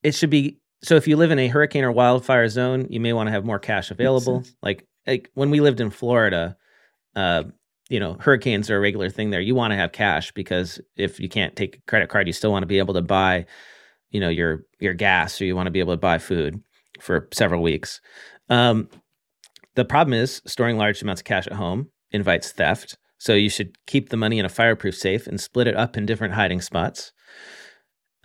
it 0.02 0.16
should 0.16 0.30
be 0.30 0.58
so 0.82 0.96
if 0.96 1.06
you 1.06 1.16
live 1.16 1.30
in 1.30 1.38
a 1.38 1.46
hurricane 1.46 1.84
or 1.84 1.92
wildfire 1.92 2.48
zone, 2.48 2.88
you 2.90 2.98
may 2.98 3.12
want 3.12 3.28
to 3.28 3.30
have 3.30 3.44
more 3.44 3.60
cash 3.60 3.92
available. 3.92 4.42
Like 4.62 4.84
like 5.06 5.30
when 5.34 5.50
we 5.50 5.60
lived 5.60 5.80
in 5.80 5.90
Florida, 5.90 6.56
uh, 7.14 7.44
you 7.88 8.00
know, 8.00 8.16
hurricanes 8.18 8.68
are 8.68 8.78
a 8.78 8.80
regular 8.80 9.10
thing 9.10 9.30
there. 9.30 9.40
You 9.40 9.54
want 9.54 9.70
to 9.70 9.76
have 9.76 9.92
cash 9.92 10.32
because 10.32 10.80
if 10.96 11.20
you 11.20 11.28
can't 11.28 11.54
take 11.54 11.76
a 11.76 11.80
credit 11.82 12.08
card, 12.08 12.26
you 12.26 12.32
still 12.32 12.50
want 12.50 12.64
to 12.64 12.66
be 12.66 12.78
able 12.78 12.94
to 12.94 13.00
buy, 13.00 13.46
you 14.10 14.18
know, 14.18 14.28
your 14.28 14.64
your 14.80 14.94
gas 14.94 15.40
or 15.40 15.44
you 15.44 15.54
want 15.54 15.68
to 15.68 15.72
be 15.72 15.78
able 15.78 15.92
to 15.92 15.98
buy 15.98 16.18
food 16.18 16.60
for 16.98 17.28
several 17.32 17.62
weeks. 17.62 18.00
Um, 18.48 18.88
the 19.76 19.84
problem 19.84 20.14
is 20.14 20.42
storing 20.46 20.78
large 20.78 21.00
amounts 21.00 21.20
of 21.20 21.26
cash 21.26 21.46
at 21.46 21.52
home 21.52 21.91
invites 22.12 22.52
theft. 22.52 22.96
So 23.18 23.34
you 23.34 23.48
should 23.48 23.76
keep 23.86 24.08
the 24.08 24.16
money 24.16 24.38
in 24.38 24.44
a 24.44 24.48
fireproof 24.48 24.96
safe 24.96 25.26
and 25.26 25.40
split 25.40 25.68
it 25.68 25.76
up 25.76 25.96
in 25.96 26.06
different 26.06 26.34
hiding 26.34 26.60
spots. 26.60 27.12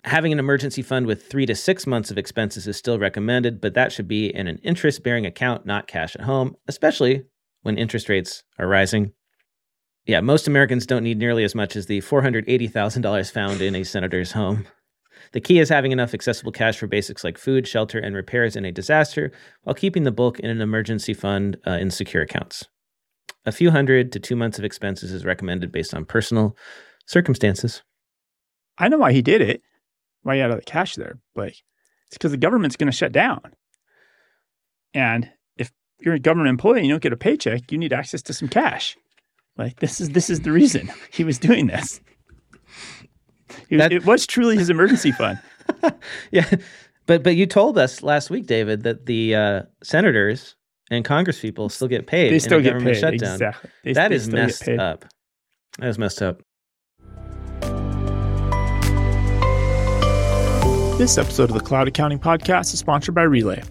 Having 0.04 0.32
an 0.32 0.38
emergency 0.38 0.82
fund 0.82 1.06
with 1.06 1.28
three 1.28 1.46
to 1.46 1.54
six 1.54 1.86
months 1.86 2.10
of 2.10 2.18
expenses 2.18 2.66
is 2.66 2.76
still 2.76 2.98
recommended, 2.98 3.60
but 3.60 3.74
that 3.74 3.92
should 3.92 4.08
be 4.08 4.34
in 4.34 4.46
an 4.46 4.58
interest 4.62 5.02
bearing 5.02 5.26
account, 5.26 5.66
not 5.66 5.86
cash 5.86 6.14
at 6.16 6.22
home, 6.22 6.54
especially 6.66 7.24
when 7.62 7.78
interest 7.78 8.08
rates 8.08 8.42
are 8.58 8.68
rising. 8.68 9.12
Yeah, 10.06 10.20
most 10.20 10.48
Americans 10.48 10.86
don't 10.86 11.04
need 11.04 11.18
nearly 11.18 11.44
as 11.44 11.54
much 11.54 11.76
as 11.76 11.86
the 11.86 12.00
$480,000 12.00 13.30
found 13.30 13.60
in 13.60 13.74
a 13.74 13.84
senator's 13.84 14.32
home. 14.32 14.66
The 15.32 15.40
key 15.40 15.58
is 15.58 15.68
having 15.68 15.92
enough 15.92 16.14
accessible 16.14 16.52
cash 16.52 16.78
for 16.78 16.86
basics 16.86 17.24
like 17.24 17.36
food, 17.36 17.68
shelter, 17.68 17.98
and 17.98 18.14
repairs 18.14 18.56
in 18.56 18.64
a 18.64 18.72
disaster, 18.72 19.30
while 19.62 19.74
keeping 19.74 20.04
the 20.04 20.12
bulk 20.12 20.40
in 20.40 20.48
an 20.48 20.60
emergency 20.60 21.12
fund 21.12 21.58
uh, 21.66 21.72
in 21.72 21.90
secure 21.90 22.22
accounts. 22.22 22.66
A 23.46 23.52
few 23.52 23.70
hundred 23.70 24.12
to 24.12 24.20
two 24.20 24.36
months 24.36 24.58
of 24.58 24.64
expenses 24.64 25.12
is 25.12 25.24
recommended 25.24 25.72
based 25.72 25.94
on 25.94 26.04
personal 26.04 26.56
circumstances. 27.06 27.82
I 28.78 28.88
know 28.88 28.98
why 28.98 29.12
he 29.12 29.22
did 29.22 29.40
it, 29.40 29.62
why 30.22 30.34
he 30.34 30.40
had 30.40 30.50
all 30.50 30.56
the 30.56 30.62
cash 30.62 30.94
there, 30.96 31.18
but 31.34 31.48
it's 31.48 31.62
because 32.12 32.30
the 32.30 32.36
government's 32.36 32.76
going 32.76 32.90
to 32.90 32.96
shut 32.96 33.12
down. 33.12 33.40
And 34.94 35.30
if 35.56 35.72
you're 36.00 36.14
a 36.14 36.18
government 36.20 36.50
employee 36.50 36.78
and 36.78 36.86
you 36.86 36.92
don't 36.92 37.02
get 37.02 37.12
a 37.12 37.16
paycheck, 37.16 37.70
you 37.72 37.78
need 37.78 37.92
access 37.92 38.22
to 38.22 38.32
some 38.32 38.48
cash. 38.48 38.96
Like 39.56 39.80
this 39.80 40.00
is 40.00 40.10
this 40.10 40.30
is 40.30 40.40
the 40.40 40.52
reason 40.52 40.90
he 41.12 41.24
was 41.24 41.38
doing 41.38 41.66
this. 41.66 42.00
It, 43.70 43.76
was- 43.76 43.78
That- 43.78 43.92
it 43.92 44.04
was 44.04 44.26
truly 44.26 44.56
his 44.56 44.70
emergency 44.70 45.12
fund. 45.12 45.38
yeah, 46.30 46.48
but 47.06 47.22
but 47.22 47.36
you 47.36 47.46
told 47.46 47.78
us 47.78 48.02
last 48.02 48.30
week, 48.30 48.46
David, 48.46 48.82
that 48.84 49.06
the 49.06 49.34
uh, 49.34 49.62
senators 49.82 50.54
and 50.90 51.04
Congress 51.04 51.40
people 51.40 51.68
still 51.68 51.88
get 51.88 52.06
paid. 52.06 52.30
They 52.30 52.34
in 52.36 52.40
still 52.40 52.58
a 52.58 52.62
get 52.62 52.78
paid. 52.82 52.96
Shutdown. 52.96 53.34
Exactly. 53.34 53.70
They- 53.84 53.92
That 53.94 54.08
they 54.08 54.14
is 54.16 54.24
still 54.24 54.34
messed 54.36 54.68
up. 54.68 55.04
That 55.78 55.88
is 55.88 55.98
messed 55.98 56.22
up. 56.22 56.42
This 60.98 61.16
episode 61.16 61.50
of 61.50 61.54
the 61.54 61.60
Cloud 61.64 61.86
Accounting 61.86 62.18
Podcast 62.18 62.72
is 62.74 62.80
sponsored 62.80 63.14
by 63.14 63.22
Relay. 63.22 63.62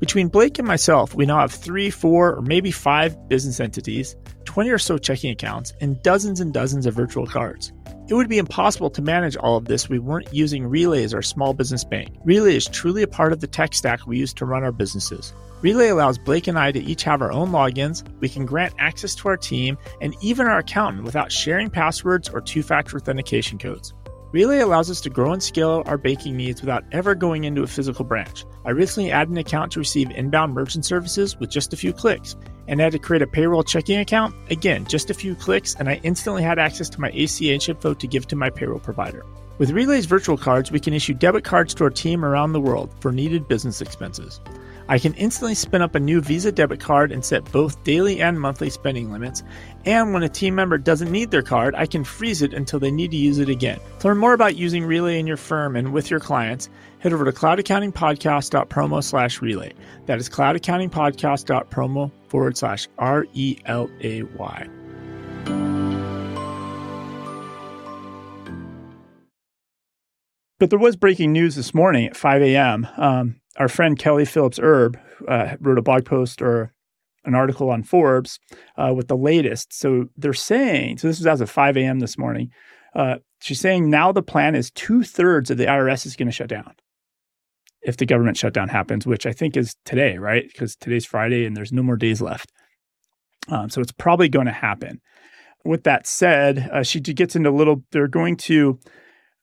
Between 0.00 0.26
Blake 0.26 0.58
and 0.58 0.66
myself, 0.66 1.14
we 1.14 1.24
now 1.26 1.38
have 1.38 1.52
three, 1.52 1.90
four, 1.90 2.34
or 2.34 2.42
maybe 2.42 2.72
five 2.72 3.16
business 3.28 3.60
entities, 3.60 4.16
20 4.46 4.68
or 4.70 4.78
so 4.78 4.98
checking 4.98 5.30
accounts, 5.30 5.72
and 5.80 6.02
dozens 6.02 6.40
and 6.40 6.52
dozens 6.52 6.84
of 6.86 6.94
virtual 6.94 7.24
cards. 7.24 7.72
It 8.08 8.14
would 8.14 8.28
be 8.28 8.38
impossible 8.38 8.90
to 8.90 9.00
manage 9.00 9.36
all 9.36 9.56
of 9.56 9.66
this 9.66 9.84
if 9.84 9.90
we 9.90 10.00
weren't 10.00 10.34
using 10.34 10.66
Relay 10.66 11.04
as 11.04 11.14
our 11.14 11.22
small 11.22 11.54
business 11.54 11.84
bank. 11.84 12.16
Relay 12.24 12.56
is 12.56 12.66
truly 12.66 13.04
a 13.04 13.06
part 13.06 13.32
of 13.32 13.38
the 13.38 13.46
tech 13.46 13.74
stack 13.74 14.04
we 14.08 14.18
use 14.18 14.34
to 14.34 14.44
run 14.44 14.64
our 14.64 14.72
businesses. 14.72 15.32
Relay 15.62 15.90
allows 15.90 16.18
Blake 16.18 16.48
and 16.48 16.58
I 16.58 16.72
to 16.72 16.80
each 16.80 17.04
have 17.04 17.22
our 17.22 17.30
own 17.30 17.50
logins, 17.50 18.02
we 18.18 18.28
can 18.28 18.44
grant 18.44 18.74
access 18.78 19.14
to 19.14 19.28
our 19.28 19.36
team, 19.36 19.78
and 20.00 20.16
even 20.20 20.48
our 20.48 20.58
accountant 20.58 21.04
without 21.04 21.30
sharing 21.30 21.70
passwords 21.70 22.28
or 22.28 22.40
two 22.40 22.64
factor 22.64 22.96
authentication 22.96 23.58
codes. 23.58 23.94
Relay 24.32 24.58
allows 24.58 24.90
us 24.90 25.00
to 25.02 25.10
grow 25.10 25.32
and 25.32 25.42
scale 25.42 25.84
our 25.86 25.98
banking 25.98 26.36
needs 26.36 26.62
without 26.62 26.82
ever 26.90 27.14
going 27.14 27.44
into 27.44 27.62
a 27.62 27.68
physical 27.68 28.04
branch. 28.04 28.44
I 28.64 28.70
recently 28.70 29.12
added 29.12 29.30
an 29.30 29.36
account 29.36 29.70
to 29.72 29.78
receive 29.78 30.10
inbound 30.10 30.52
merchant 30.52 30.84
services 30.84 31.38
with 31.38 31.50
just 31.50 31.72
a 31.72 31.76
few 31.76 31.92
clicks, 31.92 32.34
and 32.66 32.80
I 32.80 32.84
had 32.84 32.92
to 32.94 32.98
create 32.98 33.22
a 33.22 33.26
payroll 33.28 33.62
checking 33.62 34.00
account. 34.00 34.34
Again, 34.50 34.84
just 34.86 35.10
a 35.10 35.14
few 35.14 35.36
clicks, 35.36 35.76
and 35.76 35.88
I 35.88 36.00
instantly 36.02 36.42
had 36.42 36.58
access 36.58 36.88
to 36.88 37.00
my 37.00 37.10
ACH 37.10 37.68
info 37.68 37.94
to 37.94 38.06
give 38.08 38.26
to 38.28 38.36
my 38.36 38.50
payroll 38.50 38.80
provider. 38.80 39.24
With 39.58 39.70
Relay's 39.70 40.06
virtual 40.06 40.36
cards, 40.36 40.72
we 40.72 40.80
can 40.80 40.92
issue 40.92 41.14
debit 41.14 41.44
cards 41.44 41.72
to 41.74 41.84
our 41.84 41.90
team 41.90 42.24
around 42.24 42.52
the 42.52 42.60
world 42.60 42.92
for 42.98 43.12
needed 43.12 43.46
business 43.46 43.80
expenses. 43.80 44.40
I 44.88 44.98
can 44.98 45.14
instantly 45.14 45.54
spin 45.54 45.82
up 45.82 45.94
a 45.94 46.00
new 46.00 46.20
Visa 46.20 46.52
debit 46.52 46.80
card 46.80 47.12
and 47.12 47.24
set 47.24 47.50
both 47.52 47.82
daily 47.84 48.20
and 48.20 48.40
monthly 48.40 48.70
spending 48.70 49.12
limits. 49.12 49.42
And 49.84 50.12
when 50.12 50.22
a 50.22 50.28
team 50.28 50.54
member 50.54 50.78
doesn't 50.78 51.10
need 51.10 51.30
their 51.30 51.42
card, 51.42 51.74
I 51.74 51.86
can 51.86 52.04
freeze 52.04 52.42
it 52.42 52.52
until 52.52 52.78
they 52.78 52.90
need 52.90 53.10
to 53.12 53.16
use 53.16 53.38
it 53.38 53.48
again. 53.48 53.80
To 54.00 54.08
learn 54.08 54.18
more 54.18 54.34
about 54.34 54.56
using 54.56 54.84
Relay 54.84 55.18
in 55.18 55.26
your 55.26 55.36
firm 55.36 55.76
and 55.76 55.92
with 55.92 56.10
your 56.10 56.20
clients, 56.20 56.68
head 56.98 57.12
over 57.12 57.24
to 57.24 57.32
cloudaccountingpodcast.promo 57.32 59.02
slash 59.02 59.40
relay. 59.40 59.72
That 60.06 60.18
is 60.18 60.28
cloudaccountingpodcast.promo 60.28 62.10
forward 62.28 62.56
slash 62.56 62.88
R 62.98 63.26
E 63.34 63.58
L 63.66 63.90
A 64.02 64.22
Y. 64.22 64.68
But 70.62 70.70
there 70.70 70.78
was 70.78 70.94
breaking 70.94 71.32
news 71.32 71.56
this 71.56 71.74
morning 71.74 72.06
at 72.06 72.16
5 72.16 72.40
a.m. 72.42 72.86
Um, 72.96 73.41
our 73.58 73.68
friend 73.68 73.98
Kelly 73.98 74.24
Phillips 74.24 74.58
Erb 74.60 74.98
uh, 75.28 75.56
wrote 75.60 75.78
a 75.78 75.82
blog 75.82 76.04
post 76.04 76.42
or 76.42 76.72
an 77.24 77.34
article 77.34 77.70
on 77.70 77.82
Forbes 77.82 78.38
uh, 78.76 78.92
with 78.94 79.08
the 79.08 79.16
latest. 79.16 79.72
So 79.72 80.06
they're 80.16 80.32
saying, 80.32 80.98
so 80.98 81.08
this 81.08 81.18
was 81.18 81.26
as 81.26 81.40
of 81.40 81.50
5 81.50 81.76
a.m. 81.76 82.00
this 82.00 82.18
morning. 82.18 82.50
Uh, 82.94 83.16
she's 83.40 83.60
saying 83.60 83.88
now 83.88 84.12
the 84.12 84.22
plan 84.22 84.54
is 84.54 84.70
two 84.70 85.02
thirds 85.02 85.50
of 85.50 85.56
the 85.56 85.66
IRS 85.66 86.04
is 86.06 86.16
going 86.16 86.28
to 86.28 86.32
shut 86.32 86.48
down 86.48 86.74
if 87.82 87.96
the 87.96 88.06
government 88.06 88.36
shutdown 88.36 88.68
happens, 88.68 89.06
which 89.06 89.26
I 89.26 89.32
think 89.32 89.56
is 89.56 89.76
today, 89.84 90.16
right? 90.18 90.44
Because 90.46 90.76
today's 90.76 91.04
Friday 91.04 91.44
and 91.44 91.56
there's 91.56 91.72
no 91.72 91.82
more 91.82 91.96
days 91.96 92.22
left. 92.22 92.52
Um, 93.48 93.70
so 93.70 93.80
it's 93.80 93.92
probably 93.92 94.28
going 94.28 94.46
to 94.46 94.52
happen. 94.52 95.00
With 95.64 95.84
that 95.84 96.06
said, 96.06 96.68
uh, 96.72 96.82
she 96.82 97.00
gets 97.00 97.34
into 97.34 97.50
a 97.50 97.52
little, 97.52 97.84
they're 97.90 98.08
going 98.08 98.36
to 98.38 98.78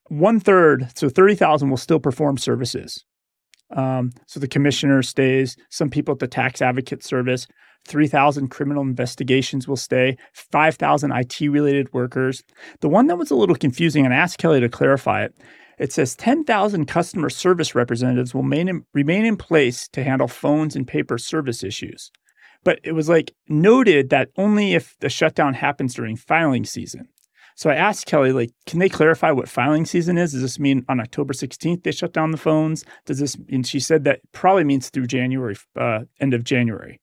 one 0.08 0.40
third, 0.40 0.90
so 0.94 1.08
30,000 1.08 1.70
will 1.70 1.76
still 1.76 2.00
perform 2.00 2.38
services. 2.38 3.04
Um, 3.70 4.10
so 4.26 4.40
the 4.40 4.48
commissioner 4.48 5.02
stays, 5.02 5.56
some 5.68 5.90
people 5.90 6.12
at 6.12 6.18
the 6.18 6.26
tax 6.26 6.60
advocate 6.60 7.04
service, 7.04 7.46
3,000 7.86 8.48
criminal 8.48 8.82
investigations 8.82 9.66
will 9.66 9.76
stay, 9.76 10.16
5,000 10.34 11.12
IT 11.12 11.40
related 11.40 11.92
workers. 11.92 12.42
The 12.80 12.88
one 12.88 13.06
that 13.06 13.16
was 13.18 13.30
a 13.30 13.36
little 13.36 13.56
confusing, 13.56 14.04
and 14.04 14.12
I 14.12 14.18
asked 14.18 14.38
Kelly 14.38 14.60
to 14.60 14.68
clarify 14.68 15.24
it, 15.24 15.34
it 15.78 15.92
says 15.92 16.14
10,000 16.16 16.84
customer 16.84 17.30
service 17.30 17.74
representatives 17.74 18.34
will 18.34 18.52
in, 18.52 18.84
remain 18.92 19.24
in 19.24 19.36
place 19.36 19.88
to 19.88 20.04
handle 20.04 20.28
phones 20.28 20.76
and 20.76 20.86
paper 20.86 21.16
service 21.16 21.64
issues. 21.64 22.10
But 22.62 22.80
it 22.84 22.92
was 22.92 23.08
like 23.08 23.32
noted 23.48 24.10
that 24.10 24.28
only 24.36 24.74
if 24.74 24.94
the 25.00 25.08
shutdown 25.08 25.54
happens 25.54 25.94
during 25.94 26.16
filing 26.16 26.66
season. 26.66 27.08
So 27.56 27.70
I 27.70 27.74
asked 27.74 28.06
Kelly, 28.06 28.32
like, 28.32 28.50
can 28.66 28.78
they 28.78 28.88
clarify 28.88 29.30
what 29.30 29.48
filing 29.48 29.84
season 29.84 30.16
is? 30.16 30.32
Does 30.32 30.42
this 30.42 30.58
mean 30.58 30.84
on 30.88 31.00
October 31.00 31.32
16th 31.32 31.82
they 31.82 31.92
shut 31.92 32.12
down 32.12 32.30
the 32.30 32.38
phones? 32.38 32.84
Does 33.06 33.18
this, 33.18 33.36
and 33.50 33.66
she 33.66 33.80
said 33.80 34.04
that 34.04 34.20
probably 34.32 34.64
means 34.64 34.88
through 34.88 35.06
January, 35.06 35.56
uh, 35.78 36.00
end 36.20 36.34
of 36.34 36.44
January. 36.44 37.00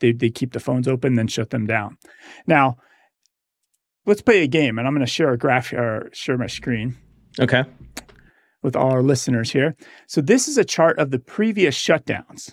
They, 0.00 0.12
they 0.12 0.30
keep 0.30 0.52
the 0.52 0.60
phones 0.60 0.86
open, 0.86 1.14
then 1.14 1.28
shut 1.28 1.50
them 1.50 1.66
down. 1.66 1.96
Now, 2.46 2.76
let's 4.04 4.22
play 4.22 4.42
a 4.42 4.46
game, 4.46 4.78
and 4.78 4.86
I'm 4.86 4.94
going 4.94 5.06
to 5.06 5.10
share 5.10 5.32
a 5.32 5.38
graph 5.38 5.72
or 5.72 6.10
share 6.12 6.36
my 6.36 6.46
screen. 6.46 6.96
Okay. 7.40 7.64
With 8.62 8.76
all 8.76 8.90
our 8.90 9.02
listeners 9.02 9.52
here. 9.52 9.76
So 10.06 10.20
this 10.20 10.48
is 10.48 10.58
a 10.58 10.64
chart 10.64 10.98
of 10.98 11.10
the 11.10 11.18
previous 11.18 11.78
shutdowns. 11.78 12.52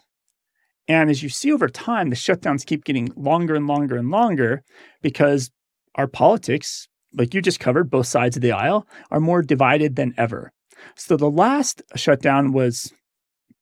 And 0.88 1.10
as 1.10 1.24
you 1.24 1.30
see 1.30 1.52
over 1.52 1.70
time, 1.70 2.10
the 2.10 2.16
shutdowns 2.16 2.66
keep 2.66 2.84
getting 2.84 3.12
longer 3.16 3.56
and 3.56 3.68
longer 3.68 3.96
and 3.96 4.10
longer 4.10 4.64
because 5.02 5.50
our 5.96 6.08
politics 6.08 6.88
like 7.16 7.34
you 7.34 7.42
just 7.42 7.60
covered, 7.60 7.90
both 7.90 8.08
sides 8.08 8.36
of 8.36 8.42
the 8.42 8.52
aisle 8.52 8.88
are 9.12 9.20
more 9.20 9.42
divided 9.42 9.96
than 9.96 10.14
ever. 10.18 10.52
So 10.96 11.18
the 11.18 11.30
last 11.30 11.82
shutdown 11.96 12.52
was 12.52 12.94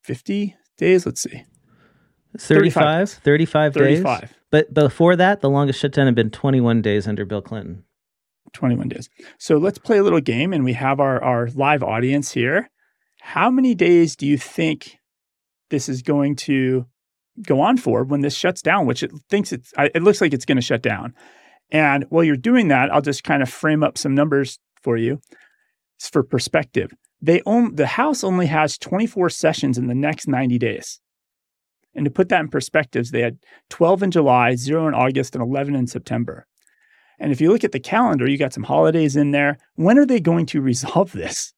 50 0.03 0.55
days. 0.77 1.05
Let's 1.05 1.21
see. 1.21 1.43
35, 2.37 3.09
35, 3.09 3.73
35 3.73 3.73
days. 3.73 4.29
But 4.49 4.73
before 4.73 5.15
that, 5.15 5.41
the 5.41 5.49
longest 5.49 5.79
shutdown 5.79 6.05
had 6.05 6.15
been 6.15 6.29
21 6.29 6.81
days 6.81 7.07
under 7.07 7.25
Bill 7.25 7.41
Clinton. 7.41 7.83
21 8.53 8.89
days. 8.89 9.09
So 9.37 9.57
let's 9.57 9.77
play 9.77 9.97
a 9.97 10.03
little 10.03 10.21
game 10.21 10.53
and 10.53 10.63
we 10.63 10.73
have 10.73 10.99
our, 10.99 11.21
our 11.23 11.47
live 11.55 11.83
audience 11.83 12.31
here. 12.31 12.69
How 13.21 13.49
many 13.49 13.75
days 13.75 14.15
do 14.15 14.25
you 14.25 14.37
think 14.37 14.97
this 15.69 15.87
is 15.87 16.01
going 16.01 16.35
to 16.35 16.85
go 17.41 17.61
on 17.61 17.77
for 17.77 18.03
when 18.03 18.21
this 18.21 18.35
shuts 18.35 18.61
down, 18.61 18.85
which 18.85 19.03
it 19.03 19.11
thinks 19.29 19.51
it's, 19.51 19.73
it 19.77 20.03
looks 20.03 20.21
like 20.21 20.33
it's 20.33 20.45
going 20.45 20.57
to 20.57 20.61
shut 20.61 20.81
down. 20.81 21.13
And 21.71 22.05
while 22.09 22.23
you're 22.23 22.35
doing 22.35 22.67
that, 22.67 22.93
I'll 22.93 23.01
just 23.01 23.23
kind 23.23 23.41
of 23.41 23.49
frame 23.49 23.83
up 23.83 23.97
some 23.97 24.13
numbers 24.13 24.59
for 24.81 24.97
you. 24.97 25.21
It's 25.97 26.09
for 26.09 26.23
perspective. 26.23 26.91
They 27.21 27.41
own 27.45 27.75
the 27.75 27.87
House 27.87 28.23
only 28.23 28.47
has 28.47 28.77
24 28.77 29.29
sessions 29.29 29.77
in 29.77 29.87
the 29.87 29.95
next 29.95 30.27
90 30.27 30.57
days. 30.57 30.99
And 31.93 32.05
to 32.05 32.11
put 32.11 32.29
that 32.29 32.41
in 32.41 32.47
perspectives, 32.47 33.11
they 33.11 33.21
had 33.21 33.37
12 33.69 34.03
in 34.03 34.11
July, 34.11 34.55
0 34.55 34.87
in 34.87 34.93
August, 34.93 35.35
and 35.35 35.43
11 35.43 35.75
in 35.75 35.87
September. 35.87 36.47
And 37.19 37.31
if 37.31 37.39
you 37.39 37.51
look 37.51 37.63
at 37.63 37.71
the 37.71 37.79
calendar, 37.79 38.27
you 38.27 38.37
got 38.37 38.53
some 38.53 38.63
holidays 38.63 39.15
in 39.15 39.31
there. 39.31 39.57
When 39.75 39.99
are 39.99 40.05
they 40.05 40.19
going 40.19 40.47
to 40.47 40.61
resolve 40.71 41.11
this? 41.11 41.53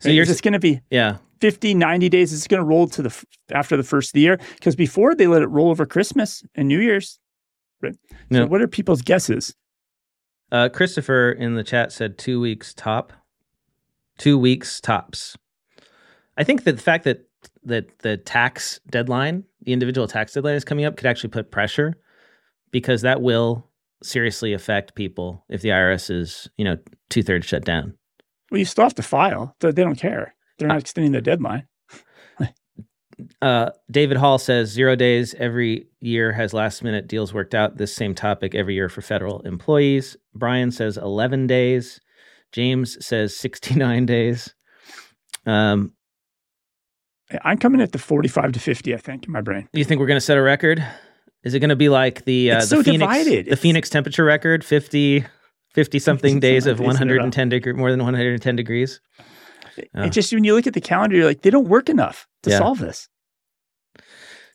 So 0.00 0.10
you're 0.10 0.26
just 0.26 0.44
going 0.44 0.52
to 0.52 0.60
be 0.60 0.80
yeah 0.90 1.16
50, 1.40 1.74
90 1.74 2.08
days. 2.08 2.32
It's 2.32 2.46
going 2.46 2.60
to 2.60 2.64
roll 2.64 2.86
to 2.88 3.02
the 3.02 3.24
after 3.50 3.76
the 3.76 3.82
first 3.82 4.10
of 4.10 4.12
the 4.12 4.20
year 4.20 4.38
because 4.54 4.76
before 4.76 5.14
they 5.14 5.26
let 5.26 5.42
it 5.42 5.48
roll 5.48 5.70
over 5.70 5.86
Christmas 5.86 6.42
and 6.54 6.68
New 6.68 6.80
Year's. 6.80 7.18
Right. 7.80 7.94
So, 8.32 8.46
what 8.46 8.60
are 8.60 8.68
people's 8.68 9.02
guesses? 9.02 9.54
Uh, 10.50 10.68
Christopher 10.68 11.30
in 11.30 11.54
the 11.54 11.64
chat 11.64 11.92
said 11.92 12.18
two 12.18 12.40
weeks 12.40 12.74
top. 12.74 13.12
Two 14.16 14.38
weeks 14.38 14.80
tops. 14.80 15.36
I 16.36 16.44
think 16.44 16.64
that 16.64 16.76
the 16.76 16.82
fact 16.82 17.04
that 17.04 17.28
that 17.64 17.98
the 18.00 18.16
tax 18.16 18.80
deadline, 18.90 19.44
the 19.62 19.72
individual 19.72 20.08
tax 20.08 20.32
deadline 20.32 20.54
is 20.54 20.64
coming 20.64 20.84
up, 20.84 20.96
could 20.96 21.06
actually 21.06 21.30
put 21.30 21.50
pressure 21.50 21.94
because 22.70 23.02
that 23.02 23.22
will 23.22 23.68
seriously 24.02 24.52
affect 24.52 24.94
people 24.94 25.44
if 25.48 25.62
the 25.62 25.68
IRS 25.70 26.10
is, 26.10 26.48
you 26.56 26.64
know, 26.64 26.76
two 27.10 27.22
thirds 27.22 27.46
shut 27.46 27.64
down. 27.64 27.94
Well, 28.50 28.58
you 28.58 28.64
still 28.64 28.84
have 28.84 28.94
to 28.94 29.02
file. 29.02 29.54
They 29.60 29.72
don't 29.72 29.98
care. 29.98 30.34
They're 30.58 30.68
not 30.68 30.80
extending 30.80 31.12
the 31.12 31.20
deadline. 31.20 31.66
Uh, 33.42 33.70
David 33.90 34.16
Hall 34.16 34.38
says 34.38 34.70
zero 34.70 34.94
days 34.94 35.34
every 35.34 35.88
year 36.00 36.32
has 36.32 36.52
last 36.52 36.82
minute 36.82 37.08
deals 37.08 37.34
worked 37.34 37.54
out. 37.54 37.76
This 37.76 37.94
same 37.94 38.14
topic 38.14 38.54
every 38.54 38.74
year 38.74 38.88
for 38.88 39.02
federal 39.02 39.40
employees. 39.40 40.16
Brian 40.34 40.70
says 40.70 40.96
11 40.96 41.46
days. 41.46 42.00
James 42.52 43.04
says 43.04 43.36
69 43.36 44.06
days. 44.06 44.54
Um, 45.46 45.92
I'm 47.44 47.58
coming 47.58 47.80
at 47.80 47.92
the 47.92 47.98
45 47.98 48.52
to 48.52 48.60
50, 48.60 48.94
I 48.94 48.96
think, 48.96 49.26
in 49.26 49.32
my 49.32 49.40
brain. 49.40 49.68
Do 49.72 49.78
you 49.78 49.84
think 49.84 50.00
we're 50.00 50.06
going 50.06 50.16
to 50.16 50.20
set 50.20 50.38
a 50.38 50.42
record? 50.42 50.84
Is 51.44 51.54
it 51.54 51.60
going 51.60 51.70
to 51.70 51.76
be 51.76 51.88
like 51.88 52.24
the, 52.24 52.52
uh, 52.52 52.60
the 52.60 52.66
so 52.66 52.82
Phoenix, 52.82 53.00
divided. 53.00 53.46
the 53.46 53.56
Phoenix 53.56 53.90
temperature 53.90 54.24
record, 54.24 54.64
50, 54.64 55.24
50 55.74 55.98
something 55.98 56.40
days 56.40 56.66
of 56.66 56.80
110 56.80 57.48
degree, 57.48 57.72
more 57.72 57.90
than 57.90 58.00
110 58.00 58.56
degrees? 58.56 59.00
Oh. 59.94 60.04
It 60.04 60.10
just 60.12 60.32
when 60.32 60.44
you 60.44 60.54
look 60.54 60.66
at 60.66 60.74
the 60.74 60.80
calendar, 60.80 61.16
you're 61.16 61.26
like, 61.26 61.42
they 61.42 61.50
don't 61.50 61.68
work 61.68 61.88
enough 61.88 62.26
to 62.42 62.50
Yeah. 62.50 62.58
solve 62.58 62.78
this. 62.78 63.08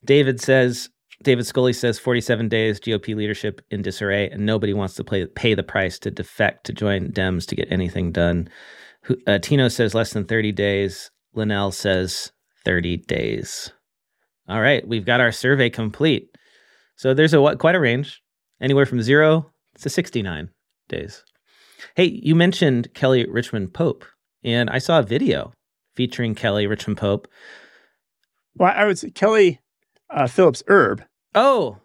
David 0.05 0.41
says, 0.41 0.89
David 1.24 1.45
Scully 1.45 1.74
says 1.74 1.99
47 1.99 2.49
days 2.49 2.80
GOP 2.80 3.15
leadership 3.15 3.61
in 3.71 3.82
disarray, 3.82 4.30
and 4.30 4.45
nobody 4.45 4.74
wants 4.74 4.95
to 4.95 5.03
play, 5.03 5.26
pay 5.26 5.53
the 5.53 5.63
price 5.63 5.97
to 5.99 6.11
defect 6.11 6.65
to 6.65 6.74
join 6.74 7.11
Dems 7.11 7.47
to 7.47 7.55
get 7.55 7.71
anything 7.71 8.11
done. 8.11 8.49
Uh, 9.28 9.39
Tino 9.39 9.67
says 9.69 9.93
less 9.95 10.11
than 10.13 10.26
30 10.26 10.51
days. 10.51 11.11
Linnell 11.34 11.71
says 11.71 12.32
30 12.65 12.97
days. 12.97 13.71
All 14.47 14.61
right, 14.61 14.86
we've 14.88 15.05
got 15.05 15.21
our 15.21 15.32
survey 15.32 15.69
complete. 15.69 16.30
So 16.95 17.13
there's 17.13 17.34
a 17.34 17.55
quite 17.57 17.76
a 17.76 17.80
range, 17.80 18.21
anywhere 18.61 18.86
from 18.86 19.01
zero 19.01 19.51
to 19.80 19.89
69 19.89 20.49
days. 20.89 21.24
Hey, 21.95 22.05
you 22.05 22.36
mentioned 22.36 22.93
Kelly 22.93 23.26
Richmond 23.28 23.74
Pope, 23.74 24.05
and 24.44 24.70
I 24.70 24.78
saw 24.80 25.00
a 25.00 25.04
video 25.04 25.54
featuring 25.96 26.36
Kelly 26.36 26.68
Richmond 26.68 26.98
Pope. 26.98 27.28
Well, 28.56 28.74
I 28.76 28.86
would 28.86 28.98
say 29.00 29.10
Kelly 29.12 29.60
uh, 30.10 30.28
Phillips 30.28 30.64
Erb. 30.70 31.04
Oh, 31.36 31.78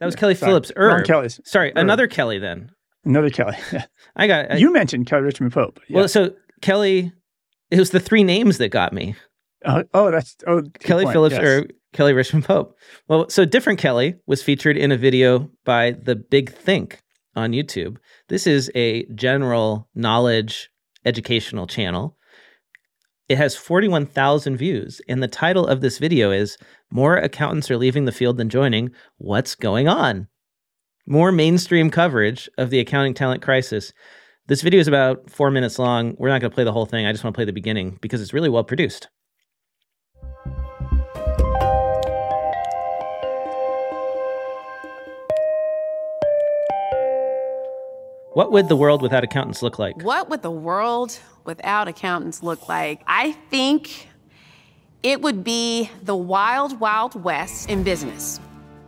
that 0.00 0.06
was 0.06 0.16
Kelly 0.16 0.34
Sorry, 0.34 0.50
Phillips 0.50 0.72
wrong 0.76 1.00
Erb. 1.00 1.06
Kelly's. 1.06 1.40
Sorry, 1.44 1.70
Erb. 1.70 1.76
another 1.78 2.06
Kelly 2.06 2.38
then. 2.38 2.70
Another 3.04 3.30
Kelly. 3.30 3.56
I 4.16 4.26
got 4.26 4.52
I- 4.52 4.56
you 4.56 4.72
mentioned 4.72 5.06
Kelly 5.06 5.22
Richmond 5.22 5.52
Pope. 5.52 5.80
Yeah. 5.88 5.96
Well, 5.98 6.08
so 6.08 6.34
Kelly, 6.60 7.12
it 7.70 7.78
was 7.78 7.90
the 7.90 8.00
three 8.00 8.24
names 8.24 8.58
that 8.58 8.68
got 8.70 8.92
me. 8.92 9.14
oh, 9.64 9.84
oh, 9.94 10.10
that's 10.10 10.36
oh, 10.46 10.62
Kelly 10.80 11.04
point. 11.04 11.14
Phillips 11.14 11.34
Yes. 11.36 11.44
or 11.44 11.66
Kelly 11.92 12.12
Richmond 12.12 12.44
Pope. 12.44 12.76
Well, 13.08 13.28
so 13.28 13.44
different 13.44 13.78
Kelly 13.78 14.14
was 14.26 14.42
featured 14.42 14.76
in 14.76 14.92
a 14.92 14.96
video 14.96 15.50
by 15.64 15.92
the 15.92 16.16
Big 16.16 16.52
Think 16.52 17.00
on 17.34 17.52
YouTube. 17.52 17.96
This 18.28 18.46
is 18.46 18.70
a 18.74 19.04
general 19.14 19.88
knowledge 19.94 20.70
educational 21.04 21.66
channel. 21.66 22.16
It 23.28 23.36
has 23.36 23.54
41,000 23.54 24.56
views, 24.56 25.02
and 25.08 25.22
the 25.22 25.28
title 25.28 25.66
of 25.66 25.80
this 25.80 25.98
video 25.98 26.30
is 26.30 26.56
More 26.90 27.16
Accountants 27.16 27.70
Are 27.70 27.76
Leaving 27.76 28.06
the 28.06 28.12
Field 28.12 28.38
Than 28.38 28.48
Joining. 28.48 28.90
What's 29.18 29.54
Going 29.54 29.86
On? 29.86 30.28
More 31.06 31.30
mainstream 31.30 31.90
coverage 31.90 32.48
of 32.56 32.70
the 32.70 32.80
accounting 32.80 33.14
talent 33.14 33.42
crisis. 33.42 33.92
This 34.46 34.62
video 34.62 34.80
is 34.80 34.88
about 34.88 35.30
four 35.30 35.50
minutes 35.50 35.78
long. 35.78 36.14
We're 36.18 36.28
not 36.28 36.40
going 36.40 36.50
to 36.50 36.54
play 36.54 36.64
the 36.64 36.72
whole 36.72 36.86
thing. 36.86 37.04
I 37.04 37.12
just 37.12 37.22
want 37.22 37.34
to 37.34 37.38
play 37.38 37.44
the 37.44 37.52
beginning 37.52 37.98
because 38.00 38.22
it's 38.22 38.32
really 38.32 38.48
well 38.48 38.64
produced. 38.64 39.08
What 48.38 48.52
would 48.52 48.68
the 48.68 48.76
world 48.76 49.02
without 49.02 49.24
accountants 49.24 49.64
look 49.64 49.80
like? 49.80 50.00
What 50.00 50.30
would 50.30 50.42
the 50.42 50.50
world 50.52 51.18
without 51.44 51.88
accountants 51.88 52.40
look 52.40 52.68
like? 52.68 53.02
I 53.04 53.32
think 53.32 54.08
it 55.02 55.20
would 55.20 55.42
be 55.42 55.90
the 56.04 56.14
wild, 56.14 56.78
wild 56.78 57.20
west 57.24 57.68
in 57.68 57.82
business. 57.82 58.38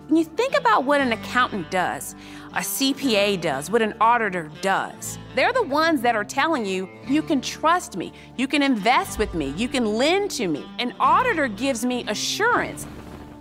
When 0.07 0.17
you 0.17 0.25
think 0.25 0.57
about 0.57 0.85
what 0.85 1.01
an 1.01 1.13
accountant 1.13 1.69
does, 1.69 2.15
a 2.53 2.61
CPA 2.61 3.41
does, 3.41 3.73
what 3.73 3.83
an 3.83 3.95
auditor 4.01 4.53
does, 4.63 5.19
they're 5.35 5.53
the 5.53 5.65
ones 5.65 6.01
that 6.03 6.15
are 6.15 6.23
telling 6.23 6.65
you, 6.65 6.89
you 7.09 7.21
can 7.21 7.41
trust 7.41 7.97
me, 7.97 8.13
you 8.37 8.47
can 8.47 8.63
invest 8.63 9.19
with 9.19 9.35
me, 9.35 9.53
you 9.57 9.67
can 9.67 9.85
lend 9.85 10.31
to 10.31 10.47
me. 10.47 10.65
An 10.79 10.95
auditor 11.01 11.49
gives 11.49 11.85
me 11.85 12.05
assurance. 12.07 12.87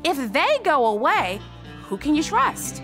If 0.04 0.34
they 0.34 0.58
go 0.64 0.88
away, 0.88 1.40
who 1.84 1.98
can 1.98 2.16
you 2.16 2.24
trust? 2.24 2.82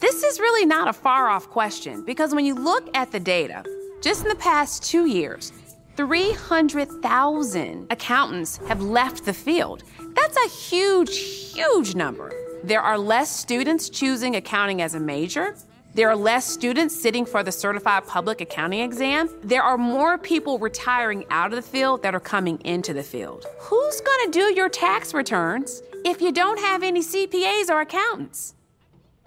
This 0.00 0.22
is 0.22 0.40
really 0.40 0.64
not 0.64 0.88
a 0.88 0.94
far 0.94 1.28
off 1.28 1.50
question 1.50 2.02
because 2.02 2.34
when 2.34 2.46
you 2.46 2.54
look 2.54 2.88
at 2.96 3.12
the 3.12 3.20
data, 3.20 3.62
just 4.00 4.22
in 4.22 4.28
the 4.30 4.34
past 4.36 4.82
two 4.82 5.04
years, 5.04 5.52
300,000 5.96 7.86
accountants 7.90 8.56
have 8.66 8.80
left 8.80 9.26
the 9.26 9.34
field. 9.34 9.82
That's 10.14 10.38
a 10.38 10.48
huge, 10.48 11.18
huge 11.52 11.94
number. 11.94 12.32
There 12.64 12.80
are 12.80 12.96
less 12.96 13.28
students 13.30 13.90
choosing 13.90 14.36
accounting 14.36 14.80
as 14.80 14.94
a 14.94 15.00
major. 15.00 15.54
There 15.92 16.08
are 16.08 16.16
less 16.16 16.46
students 16.46 16.98
sitting 16.98 17.26
for 17.26 17.42
the 17.42 17.52
certified 17.52 18.06
public 18.06 18.40
accounting 18.40 18.80
exam. 18.80 19.28
There 19.42 19.62
are 19.62 19.76
more 19.76 20.16
people 20.16 20.58
retiring 20.58 21.26
out 21.28 21.52
of 21.52 21.56
the 21.56 21.70
field 21.70 22.02
that 22.04 22.14
are 22.14 22.20
coming 22.20 22.58
into 22.60 22.94
the 22.94 23.02
field. 23.02 23.44
Who's 23.58 24.00
going 24.00 24.32
to 24.32 24.38
do 24.38 24.54
your 24.54 24.70
tax 24.70 25.12
returns 25.12 25.82
if 26.06 26.22
you 26.22 26.32
don't 26.32 26.58
have 26.58 26.82
any 26.82 27.02
CPAs 27.02 27.68
or 27.68 27.82
accountants? 27.82 28.54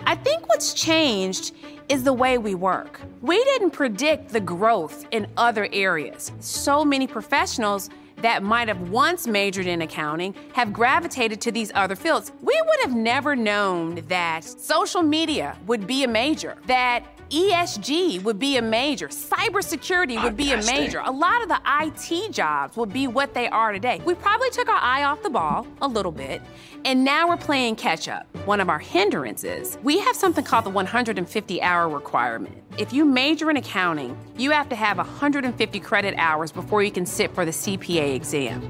I 0.02 0.16
think 0.16 0.48
what's 0.50 0.74
changed 0.74 1.54
is 1.90 2.04
the 2.04 2.14
way 2.14 2.38
we 2.38 2.56
work. 2.56 3.00
We 3.22 3.44
didn't 3.44 3.72
predict 3.72 4.30
the 4.30 4.40
growth 4.40 5.06
in 5.12 5.28
other 5.38 5.68
areas. 5.72 6.32
So 6.40 6.84
many 6.84 7.08
professionals 7.08 7.90
that 8.18 8.42
might 8.42 8.68
have 8.70 8.90
once 8.90 9.28
majored 9.28 9.66
in 9.66 9.82
accounting 9.82 10.34
have 10.54 10.72
gravitated 10.72 11.42
to 11.42 11.52
these 11.52 11.72
other 11.76 11.96
fields. 11.96 12.32
We 12.42 12.60
would 12.66 12.80
have 12.82 12.96
never 12.96 13.36
known 13.36 13.96
that 14.08 14.44
social 14.44 15.04
media 15.04 15.58
would 15.68 15.86
be 15.86 16.04
a 16.04 16.08
major, 16.08 16.58
that 16.68 17.04
ESG 17.34 18.22
would 18.22 18.38
be 18.38 18.58
a 18.58 18.62
major. 18.62 19.08
Cybersecurity 19.08 20.24
would 20.24 20.38
be 20.38 20.52
a 20.52 20.62
major. 20.66 21.02
A 21.04 21.10
lot 21.10 21.42
of 21.42 21.50
the 21.50 21.60
IT 21.82 22.32
jobs 22.32 22.78
would 22.78 22.94
be 22.94 23.08
what 23.08 23.34
they 23.34 23.48
are 23.48 23.72
today. 23.72 24.00
We 24.06 24.14
probably 24.14 24.52
took 24.52 24.70
our 24.70 24.80
eye 24.80 25.04
off 25.04 25.24
the 25.24 25.32
ball 25.32 25.66
a 25.82 25.88
little 25.88 26.12
bit, 26.12 26.44
and 26.86 27.04
now 27.04 27.28
we're 27.28 27.38
playing 27.38 27.78
catch 27.78 28.08
up. 28.08 28.28
One 28.46 28.60
of 28.60 28.70
our 28.70 28.78
hindrances, 28.78 29.80
we 29.82 29.98
have 29.98 30.16
something 30.16 30.46
called 30.46 30.66
the 30.66 30.70
150 30.70 31.62
hour 31.64 31.90
requirement. 31.90 32.56
If 32.78 32.94
you 32.94 33.04
major 33.04 33.50
in 33.50 33.58
accounting, 33.58 34.16
you 34.38 34.52
have 34.52 34.70
to 34.70 34.76
have 34.76 34.98
150 34.98 35.80
credit 35.80 36.14
hours 36.20 36.52
before 36.52 36.84
you 36.84 36.92
can 36.92 37.08
sit 37.08 37.34
for 37.34 37.46
the 37.46 37.52
CPA 37.52 38.14
exam. 38.14 38.62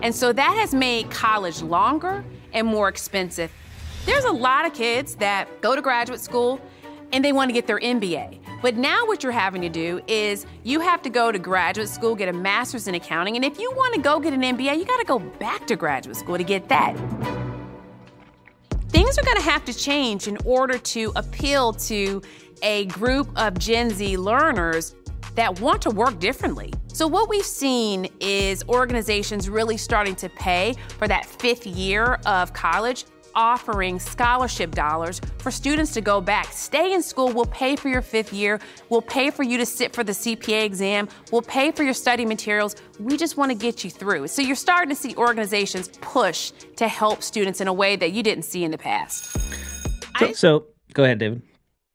And 0.00 0.14
so 0.14 0.32
that 0.32 0.56
has 0.60 0.72
made 0.72 1.10
college 1.10 1.60
longer 1.60 2.24
and 2.52 2.68
more 2.68 2.88
expensive. 2.88 3.50
There's 4.06 4.24
a 4.24 4.32
lot 4.32 4.64
of 4.64 4.74
kids 4.74 5.16
that 5.16 5.60
go 5.60 5.74
to 5.74 5.82
graduate 5.82 6.20
school 6.20 6.60
and 7.12 7.24
they 7.24 7.32
want 7.32 7.48
to 7.48 7.52
get 7.52 7.66
their 7.66 7.78
MBA. 7.78 8.40
But 8.62 8.76
now 8.76 9.06
what 9.06 9.22
you're 9.22 9.32
having 9.32 9.60
to 9.62 9.68
do 9.68 10.00
is 10.06 10.46
you 10.62 10.80
have 10.80 11.02
to 11.02 11.10
go 11.10 11.32
to 11.32 11.38
graduate 11.38 11.88
school, 11.88 12.14
get 12.14 12.28
a 12.28 12.32
master's 12.32 12.88
in 12.88 12.94
accounting, 12.94 13.36
and 13.36 13.44
if 13.44 13.58
you 13.58 13.70
want 13.72 13.94
to 13.94 14.00
go 14.00 14.20
get 14.20 14.32
an 14.32 14.42
MBA, 14.42 14.78
you 14.78 14.84
got 14.84 14.98
to 14.98 15.04
go 15.04 15.18
back 15.18 15.66
to 15.66 15.76
graduate 15.76 16.16
school 16.16 16.38
to 16.38 16.44
get 16.44 16.68
that. 16.68 16.96
Things 18.88 19.18
are 19.18 19.24
going 19.24 19.36
to 19.36 19.42
have 19.42 19.64
to 19.64 19.74
change 19.74 20.28
in 20.28 20.38
order 20.44 20.78
to 20.78 21.12
appeal 21.16 21.72
to 21.72 22.22
a 22.62 22.86
group 22.86 23.28
of 23.36 23.58
Gen 23.58 23.90
Z 23.90 24.16
learners 24.16 24.94
that 25.34 25.60
want 25.60 25.82
to 25.82 25.90
work 25.90 26.18
differently. 26.18 26.72
So, 26.88 27.06
what 27.06 27.28
we've 27.28 27.44
seen 27.44 28.06
is 28.20 28.62
organizations 28.68 29.48
really 29.48 29.76
starting 29.76 30.14
to 30.16 30.28
pay 30.28 30.74
for 30.98 31.08
that 31.08 31.24
fifth 31.24 31.66
year 31.66 32.18
of 32.26 32.52
college 32.52 33.06
offering 33.34 33.98
scholarship 33.98 34.74
dollars 34.74 35.20
for 35.38 35.50
students 35.50 35.92
to 35.92 36.00
go 36.00 36.20
back. 36.20 36.52
Stay 36.52 36.92
in 36.92 37.02
school. 37.02 37.32
We'll 37.32 37.46
pay 37.46 37.76
for 37.76 37.88
your 37.88 38.02
fifth 38.02 38.32
year. 38.32 38.60
We'll 38.88 39.02
pay 39.02 39.30
for 39.30 39.42
you 39.42 39.58
to 39.58 39.66
sit 39.66 39.94
for 39.94 40.04
the 40.04 40.12
CPA 40.12 40.64
exam. 40.64 41.08
We'll 41.30 41.42
pay 41.42 41.70
for 41.72 41.82
your 41.82 41.94
study 41.94 42.24
materials. 42.24 42.76
We 42.98 43.16
just 43.16 43.36
want 43.36 43.50
to 43.50 43.56
get 43.56 43.84
you 43.84 43.90
through. 43.90 44.28
So 44.28 44.42
you're 44.42 44.56
starting 44.56 44.94
to 44.94 45.00
see 45.00 45.14
organizations 45.16 45.88
push 46.00 46.52
to 46.76 46.88
help 46.88 47.22
students 47.22 47.60
in 47.60 47.68
a 47.68 47.72
way 47.72 47.96
that 47.96 48.12
you 48.12 48.22
didn't 48.22 48.44
see 48.44 48.64
in 48.64 48.70
the 48.70 48.78
past. 48.78 49.24
So, 50.18 50.26
I, 50.26 50.32
so 50.32 50.66
go 50.94 51.04
ahead, 51.04 51.18
David. 51.18 51.42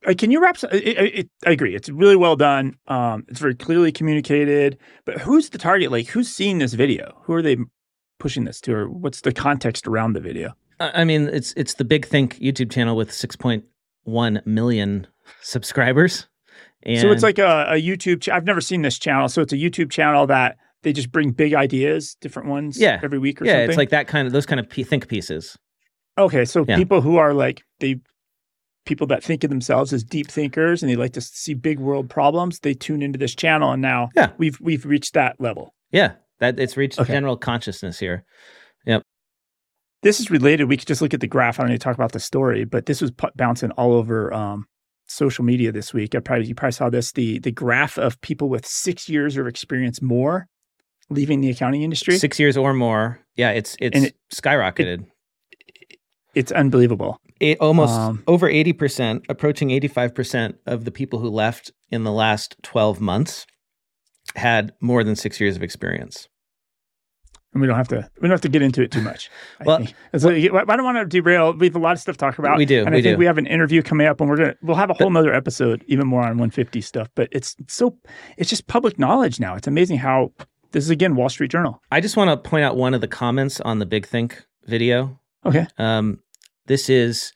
Uh, 0.06 0.14
can 0.18 0.32
you 0.32 0.42
wrap? 0.42 0.58
Some, 0.58 0.70
it, 0.72 0.98
it, 0.98 1.30
I 1.46 1.52
agree. 1.52 1.76
It's 1.76 1.90
really 1.90 2.16
well 2.16 2.36
done. 2.36 2.76
Um, 2.88 3.26
it's 3.28 3.40
very 3.40 3.56
clearly 3.56 3.92
communicated. 3.92 4.78
But 5.06 5.20
who's 5.20 5.50
the 5.50 5.58
target? 5.58 5.92
Like, 5.92 6.08
who's 6.08 6.30
seeing 6.30 6.60
this 6.60 6.74
video? 6.74 7.20
Who 7.24 7.34
are 7.34 7.42
they 7.42 7.58
pushing 8.20 8.46
this 8.46 8.62
to, 8.62 8.74
or 8.74 8.90
what's 8.90 9.22
the 9.22 9.32
context 9.32 9.88
around 9.88 10.14
the 10.14 10.20
video? 10.20 10.54
I 10.80 11.04
mean, 11.04 11.28
it's 11.28 11.54
it's 11.54 11.76
the 11.76 11.86
Big 11.86 12.06
Think 12.06 12.40
YouTube 12.40 12.72
channel 12.72 12.96
with 12.96 13.10
6.1 13.10 14.46
million 14.46 15.08
subscribers. 15.42 16.28
And 16.84 17.02
so 17.02 17.12
it's 17.12 17.24
like 17.24 17.40
a, 17.40 17.66
a 17.70 17.82
YouTube. 17.82 18.22
Ch- 18.22 18.30
I've 18.30 18.46
never 18.46 18.62
seen 18.62 18.82
this 18.82 18.98
channel. 18.98 19.28
So 19.30 19.42
it's 19.42 19.54
a 19.54 19.58
YouTube 19.58 19.92
channel 19.92 20.28
that 20.28 20.58
they 20.84 20.94
just 20.94 21.12
bring 21.12 21.32
big 21.32 21.54
ideas, 21.54 22.16
different 22.22 22.48
ones, 22.48 22.80
yeah. 22.80 23.00
every 23.04 23.20
week 23.20 23.42
or 23.42 23.46
yeah, 23.46 23.54
something. 23.54 23.70
it's 23.70 23.78
like 23.78 23.90
that 23.90 24.08
kind 24.08 24.28
of 24.28 24.34
those 24.34 24.46
kind 24.46 24.60
of 24.60 24.70
p- 24.70 24.84
think 24.84 25.08
pieces. 25.08 25.58
Okay, 26.18 26.46
so 26.46 26.66
yeah. 26.68 26.78
people 26.78 27.02
who 27.02 27.18
are 27.18 27.34
like 27.34 27.64
they 27.80 28.00
people 28.86 29.08
that 29.08 29.24
think 29.24 29.44
of 29.44 29.50
themselves 29.50 29.92
as 29.92 30.04
deep 30.04 30.28
thinkers 30.32 30.82
and 30.82 30.90
they 30.90 30.96
like 30.96 31.14
to 31.14 31.22
see 31.22 31.54
big 31.54 31.80
world 31.80 32.10
problems, 32.10 32.60
they 32.60 32.74
tune 32.74 33.02
into 33.02 33.20
this 33.20 33.36
channel, 33.36 33.72
and 33.72 33.82
now 33.82 34.10
yeah. 34.16 34.32
we've 34.38 34.60
we've 34.62 34.86
reached 34.86 35.14
that 35.14 35.40
level. 35.40 35.74
Yeah, 35.92 36.14
that 36.40 36.60
it's 36.60 36.78
reached 36.78 37.00
okay. 37.00 37.14
general 37.14 37.38
consciousness 37.38 38.00
here. 38.00 38.24
This 40.08 40.22
is 40.22 40.32
related. 40.32 40.70
We 40.70 40.78
could 40.78 40.88
just 40.88 41.02
look 41.02 41.14
at 41.14 41.20
the 41.20 41.28
graph. 41.28 41.60
I 41.60 41.64
don't 41.64 41.70
need 41.70 41.80
to 41.80 41.84
talk 41.84 41.96
about 41.96 42.14
the 42.14 42.22
story, 42.22 42.64
but 42.64 42.86
this 42.86 43.02
was 43.02 43.12
p- 43.12 43.28
bouncing 43.36 43.72
all 43.72 43.92
over 43.92 44.34
um, 44.34 44.66
social 45.06 45.44
media 45.44 45.74
this 45.74 45.94
week. 45.94 46.16
I 46.16 46.20
probably 46.20 46.46
you 46.46 46.56
probably 46.56 46.72
saw 46.72 46.90
this 46.90 47.12
the 47.12 47.40
the 47.40 47.52
graph 47.52 47.98
of 47.98 48.22
people 48.22 48.48
with 48.48 48.66
six 48.66 49.10
years 49.10 49.36
of 49.36 49.48
experience 49.48 50.02
more 50.02 50.48
leaving 51.10 51.42
the 51.42 51.50
accounting 51.50 51.82
industry. 51.82 52.18
Six 52.18 52.40
years 52.40 52.56
or 52.56 52.74
more. 52.74 53.20
Yeah, 53.36 53.50
it's 53.50 53.76
it's 53.82 54.02
it, 54.02 54.16
skyrocketed. 54.34 55.08
It, 55.52 56.00
it's 56.34 56.54
unbelievable. 56.54 57.20
It 57.42 57.60
almost 57.60 57.92
um, 57.92 58.24
over 58.28 58.48
eighty 58.48 58.72
percent, 58.72 59.26
approaching 59.28 59.72
eighty 59.72 59.90
five 59.90 60.16
percent 60.16 60.56
of 60.66 60.86
the 60.86 60.92
people 60.92 61.20
who 61.20 61.28
left 61.28 61.74
in 61.92 62.06
the 62.06 62.14
last 62.14 62.56
twelve 62.64 63.02
months 63.02 63.46
had 64.38 64.72
more 64.80 65.04
than 65.04 65.18
six 65.18 65.42
years 65.42 65.58
of 65.58 65.64
experience 65.64 66.30
and 67.54 67.62
we 67.62 67.68
don't 67.68 67.78
have 67.78 67.88
to 67.90 68.10
we 68.18 68.28
don't 68.28 68.32
have 68.32 68.42
to 68.42 68.50
get 68.50 68.62
into 68.62 68.82
it 68.82 68.92
too 68.92 69.02
much. 69.02 69.30
well, 69.66 69.86
so 70.18 70.30
I 70.30 70.48
don't 70.50 70.84
want 70.84 70.98
to 70.98 71.06
derail. 71.06 71.54
We 71.54 71.68
have 71.68 71.76
a 71.76 71.80
lot 71.80 71.94
of 71.94 72.00
stuff 72.00 72.16
to 72.18 72.20
talk 72.20 72.40
about. 72.40 72.58
We 72.58 72.66
do, 72.66 72.82
and 72.82 72.92
we 72.92 73.00
I 73.00 73.02
think 73.02 73.16
do. 73.16 73.18
we 73.18 73.26
have 73.26 73.38
an 73.38 73.48
interview 73.48 73.82
coming 73.82 74.08
up, 74.08 74.20
and 74.22 74.30
we're 74.30 74.38
gonna 74.38 74.56
we'll 74.62 74.76
have 74.76 74.90
a 74.90 74.94
whole 74.94 75.16
other 75.18 75.34
episode, 75.34 75.84
even 75.88 76.08
more 76.08 76.22
on 76.22 76.30
150 76.30 76.82
stuff. 76.82 77.10
But 77.16 77.30
it's, 77.32 77.56
it's 77.60 77.74
so 77.74 77.98
it's 78.38 78.50
just 78.50 78.68
public 78.68 79.00
knowledge 79.00 79.40
now. 79.40 79.56
It's 79.56 79.68
amazing 79.68 79.98
how 79.98 80.32
this 80.72 80.84
is 80.84 80.90
again 80.90 81.16
Wall 81.16 81.30
Street 81.30 81.52
Journal. 81.52 81.82
I 81.92 82.02
just 82.02 82.18
want 82.18 82.30
to 82.30 82.50
point 82.50 82.64
out 82.64 82.76
one 82.76 82.94
of 82.94 83.02
the 83.02 83.08
comments 83.08 83.62
on 83.62 83.80
the 83.80 83.86
Big 83.86 84.06
Think 84.06 84.46
video. 84.66 85.20
Okay. 85.46 85.68
Um, 85.78 86.20
this 86.66 86.90
is 86.90 87.34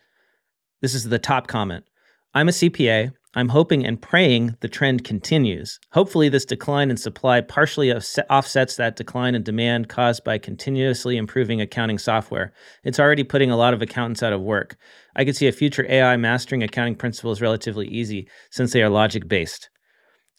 this 0.81 0.93
is 0.93 1.05
the 1.05 1.19
top 1.19 1.47
comment. 1.47 1.85
I'm 2.33 2.49
a 2.49 2.51
CPA. 2.51 3.11
I'm 3.33 3.49
hoping 3.49 3.85
and 3.85 4.01
praying 4.01 4.57
the 4.59 4.67
trend 4.67 5.05
continues. 5.05 5.79
Hopefully, 5.91 6.27
this 6.27 6.43
decline 6.43 6.91
in 6.91 6.97
supply 6.97 7.39
partially 7.39 7.93
offsets 7.93 8.75
that 8.75 8.97
decline 8.97 9.35
in 9.35 9.43
demand 9.43 9.87
caused 9.87 10.25
by 10.25 10.37
continuously 10.37 11.15
improving 11.15 11.61
accounting 11.61 11.97
software. 11.97 12.51
It's 12.83 12.99
already 12.99 13.23
putting 13.23 13.49
a 13.49 13.55
lot 13.55 13.73
of 13.73 13.81
accountants 13.81 14.21
out 14.21 14.33
of 14.33 14.41
work. 14.41 14.75
I 15.15 15.23
could 15.23 15.37
see 15.37 15.47
a 15.47 15.53
future 15.53 15.85
AI 15.89 16.17
mastering 16.17 16.61
accounting 16.61 16.95
principles 16.95 17.39
relatively 17.39 17.87
easy 17.87 18.27
since 18.49 18.73
they 18.73 18.81
are 18.81 18.89
logic 18.89 19.29
based. 19.29 19.69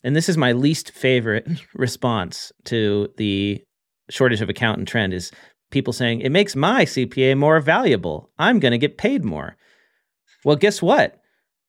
And 0.05 0.15
this 0.15 0.29
is 0.29 0.37
my 0.37 0.53
least 0.53 0.91
favorite 0.91 1.49
response 1.75 2.53
to 2.65 3.09
the 3.17 3.63
shortage 4.11 4.43
of 4.43 4.51
accountant 4.51 4.89
trend 4.89 5.15
is 5.15 5.31
people 5.71 5.95
saying 5.95 6.21
it 6.21 6.33
makes 6.33 6.55
my 6.55 6.85
CPA 6.85 7.39
more 7.39 7.59
valuable. 7.61 8.31
I'm 8.39 8.61
going 8.61 8.73
to 8.73 8.79
get 8.79 8.99
paid 8.99 9.25
more. 9.25 9.57
Well, 10.45 10.57
guess 10.57 10.83
what? 10.83 11.22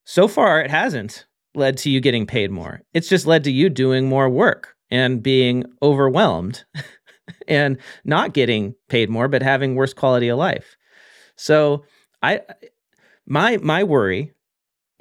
So 0.05 0.27
far, 0.27 0.61
it 0.61 0.69
hasn't 0.69 1.25
led 1.55 1.77
to 1.77 1.89
you 1.89 2.01
getting 2.01 2.25
paid 2.25 2.51
more. 2.51 2.81
It's 2.93 3.07
just 3.07 3.25
led 3.25 3.43
to 3.45 3.51
you 3.51 3.69
doing 3.69 4.07
more 4.07 4.29
work 4.29 4.75
and 4.89 5.23
being 5.23 5.63
overwhelmed 5.81 6.65
and 7.47 7.77
not 8.03 8.33
getting 8.33 8.75
paid 8.89 9.09
more, 9.09 9.27
but 9.27 9.41
having 9.41 9.75
worse 9.75 9.93
quality 9.93 10.27
of 10.29 10.37
life. 10.37 10.75
So 11.35 11.85
I 12.21 12.41
my 13.25 13.57
my 13.57 13.83
worry 13.83 14.33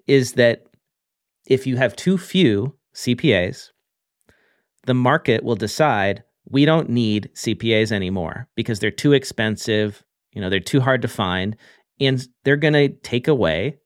is 0.07 0.35
that 0.35 0.65
if 1.47 1.67
you 1.67 1.77
have 1.77 1.97
too 1.97 2.17
few 2.19 2.75
CPAs, 2.95 3.71
the 4.85 4.95
market 4.95 5.43
will 5.45 5.57
decide 5.57 6.23
we 6.49 6.65
don't 6.65 6.89
need 6.89 7.31
CPAs 7.35 7.93
anymore 7.93 8.49
because 8.57 8.81
they're 8.81 8.91
too 8.91 9.13
expensive, 9.13 10.05
you 10.33 10.41
know, 10.41 10.51
they're 10.51 10.61
too 10.61 10.81
hard 10.81 11.03
to 11.03 11.09
find, 11.09 11.57
and 12.01 12.27
they're 12.45 12.57
going 12.57 12.75
to 12.75 12.89
take 12.89 13.29
away 13.29 13.79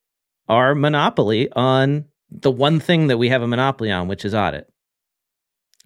our 0.49 0.75
monopoly 0.75 1.51
on 1.53 2.07
the 2.31 2.51
one 2.51 2.81
thing 2.81 3.07
that 3.09 3.19
we 3.19 3.29
have 3.29 3.43
a 3.43 3.47
monopoly 3.47 3.91
on, 3.91 4.09
which 4.09 4.25
is 4.25 4.35
audit. 4.35 4.69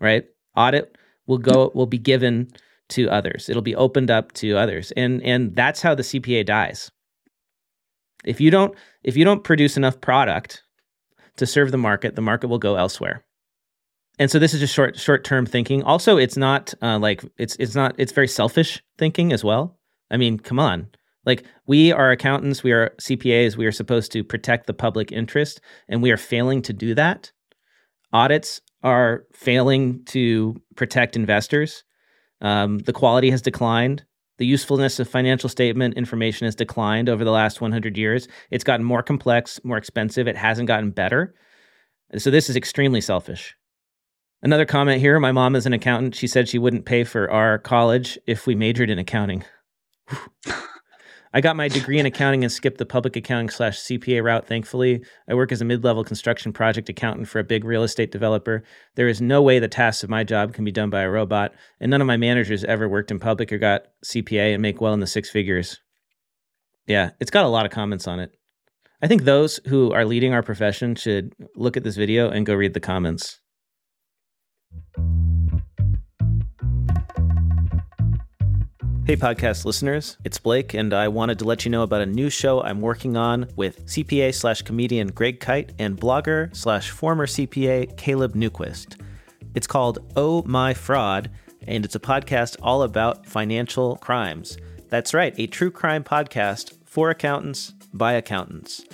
Right? 0.00 0.24
Audit 0.56 0.96
will 1.26 1.38
go 1.38 1.70
will 1.74 1.86
be 1.86 1.98
given 1.98 2.50
to 2.90 3.08
others. 3.08 3.48
It'll 3.48 3.62
be 3.62 3.76
opened 3.76 4.11
up 4.11 4.32
to 4.32 4.56
others. 4.56 4.92
And 4.96 5.22
and 5.22 5.54
that's 5.54 5.82
how 5.82 5.94
the 5.94 6.02
CPA 6.02 6.46
dies. 6.46 6.90
If 8.24 8.40
you 8.40 8.50
don't 8.50 8.74
if 9.02 9.16
you 9.16 9.24
don't 9.24 9.44
produce 9.44 9.76
enough 9.76 10.00
product 10.00 10.62
to 11.36 11.46
serve 11.46 11.70
the 11.70 11.78
market, 11.78 12.16
the 12.16 12.22
market 12.22 12.48
will 12.48 12.58
go 12.58 12.76
elsewhere. 12.76 13.24
And 14.18 14.30
so 14.30 14.38
this 14.38 14.52
is 14.52 14.61
just 14.61 14.74
short 14.74 14.98
short 14.98 15.24
term 15.24 15.46
thinking. 15.46 15.82
Also, 15.82 16.18
it's 16.18 16.36
not 16.36 16.74
uh, 16.82 16.98
like 16.98 17.24
it's 17.38 17.56
it's 17.56 17.74
not 17.74 17.94
it's 17.96 18.12
very 18.12 18.28
selfish 18.28 18.82
thinking 18.98 19.32
as 19.32 19.42
well. 19.42 19.78
I 20.11 20.16
mean, 20.16 20.38
come 20.38 20.58
on. 20.58 20.88
Like 21.27 21.45
we 21.66 21.93
are 21.93 22.11
accountants, 22.11 22.62
we 22.62 22.73
are 22.73 22.95
CPAs, 23.01 23.57
we 23.57 23.66
are 23.66 23.73
supposed 23.73 24.12
to 24.12 24.25
protect 24.25 24.66
the 24.66 24.75
public 24.75 25.12
interest, 25.12 25.61
and 25.89 26.03
we 26.03 26.11
are 26.11 26.16
failing 26.16 26.62
to 26.62 26.73
do 26.73 26.95
that. 26.95 27.33
Audits 28.12 28.61
are 28.83 29.25
failing 29.33 30.05
to 30.07 30.61
protect 30.77 31.16
investors. 31.16 31.85
Um, 32.41 32.79
the 32.79 32.93
quality 32.93 33.31
has 33.31 33.43
declined. 33.43 34.05
The 34.39 34.47
usefulness 34.47 34.99
of 34.99 35.09
financial 35.09 35.51
statement 35.51 35.99
information 35.99 36.47
has 36.47 36.55
declined 36.55 37.11
over 37.11 37.25
the 37.25 37.31
last 37.31 37.61
100 37.61 37.99
years. 37.99 38.27
It's 38.51 38.64
gotten 38.64 38.87
more 38.87 39.03
complex, 39.03 39.61
more 39.62 39.77
expensive. 39.77 40.27
It 40.27 40.37
hasn't 40.37 40.66
gotten 40.66 40.93
better. 40.93 41.35
So 42.16 42.31
this 42.31 42.49
is 42.49 42.57
extremely 42.57 43.03
selfish. 43.03 43.55
Another 44.43 44.64
comment 44.64 45.01
here 45.01 45.21
my 45.21 45.33
mom 45.33 45.55
is 45.55 45.66
an 45.66 45.75
accountant. 45.75 46.14
She 46.14 46.27
said 46.27 46.49
she 46.49 46.59
wouldn't 46.59 46.87
pay 46.87 47.05
for 47.05 47.31
our 47.31 47.59
college 47.59 48.18
if 48.27 48.47
we 48.47 48.55
majored 48.55 48.89
in 48.89 48.99
accounting. 48.99 49.45
I 51.33 51.41
got 51.41 51.55
my 51.55 51.68
degree 51.68 52.01
in 52.01 52.07
accounting 52.07 52.43
and 52.43 52.53
skipped 52.53 52.78
the 52.78 52.87
public 52.87 53.14
accounting 53.14 53.51
slash 53.51 53.78
CPA 53.78 54.22
route, 54.22 54.49
thankfully. 54.49 55.05
I 55.28 55.35
work 55.35 55.53
as 55.53 55.61
a 55.61 55.64
mid 55.64 55.85
level 55.85 56.03
construction 56.03 56.53
project 56.53 56.89
accountant 56.89 57.28
for 57.28 57.39
a 57.39 57.45
big 57.45 57.64
real 57.64 57.85
estate 57.85 58.11
developer. 58.11 58.64
There 58.97 59.07
is 59.07 59.20
no 59.20 59.41
way 59.41 59.61
the 59.61 59.68
tasks 59.68 60.03
of 60.03 60.11
my 60.11 60.24
job 60.24 60.55
can 60.55 60.64
be 60.64 60.72
done 60.72 60.91
by 60.91 61.03
a 61.03 61.11
robot, 61.11 61.53
and 61.78 61.89
none 61.89 62.01
of 62.01 62.09
my 62.09 62.16
managers 62.16 62.64
ever 62.64 62.89
worked 62.89 63.12
in 63.12 63.20
public 63.20 63.53
or 63.53 63.59
got 63.59 63.83
CPA 64.05 64.55
and 64.55 64.62
make 64.62 64.81
well 64.81 64.93
in 64.93 65.01
the 65.01 65.07
six 65.07 65.31
figures. 65.31 65.78
Yeah, 66.89 67.11
it's 67.20 67.31
got 67.31 67.45
a 67.45 67.49
lot 67.49 67.64
of 67.64 67.70
comments 67.70 68.09
on 68.09 68.18
it. 68.18 68.33
I 69.01 69.07
think 69.07 69.22
those 69.22 69.61
who 69.66 69.93
are 69.93 70.05
leading 70.05 70.35
our 70.35 70.43
profession 70.43 70.97
should 70.97 71.33
look 71.55 71.76
at 71.76 71.85
this 71.85 71.97
video 71.97 72.28
and 72.28 72.45
go 72.45 72.55
read 72.55 72.74
the 72.74 72.81
comments. 72.81 73.41
Hey, 79.11 79.16
podcast 79.16 79.64
listeners, 79.64 80.18
it's 80.22 80.38
Blake, 80.38 80.72
and 80.72 80.94
I 80.94 81.08
wanted 81.08 81.40
to 81.40 81.44
let 81.44 81.64
you 81.64 81.70
know 81.72 81.82
about 81.82 82.00
a 82.00 82.06
new 82.06 82.30
show 82.30 82.62
I'm 82.62 82.80
working 82.80 83.16
on 83.16 83.48
with 83.56 83.84
CPA 83.86 84.32
slash 84.32 84.62
comedian 84.62 85.08
Greg 85.08 85.40
Kyte 85.40 85.72
and 85.80 85.98
blogger 85.98 86.54
slash 86.54 86.90
former 86.90 87.26
CPA 87.26 87.96
Caleb 87.96 88.34
Newquist. 88.34 89.00
It's 89.56 89.66
called 89.66 89.98
Oh 90.14 90.44
My 90.46 90.74
Fraud, 90.74 91.28
and 91.66 91.84
it's 91.84 91.96
a 91.96 91.98
podcast 91.98 92.56
all 92.62 92.84
about 92.84 93.26
financial 93.26 93.96
crimes. 93.96 94.56
That's 94.90 95.12
right, 95.12 95.34
a 95.38 95.48
true 95.48 95.72
crime 95.72 96.04
podcast 96.04 96.76
for 96.84 97.11
accountants 97.11 97.72
by 97.92 98.12
accountants. 98.12 98.84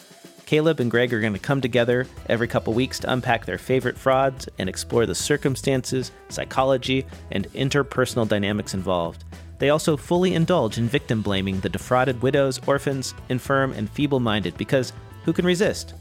Caleb 0.46 0.80
and 0.80 0.90
Greg 0.90 1.12
are 1.12 1.20
going 1.20 1.34
to 1.34 1.38
come 1.38 1.60
together 1.60 2.06
every 2.30 2.48
couple 2.48 2.72
weeks 2.72 2.98
to 3.00 3.12
unpack 3.12 3.44
their 3.44 3.58
favorite 3.58 3.98
frauds 3.98 4.48
and 4.58 4.66
explore 4.66 5.04
the 5.04 5.14
circumstances, 5.14 6.10
psychology, 6.30 7.04
and 7.32 7.52
interpersonal 7.52 8.26
dynamics 8.26 8.72
involved. 8.72 9.22
They 9.58 9.70
also 9.70 9.96
fully 9.96 10.34
indulge 10.34 10.78
in 10.78 10.88
victim 10.88 11.22
blaming 11.22 11.60
the 11.60 11.68
defrauded 11.68 12.22
widows, 12.22 12.60
orphans, 12.66 13.14
infirm, 13.28 13.72
and 13.72 13.90
feeble 13.90 14.20
minded 14.20 14.56
because 14.58 14.92
who 15.24 15.32
can 15.32 15.46
resist? 15.46 15.94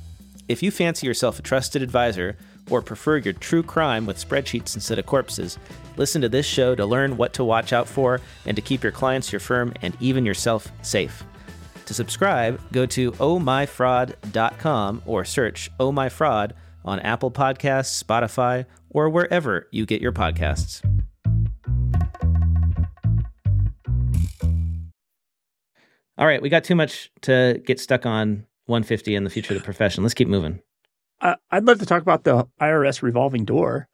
If 0.48 0.62
you 0.62 0.72
fancy 0.72 1.08
yourself 1.08 1.40
a 1.40 1.42
trusted 1.42 1.82
advisor 1.82 2.38
or 2.70 2.82
prefer 2.82 3.18
your 3.18 3.34
true 3.34 3.64
crime 3.64 4.06
with 4.06 4.18
spreadsheets 4.18 4.76
instead 4.76 5.00
of 5.00 5.06
corpses, 5.06 5.58
listen 5.98 6.22
to 6.22 6.30
this 6.30 6.46
show 6.46 6.76
to 6.76 6.86
learn 6.86 7.18
what 7.18 7.34
to 7.34 7.44
watch 7.44 7.74
out 7.74 7.88
for 7.88 8.22
and 8.46 8.56
to 8.56 8.62
keep 8.62 8.84
your 8.84 8.92
clients, 8.92 9.32
your 9.32 9.40
firm, 9.40 9.74
and 9.82 9.98
even 10.00 10.26
yourself 10.26 10.72
safe. 10.82 11.24
To 11.86 11.94
subscribe, 11.94 12.60
go 12.72 12.86
to 12.88 13.12
ohmyfraud.com 13.14 15.02
or 15.06 15.26
search 15.26 15.72
Oh 15.80 15.92
My 15.92 16.10
Fraud 16.10 16.54
on 16.84 17.00
Apple 17.00 17.32
Podcasts, 17.32 18.04
Spotify, 18.04 18.66
or 18.90 19.10
wherever 19.10 19.68
you 19.72 19.86
get 19.86 20.02
your 20.02 20.12
podcasts. 20.12 20.82
All 26.18 26.26
right, 26.26 26.42
we 26.42 26.50
got 26.50 26.64
too 26.64 26.76
much 26.76 27.12
to 27.22 27.62
get 27.66 27.80
stuck 27.80 28.06
on 28.06 28.46
150 28.68 29.16
and 29.16 29.26
the 29.26 29.30
future 29.30 29.54
of 29.54 29.60
the 29.60 29.66
profession. 29.66 30.04
Let's 30.04 30.14
keep 30.14 30.28
moving. 30.28 30.62
Uh, 31.22 31.36
I'd 31.52 31.66
love 31.66 31.80
to 31.80 31.86
talk 31.86 32.02
about 32.02 32.24
the 32.24 32.48
IRS 32.62 33.02
revolving 33.02 33.46
door 33.46 33.88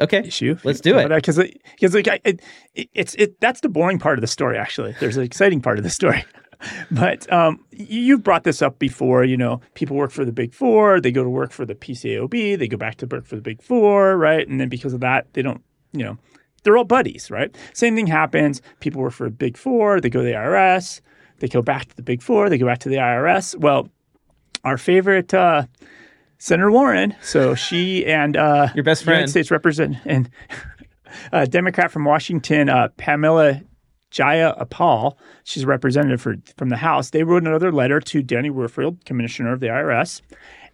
Okay, 0.00 0.20
issue. 0.20 0.56
let's 0.64 0.80
do 0.80 0.96
it. 0.98 1.08
because 1.10 1.36
because 1.36 1.94
like 1.94 2.06
it, 2.24 2.40
it, 2.74 2.88
it's 2.94 3.14
it 3.16 3.38
that's 3.40 3.60
the 3.60 3.68
boring 3.68 3.98
part 3.98 4.16
of 4.18 4.22
the 4.22 4.26
story. 4.26 4.56
Actually, 4.56 4.94
there's 5.00 5.18
an 5.18 5.22
exciting 5.22 5.60
part 5.60 5.78
of 5.78 5.84
the 5.84 5.90
story. 5.90 6.24
But 6.92 7.30
um, 7.32 7.58
you 7.72 8.18
brought 8.18 8.44
this 8.44 8.62
up 8.62 8.78
before. 8.78 9.24
You 9.24 9.36
know, 9.36 9.60
people 9.74 9.96
work 9.96 10.12
for 10.12 10.24
the 10.24 10.30
Big 10.30 10.54
Four. 10.54 11.00
They 11.00 11.10
go 11.10 11.24
to 11.24 11.28
work 11.28 11.50
for 11.50 11.66
the 11.66 11.74
PCAOB. 11.74 12.56
They 12.56 12.68
go 12.68 12.76
back 12.76 12.94
to 12.98 13.06
work 13.06 13.26
for 13.26 13.34
the 13.34 13.42
Big 13.42 13.60
Four, 13.60 14.16
right? 14.16 14.46
And 14.46 14.60
then 14.60 14.68
because 14.68 14.92
of 14.92 15.00
that, 15.00 15.26
they 15.32 15.42
don't. 15.42 15.60
You 15.92 16.04
know, 16.04 16.18
they're 16.62 16.76
all 16.76 16.84
buddies, 16.84 17.32
right? 17.32 17.52
Same 17.74 17.96
thing 17.96 18.06
happens. 18.06 18.62
People 18.78 19.02
work 19.02 19.12
for 19.12 19.26
a 19.26 19.30
Big 19.30 19.56
Four. 19.56 20.00
They 20.00 20.08
go 20.08 20.20
to 20.20 20.24
the 20.24 20.34
IRS. 20.34 21.00
They 21.42 21.48
go 21.48 21.60
back 21.60 21.88
to 21.88 21.96
the 21.96 22.02
Big 22.02 22.22
Four. 22.22 22.48
They 22.48 22.56
go 22.56 22.66
back 22.66 22.78
to 22.78 22.88
the 22.88 22.96
IRS. 22.96 23.56
Well, 23.56 23.88
our 24.62 24.78
favorite 24.78 25.34
uh, 25.34 25.66
Senator 26.38 26.70
Warren. 26.70 27.16
So 27.20 27.56
she 27.56 28.06
and 28.06 28.36
uh, 28.36 28.68
Your 28.76 28.84
best 28.84 29.02
friend, 29.02 29.16
United. 29.16 29.30
States 29.32 29.50
Representative 29.50 30.00
and 30.06 30.30
a 31.32 31.46
Democrat 31.48 31.90
from 31.90 32.04
Washington, 32.04 32.68
uh, 32.68 32.90
Pamela 32.96 33.60
Jaya 34.12 34.54
Apal. 34.54 35.16
She's 35.42 35.64
a 35.64 35.66
representative 35.66 36.20
for, 36.20 36.36
from 36.56 36.68
the 36.68 36.76
House. 36.76 37.10
They 37.10 37.24
wrote 37.24 37.42
another 37.42 37.72
letter 37.72 37.98
to 37.98 38.22
Danny 38.22 38.50
Werfel, 38.50 39.04
Commissioner 39.04 39.52
of 39.52 39.58
the 39.58 39.66
IRS, 39.66 40.20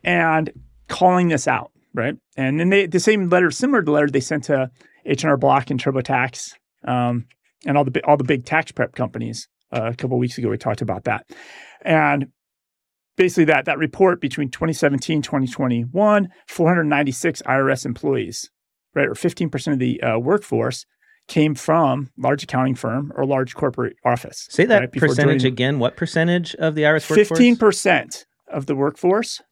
and 0.05 0.53
calling 0.89 1.29
this 1.29 1.49
out, 1.49 1.73
right? 1.95 2.15
And 2.37 2.61
then 2.61 2.69
they 2.69 2.85
the 2.85 3.01
same 3.01 3.31
letter, 3.31 3.51
similar 3.51 3.81
to 3.81 3.87
the 3.87 3.93
letter 3.93 4.11
they 4.11 4.21
sent 4.21 4.45
to 4.45 4.71
H 5.07 5.23
and 5.23 5.31
R 5.31 5.39
Block 5.39 5.71
and 5.71 5.83
TurboTax, 5.83 6.53
um, 6.85 7.25
and 7.65 7.79
all 7.79 7.85
the 7.85 8.05
all 8.05 8.19
the 8.19 8.25
big 8.25 8.45
tax 8.45 8.71
prep 8.71 8.95
companies. 8.95 9.49
Uh, 9.71 9.91
a 9.93 9.95
couple 9.95 10.17
of 10.17 10.21
weeks 10.21 10.39
ago, 10.39 10.49
we 10.49 10.57
talked 10.57 10.81
about 10.81 11.05
that, 11.05 11.27
and 11.83 12.29
basically 13.17 13.45
that 13.45 13.67
that 13.67 13.77
report 13.79 14.21
between 14.21 14.49
2017 14.49 15.21
2021 15.23 16.29
496 16.47 17.43
irs 17.43 17.85
employees 17.85 18.49
right 18.95 19.09
or 19.09 19.15
15% 19.15 19.73
of 19.73 19.79
the 19.81 20.01
uh, 20.03 20.19
workforce 20.19 20.87
came 21.27 21.55
from 21.55 22.11
large 22.17 22.45
accounting 22.45 22.75
firm 22.77 23.13
or 23.17 23.27
large 23.27 23.55
corporate 23.55 23.97
office 24.05 24.47
Say 24.51 24.65
that 24.65 24.79
right, 24.79 24.93
percentage 24.93 25.43
joining- 25.43 25.53
again. 25.53 25.79
What 25.79 25.97
percentage 25.97 26.55
of 26.55 26.75
the 26.75 26.83
IRS 26.83 27.11
workforce? 27.11 27.39
15% 27.41 28.25
of 28.47 28.65
the 28.67 28.75
workforce 28.75 29.43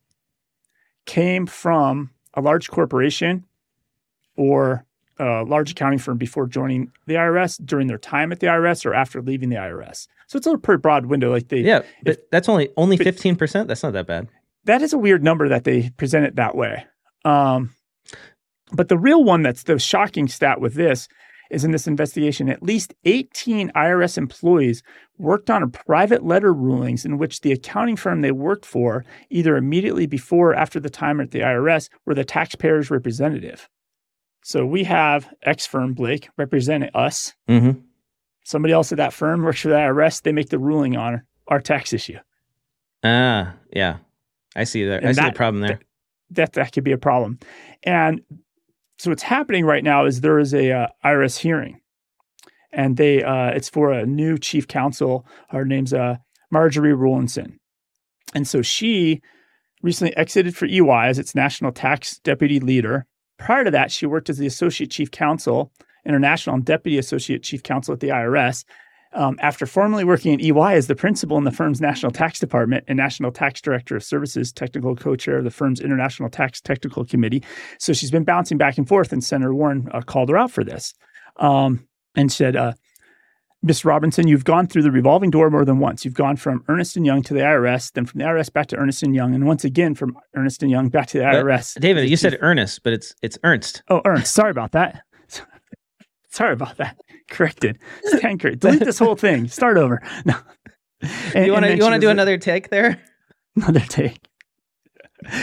came 1.05 1.45
from 1.47 2.11
a 2.35 2.41
large 2.41 2.71
corporation 2.71 3.45
or 4.37 4.87
a 5.19 5.45
large 5.45 5.71
accounting 5.71 5.99
firm 5.99 6.19
before 6.19 6.47
joining 6.47 6.93
the 7.07 7.15
IRS 7.15 7.65
during 7.65 7.87
their 7.87 7.99
time 7.99 8.33
at 8.33 8.41
the 8.41 8.47
IRS 8.47 8.85
or 8.85 8.95
after 8.95 9.23
leaving 9.23 9.49
the 9.49 9.57
IRS. 9.57 10.07
So 10.27 10.37
it's 10.37 10.47
a 10.47 10.59
pretty 10.59 10.81
broad 10.81 11.07
window. 11.07 11.31
Like 11.31 11.49
they, 11.49 11.61
Yeah, 11.61 11.83
but 12.03 12.27
that's 12.31 12.49
only 12.49 12.71
only 12.77 12.97
fifteen 12.97 13.37
percent. 13.37 13.69
That's 13.69 13.83
not 13.83 13.93
that 13.93 14.07
bad. 14.07 14.29
that 14.65 14.83
is 14.83 14.93
a 14.93 14.99
weird 14.99 15.23
number 15.23 15.49
that 15.49 15.65
they 15.65 15.91
present 15.91 16.27
it 16.27 16.37
that 16.37 16.57
way. 16.57 16.85
Um, 17.25 17.75
but 18.73 18.89
the 18.89 18.99
real 18.99 19.23
one 19.25 19.43
that's 19.43 19.63
the 19.65 19.79
shocking 19.79 20.29
stat 20.29 20.61
with 20.61 20.75
this 20.75 21.09
is 21.51 21.65
in 21.65 21.71
this 21.71 21.87
investigation, 21.87 22.49
at 22.49 22.63
least 22.63 22.95
18 23.05 23.71
IRS 23.71 24.19
employees 24.19 24.83
worked 25.19 25.49
on 25.49 25.63
a 25.63 25.69
private 25.69 26.25
letter 26.25 26.53
rulings 26.53 27.05
in 27.05 27.19
which 27.19 27.41
the 27.41 27.53
accounting 27.53 27.97
firm 27.97 28.21
they 28.21 28.33
worked 28.33 28.67
for, 28.67 29.05
either 29.31 29.57
immediately 29.57 30.07
before 30.07 30.51
or 30.51 30.55
after 30.55 30.81
the 30.81 30.91
time 30.91 31.21
at 31.21 31.31
the 31.31 31.41
IRS, 31.41 31.89
were 32.05 32.15
the 32.15 32.25
taxpayer's 32.25 32.91
representative. 32.91 33.69
So 34.47 34.65
we 34.65 34.85
have 34.85 35.29
X 35.43 35.67
firm, 35.67 35.93
Blake, 35.93 36.29
representing 36.37 36.91
us. 36.95 37.35
Mm-hmm. 37.49 37.81
Somebody 38.45 38.73
else 38.73 38.93
at 38.93 38.99
that 38.99 39.13
firm 39.13 39.43
works 39.43 39.63
for 39.63 39.71
the 39.71 39.75
IRS. 39.75 40.23
They 40.23 40.31
make 40.31 40.51
the 40.51 40.59
ruling 40.61 40.97
on 40.97 41.23
our 41.49 41.61
tax 41.61 41.93
issue. 41.93 42.19
Ah, 43.03 43.55
yeah, 43.75 43.97
I 44.55 44.63
see 44.63 44.85
that. 44.85 45.05
I 45.05 45.11
see 45.11 45.21
that- 45.21 45.33
the 45.33 45.37
problem 45.37 45.63
there. 45.63 45.81
that 46.31 46.53
that 46.53 46.73
could 46.73 46.85
be 46.85 46.93
a 46.93 46.97
problem. 46.97 47.41
And 47.83 48.21
so 48.99 49.11
what's 49.11 49.25
happening 49.25 49.65
right 49.65 49.83
now 49.83 50.05
is 50.05 50.21
there 50.21 50.39
is 50.39 50.55
a 50.55 50.71
uh, 50.71 50.87
IRS 51.05 51.39
hearing, 51.39 51.81
and 52.71 52.97
they 52.97 53.25
uh, 53.25 53.49
it's 53.49 53.69
for 53.69 53.91
a 53.91 54.07
new 54.07 54.39
chief 54.39 54.69
counsel. 54.69 55.27
Her 55.49 55.65
name's 55.65 55.93
uh, 55.93 56.19
Marjorie 56.53 56.93
Rollinson, 56.93 57.59
and 58.33 58.47
so 58.47 58.63
she 58.63 59.23
recently 59.83 60.17
exited 60.17 60.57
for 60.57 60.67
EY 60.67 61.09
as 61.09 61.19
its 61.19 61.35
national 61.35 61.73
tax 61.73 62.21
deputy 62.21 62.61
leader. 62.61 63.07
Prior 63.39 63.65
to 63.65 63.71
that, 63.71 63.91
she 63.91 64.07
worked 64.07 64.31
as 64.31 64.39
the 64.39 64.47
associate 64.47 64.91
chief 64.91 65.11
counsel, 65.11 65.73
international 66.05 66.57
and 66.57 66.65
deputy 66.65 66.99
associate 66.99 67.43
chief 67.43 67.63
counsel 67.63 67.95
at 67.95 68.01
the 68.01 68.09
IRS. 68.09 68.65
Um, 69.13 69.39
after 69.41 69.67
formerly 69.67 70.05
working 70.05 70.35
at 70.35 70.41
EY 70.43 70.75
as 70.75 70.89
the 70.89 70.95
principal 70.95 71.39
in 71.39 71.45
the 71.45 71.51
firm's 71.51 71.81
national 71.81 72.13
tax 72.13 72.39
department 72.39 72.85
and 72.87 72.97
national 72.99 73.33
tax 73.33 73.61
director 73.61 73.97
of 73.97 74.05
services, 74.05 74.53
technical 74.53 74.95
co-chair 74.95 75.39
of 75.39 75.45
the 75.45 75.51
firm's 75.51 75.81
international 75.81 76.29
tax 76.29 76.61
technical 76.61 77.05
committee. 77.05 77.43
So 77.79 77.93
she's 77.93 78.11
been 78.11 78.25
bouncing 78.25 78.59
back 78.59 78.77
and 78.77 78.87
forth, 78.87 79.13
and 79.13 79.25
Senator 79.25 79.55
Warren 79.55 79.89
uh, 79.93 80.03
called 80.03 80.29
her 80.29 80.37
out 80.37 80.51
for 80.51 80.65
this 80.65 80.93
um, 81.37 81.87
and 82.15 82.31
said, 82.31 82.57
uh, 82.57 82.75
Ms. 83.63 83.85
Robinson, 83.85 84.29
you've 84.29 84.45
gone 84.45 84.67
through 84.67 84.83
the 84.83 84.91
revolving 84.93 85.31
door 85.31 85.51
more 85.51 85.65
than 85.65 85.79
once. 85.79 86.05
You've 86.05 86.15
gone 86.15 86.37
from 86.37 86.63
Ernest 86.69 86.97
and 86.97 87.05
Young 87.07 87.23
to 87.23 87.35
the 87.35 87.41
IRS, 87.41 87.93
then 87.93 88.07
from 88.07 88.19
the 88.21 88.25
IRS 88.25 88.53
back 88.53 88.67
to 88.69 88.77
Ernest 88.77 89.03
and 89.03 89.15
Young, 89.15 89.35
and 89.35 89.45
once 89.47 89.65
again 89.65 89.95
from 89.95 90.17
Ernest 90.37 90.63
and 90.63 90.71
Young 90.71 90.89
back 90.89 91.09
to 91.09 91.19
the 91.19 91.25
But, 91.25 91.45
IRS. 91.45 91.81
David, 91.81 92.09
you 92.09 92.17
said 92.17 92.39
Ernest, 92.41 92.83
but 92.85 92.93
it's 92.93 93.15
it's 93.23 93.39
Ernst. 93.45 93.83
Oh, 93.89 94.03
Ernst. 94.05 94.33
Sorry 94.33 94.51
about 94.51 94.73
that. 94.73 95.03
Sorry 96.31 96.53
about 96.53 96.77
that. 96.77 96.97
Corrected. 97.31 97.79
Stand 98.05 98.41
correct. 98.41 98.61
Delete 98.61 98.85
this 98.85 98.99
whole 98.99 99.17
thing. 99.17 99.49
Start 99.49 99.77
over. 99.79 100.01
No. 100.25 100.35
And- 101.35 101.47
you 101.47 101.53
want 101.53 101.65
to 101.67 101.77
you 101.77 101.83
want 101.83 101.95
to 101.95 102.01
do 102.01 102.09
another 102.09 102.39
take 102.39 102.71
there? 102.71 103.01
another 103.57 103.81
take? 103.81 104.19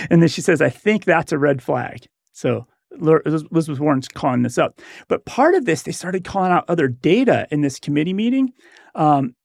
And 0.10 0.22
then 0.22 0.30
she 0.30 0.42
says, 0.42 0.62
"I 0.62 0.70
think 0.70 1.06
that's 1.06 1.32
a 1.32 1.38
red 1.38 1.62
flag." 1.62 2.08
So 2.32 2.68
Elizabeth 3.02 3.80
Warren's 3.80 4.08
calling 4.08 4.44
this 4.44 4.58
up. 4.58 4.80
But 5.08 5.26
part 5.26 5.56
of 5.56 5.66
this, 5.66 5.84
they 5.84 5.92
started 5.92 6.24
calling 6.24 6.52
out 6.52 6.66
other 6.68 6.88
data 6.88 7.48
in 7.52 7.62
this 7.62 7.80
committee 7.80 8.14
meeting. 8.14 8.54
Um, 8.96 9.36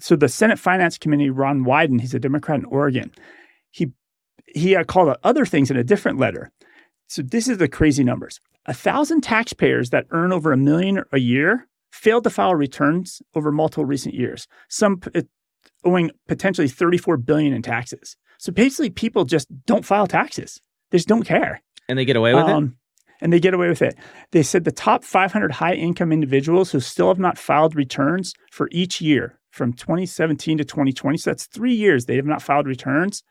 so 0.00 0.16
the 0.16 0.28
Senate 0.28 0.58
Finance 0.58 0.98
Committee, 0.98 1.30
Ron 1.30 1.64
Wyden, 1.64 2.00
he's 2.00 2.14
a 2.14 2.18
Democrat 2.18 2.58
in 2.58 2.64
Oregon. 2.66 3.12
He 3.70 3.92
he 4.46 4.74
uh, 4.74 4.84
called 4.84 5.08
out 5.08 5.20
other 5.22 5.44
things 5.44 5.70
in 5.70 5.76
a 5.76 5.84
different 5.84 6.18
letter. 6.18 6.50
So 7.08 7.22
this 7.22 7.48
is 7.48 7.58
the 7.58 7.68
crazy 7.68 8.02
numbers. 8.02 8.40
A 8.66 8.74
thousand 8.74 9.20
taxpayers 9.20 9.90
that 9.90 10.06
earn 10.10 10.32
over 10.32 10.52
a 10.52 10.56
million 10.56 11.04
a 11.12 11.18
year 11.18 11.68
failed 11.92 12.24
to 12.24 12.30
file 12.30 12.54
returns 12.54 13.22
over 13.34 13.52
multiple 13.52 13.84
recent 13.84 14.14
years. 14.14 14.48
Some 14.68 15.00
owing 15.84 16.10
potentially 16.26 16.68
34 16.68 17.16
billion 17.18 17.52
in 17.52 17.62
taxes. 17.62 18.16
So 18.38 18.52
basically, 18.52 18.90
people 18.90 19.24
just 19.24 19.48
don't 19.66 19.84
file 19.84 20.06
taxes. 20.06 20.60
They 20.90 20.98
just 20.98 21.08
don't 21.08 21.24
care. 21.24 21.62
And 21.88 21.98
they 21.98 22.04
get 22.04 22.16
away 22.16 22.34
with 22.34 22.48
it? 22.48 22.52
Um, 22.52 22.76
and 23.20 23.32
they 23.32 23.40
get 23.40 23.54
away 23.54 23.68
with 23.68 23.82
it. 23.82 23.96
They 24.32 24.42
said 24.42 24.64
the 24.64 24.72
top 24.72 25.04
500 25.04 25.52
high 25.52 25.74
income 25.74 26.12
individuals 26.12 26.70
who 26.70 26.80
still 26.80 27.08
have 27.08 27.18
not 27.18 27.38
filed 27.38 27.74
returns 27.74 28.34
for 28.50 28.68
each 28.72 29.00
year 29.00 29.38
from 29.50 29.72
2017 29.72 30.58
to 30.58 30.64
2020. 30.64 31.18
So 31.18 31.30
that's 31.30 31.46
three 31.46 31.74
years 31.74 32.04
they 32.04 32.16
have 32.16 32.26
not 32.26 32.42
filed 32.42 32.66
returns. 32.66 33.22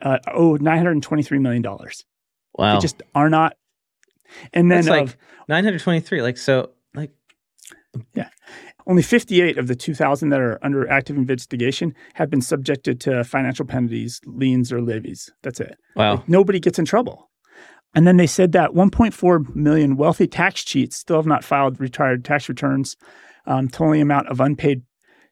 Uh, 0.00 0.18
owe 0.32 0.56
923 0.56 1.38
million 1.38 1.62
dollars. 1.62 2.04
Wow. 2.56 2.74
They 2.74 2.80
just 2.80 3.02
are 3.14 3.30
not. 3.30 3.56
And 4.52 4.70
then 4.70 4.84
That's 4.84 4.88
like 4.88 5.02
of 5.08 5.16
923. 5.48 6.22
Like 6.22 6.36
so 6.36 6.70
like 6.94 7.10
yeah, 8.14 8.28
only 8.86 9.02
58 9.02 9.58
of 9.58 9.66
the 9.66 9.74
2,000 9.74 10.30
that 10.30 10.40
are 10.40 10.58
under 10.62 10.88
active 10.90 11.16
investigation 11.16 11.94
have 12.14 12.30
been 12.30 12.40
subjected 12.40 13.00
to 13.02 13.24
financial 13.24 13.64
penalties, 13.64 14.20
liens, 14.24 14.72
or 14.72 14.80
levies. 14.80 15.30
That's 15.42 15.60
it. 15.60 15.76
wow. 15.96 16.16
Like, 16.16 16.28
nobody 16.28 16.60
gets 16.60 16.78
in 16.78 16.84
trouble. 16.84 17.28
And 17.94 18.06
then 18.06 18.16
they 18.16 18.26
said 18.26 18.52
that 18.52 18.70
1.4 18.70 19.54
million 19.56 19.96
wealthy 19.96 20.26
tax 20.26 20.62
cheats 20.62 20.96
still 20.96 21.16
have 21.16 21.26
not 21.26 21.44
filed 21.44 21.80
retired 21.80 22.24
tax 22.24 22.48
returns. 22.48 22.96
Um, 23.46 23.68
total 23.68 24.00
amount 24.00 24.28
of 24.28 24.40
unpaid 24.40 24.82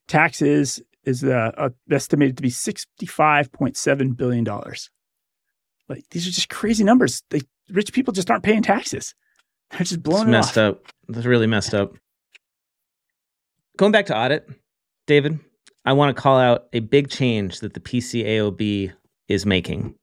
taxes 0.09 0.81
is 1.05 1.23
uh, 1.23 1.53
uh, 1.57 1.69
estimated 1.91 2.37
to 2.39 2.43
be 2.43 2.49
65.7 2.49 4.17
billion 4.17 4.45
dollars. 4.45 4.91
Like 5.89 6.05
these 6.11 6.27
are 6.27 6.31
just 6.33 6.49
crazy 6.49 6.83
numbers. 6.83 7.23
They, 7.31 7.43
rich 7.71 7.93
people 7.93 8.13
just 8.13 8.31
aren't 8.31 8.43
paying 8.43 8.63
taxes. 8.63 9.15
They're 9.71 9.81
just 9.81 9.93
It's 9.93 10.03
blowing 10.03 10.29
it 10.29 10.33
messed 10.33 10.59
off. 10.59 10.77
up. 10.77 10.83
It's 11.09 11.27
really 11.27 11.47
messed 11.47 11.75
up. 11.75 11.93
Going 13.77 13.93
back 13.93 14.07
to 14.07 14.17
audit, 14.17 14.49
David, 15.07 15.39
I 15.85 15.93
want 15.93 16.17
to 16.17 16.21
call 16.21 16.39
out 16.39 16.67
a 16.73 16.81
big 16.81 17.11
change 17.11 17.61
that 17.61 17.75
the 17.75 17.81
PCAOB 17.81 18.93
is 19.29 19.45
making. 19.47 19.95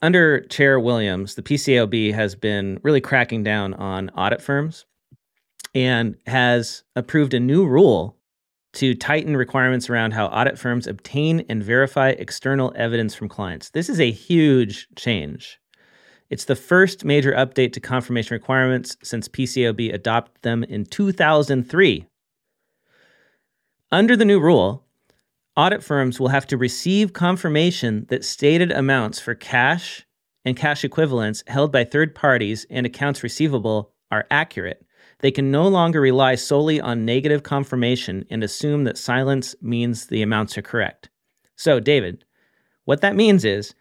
Under 0.00 0.40
Chair 0.42 0.78
Williams, 0.78 1.34
the 1.34 1.42
PCAOB 1.42 2.14
has 2.14 2.36
been 2.36 2.78
really 2.84 3.00
cracking 3.00 3.42
down 3.42 3.74
on 3.74 4.10
audit 4.10 4.40
firms 4.40 4.86
and 5.74 6.16
has 6.26 6.84
approved 6.94 7.34
a 7.34 7.40
new 7.40 7.66
rule 7.66 8.16
to 8.74 8.94
tighten 8.94 9.36
requirements 9.36 9.90
around 9.90 10.12
how 10.12 10.26
audit 10.26 10.56
firms 10.56 10.86
obtain 10.86 11.44
and 11.48 11.64
verify 11.64 12.10
external 12.10 12.72
evidence 12.76 13.14
from 13.14 13.28
clients. 13.28 13.70
This 13.70 13.88
is 13.88 13.98
a 13.98 14.10
huge 14.10 14.86
change. 14.94 15.58
It's 16.30 16.44
the 16.44 16.54
first 16.54 17.04
major 17.04 17.32
update 17.32 17.72
to 17.72 17.80
confirmation 17.80 18.34
requirements 18.34 18.96
since 19.02 19.28
PCAOB 19.28 19.92
adopted 19.92 20.42
them 20.42 20.62
in 20.62 20.84
2003. 20.84 22.06
Under 23.90 24.16
the 24.16 24.24
new 24.24 24.38
rule, 24.38 24.84
audit 25.58 25.82
firms 25.82 26.20
will 26.20 26.28
have 26.28 26.46
to 26.46 26.56
receive 26.56 27.12
confirmation 27.12 28.06
that 28.10 28.24
stated 28.24 28.70
amounts 28.70 29.18
for 29.18 29.34
cash 29.34 30.06
and 30.44 30.56
cash 30.56 30.84
equivalents 30.84 31.42
held 31.48 31.72
by 31.72 31.82
third 31.82 32.14
parties 32.14 32.64
and 32.70 32.86
accounts 32.86 33.24
receivable 33.24 33.92
are 34.12 34.24
accurate. 34.30 34.86
They 35.18 35.32
can 35.32 35.50
no 35.50 35.66
longer 35.66 36.00
rely 36.00 36.36
solely 36.36 36.80
on 36.80 37.04
negative 37.04 37.42
confirmation 37.42 38.24
and 38.30 38.44
assume 38.44 38.84
that 38.84 38.96
silence 38.96 39.56
means 39.60 40.06
the 40.06 40.22
amounts 40.22 40.56
are 40.56 40.62
correct. 40.62 41.10
So, 41.56 41.80
David, 41.80 42.24
what 42.84 43.00
that 43.00 43.16
means 43.16 43.44
is 43.44 43.74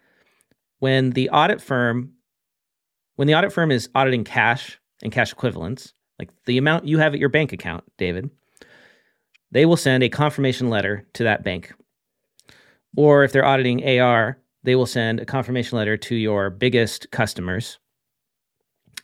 when 0.80 1.11
the 1.11 1.30
audit 1.30 1.61
firm 1.61 2.13
when 3.17 3.28
the 3.28 3.36
audit 3.36 3.53
firm 3.53 3.71
is 3.71 3.89
auditing 3.95 4.23
cash 4.23 4.80
and 5.01 5.11
cash 5.11 5.32
equivalents, 5.32 5.93
like 6.19 6.30
the 6.45 6.57
amount 6.57 6.88
you 6.88 6.99
have 6.99 7.13
at 7.13 7.19
your 7.19 7.30
bank 7.30 7.51
account, 7.51 7.84
David, 7.97 8.30
they 9.52 9.66
will 9.66 9.78
send 9.78 10.04
a 10.04 10.10
confirmation 10.10 10.70
letter 10.70 11.06
to 11.14 11.24
that 11.24 11.43
bank. 11.43 11.74
Or 12.95 13.24
if 13.24 13.32
they're 13.32 13.45
auditing 13.45 14.00
AR, 14.00 14.39
they 14.64 14.76
will 14.76 14.86
send 14.86 15.20
a 15.20 15.26
confirmation 15.26 15.78
letter 15.78 15.98
to 15.98 16.16
your 16.16 16.50
biggest 16.50 17.12
customers 17.12 17.80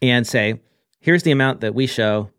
and 0.02 0.28
say, 0.28 0.62
here's 1.00 1.24
the 1.24 1.32
amount 1.32 1.62
that 1.62 1.76
we 1.76 1.88
show 1.88 2.30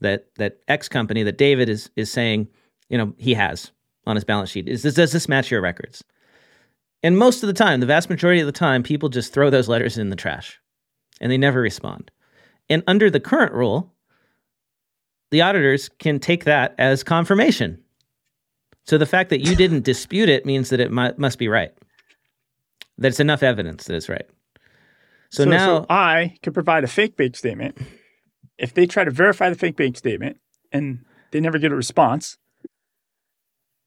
that 0.00 0.34
that 0.36 0.58
X 0.68 0.88
company 0.88 1.22
that 1.22 1.38
David 1.38 1.68
is 1.68 1.90
is 1.96 2.10
saying, 2.10 2.48
you 2.88 2.98
know, 2.98 3.14
he 3.18 3.34
has 3.34 3.72
on 4.06 4.16
his 4.16 4.24
balance 4.24 4.50
sheet. 4.50 4.68
Is 4.68 4.82
this 4.82 4.94
does 4.94 5.12
this 5.12 5.28
match 5.28 5.50
your 5.50 5.60
records? 5.60 6.04
And 7.02 7.18
most 7.18 7.42
of 7.42 7.48
the 7.48 7.52
time, 7.52 7.80
the 7.80 7.86
vast 7.86 8.08
majority 8.08 8.40
of 8.40 8.46
the 8.46 8.52
time, 8.52 8.82
people 8.82 9.08
just 9.10 9.32
throw 9.32 9.50
those 9.50 9.68
letters 9.68 9.98
in 9.98 10.10
the 10.10 10.16
trash 10.16 10.58
and 11.20 11.30
they 11.30 11.36
never 11.36 11.60
respond. 11.60 12.10
And 12.70 12.82
under 12.86 13.10
the 13.10 13.20
current 13.20 13.52
rule, 13.52 13.93
the 15.34 15.42
auditors 15.42 15.90
can 15.98 16.20
take 16.20 16.44
that 16.44 16.76
as 16.78 17.02
confirmation. 17.02 17.82
So 18.84 18.98
the 18.98 19.04
fact 19.04 19.30
that 19.30 19.40
you 19.40 19.56
didn't 19.56 19.82
dispute 19.84 20.28
it 20.28 20.46
means 20.46 20.70
that 20.70 20.78
it 20.78 20.92
mu- 20.92 21.10
must 21.16 21.40
be 21.40 21.48
right. 21.48 21.72
That 22.98 23.08
it's 23.08 23.18
enough 23.18 23.42
evidence 23.42 23.86
that 23.86 23.96
it's 23.96 24.08
right. 24.08 24.26
So, 25.30 25.44
now, 25.44 25.86
I 25.90 26.36
could 26.44 26.54
provide 26.54 26.84
a 26.84 26.86
fake 26.86 27.16
bank 27.16 27.34
statement. 27.34 27.76
If 28.58 28.74
they 28.74 28.86
try 28.86 29.02
to 29.02 29.10
verify 29.10 29.50
the 29.50 29.56
fake 29.56 29.74
bank 29.74 29.96
statement 29.96 30.36
and 30.70 31.04
they 31.32 31.40
never 31.40 31.58
get 31.58 31.72
a 31.72 31.74
response, 31.74 32.38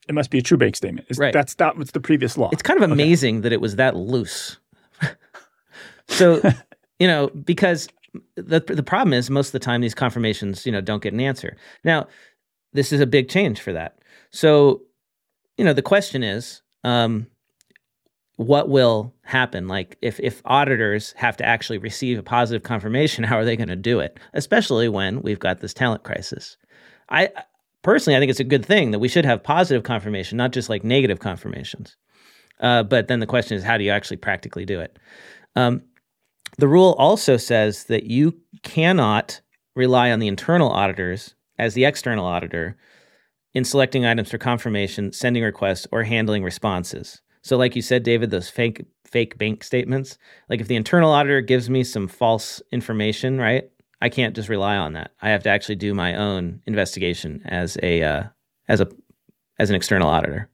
it 0.10 0.14
must 0.14 0.30
be 0.30 0.40
a 0.40 0.42
true 0.42 0.58
bank 0.58 0.76
statement. 0.76 1.08
Right. 1.18 1.32
That's 1.32 1.56
that 1.56 1.78
was 1.78 1.92
the 1.92 2.02
previous 2.02 2.38
law. 2.38 2.50
it's 2.52 2.62
kind 2.62 2.84
of 2.84 2.92
amazing 2.92 3.42
that 3.42 3.54
it 3.54 3.62
was 3.62 3.78
that 3.78 3.96
loose. 3.96 4.58
so, 6.10 6.42
you 7.00 7.08
know, 7.08 7.30
because 7.30 7.88
the 8.36 8.60
the 8.60 8.84
problem 8.84 9.14
is 9.14 9.30
most 9.30 9.48
of 9.48 9.52
the 9.54 9.60
time 9.60 9.82
these 9.82 9.96
confirmations, 9.96 10.66
you 10.66 10.72
know, 10.72 10.82
don't 10.82 11.04
get 11.04 11.14
an 11.14 11.20
answer. 11.20 11.58
Now, 11.84 12.08
this 12.74 12.92
is 12.92 13.00
a 13.00 13.08
big 13.08 13.30
change 13.30 13.60
for 13.60 13.74
that. 13.74 14.00
So, 14.32 14.82
you 15.58 15.66
know, 15.66 15.74
the 15.74 15.82
question 15.82 16.24
is, 16.24 16.62
um, 16.84 17.28
what 18.38 18.70
will 18.70 19.14
happen? 19.24 19.68
Like, 19.68 19.98
if 20.02 20.20
if 20.20 20.42
auditors 20.46 21.14
have 21.18 21.38
to 21.38 21.46
actually 21.46 21.80
receive 21.80 22.20
a 22.20 22.24
positive 22.24 22.64
confirmation, 22.64 23.24
how 23.26 23.38
are 23.38 23.46
they 23.46 23.58
going 23.58 23.68
to 23.70 23.76
do 23.76 24.00
it? 24.00 24.20
Especially 24.34 24.90
when 24.90 25.22
we've 25.22 25.40
got 25.40 25.60
this 25.60 25.74
talent 25.74 26.04
crisis. 26.04 26.58
I 27.10 27.30
personally, 27.82 28.18
I 28.18 28.20
think 28.20 28.30
it's 28.30 28.40
a 28.40 28.46
good 28.46 28.66
thing 28.66 28.92
that 28.92 29.00
we 29.00 29.08
should 29.08 29.26
have 29.26 29.44
positive 29.44 29.84
confirmation, 29.84 30.38
not 30.38 30.52
just 30.52 30.70
like 30.70 30.84
negative 30.84 31.20
confirmations. 31.20 31.96
Uh, 32.60 32.84
but 32.84 33.08
then 33.08 33.20
the 33.20 33.28
question 33.28 33.56
is, 33.56 33.64
how 33.64 33.78
do 33.78 33.84
you 33.84 33.92
actually 33.92 34.18
practically 34.18 34.66
do 34.66 34.80
it? 34.80 34.98
Um, 35.56 35.84
the 36.58 36.68
rule 36.68 36.96
also 36.98 37.38
says 37.38 37.86
that 37.86 38.06
you 38.06 38.40
cannot 38.64 39.42
rely 39.76 40.12
on 40.12 40.20
the 40.20 40.28
internal 40.28 40.70
auditors 40.70 41.36
as 41.60 41.74
the 41.74 41.86
external 41.86 42.26
auditor 42.26 42.78
in 43.54 43.64
selecting 43.64 44.06
items 44.06 44.30
for 44.30 44.38
confirmation, 44.38 45.12
sending 45.14 45.44
requests, 45.44 45.88
or 45.92 46.04
handling 46.04 46.44
responses. 46.44 47.22
So, 47.42 47.58
like 47.58 47.76
you 47.76 47.82
said, 47.82 48.04
David, 48.04 48.30
those 48.30 48.50
fake 48.50 48.86
fake 49.06 49.38
bank 49.38 49.64
statements. 49.64 50.18
Like 50.50 50.60
if 50.60 50.68
the 50.68 50.76
internal 50.76 51.12
auditor 51.12 51.42
gives 51.42 51.70
me 51.70 51.84
some 51.84 52.08
false 52.08 52.62
information, 52.72 53.38
right? 53.38 53.64
I 54.02 54.10
can't 54.10 54.36
just 54.36 54.50
rely 54.50 54.76
on 54.76 54.94
that. 54.94 55.12
I 55.22 55.30
have 55.30 55.44
to 55.44 55.50
actually 55.50 55.76
do 55.76 55.94
my 55.94 56.16
own 56.16 56.62
investigation 56.68 57.42
as 57.46 57.78
a 57.82 58.04
uh, 58.04 58.24
as 58.68 58.82
a 58.82 58.90
as 59.60 59.70
an 59.70 59.76
external 59.76 60.10
auditor. 60.10 60.50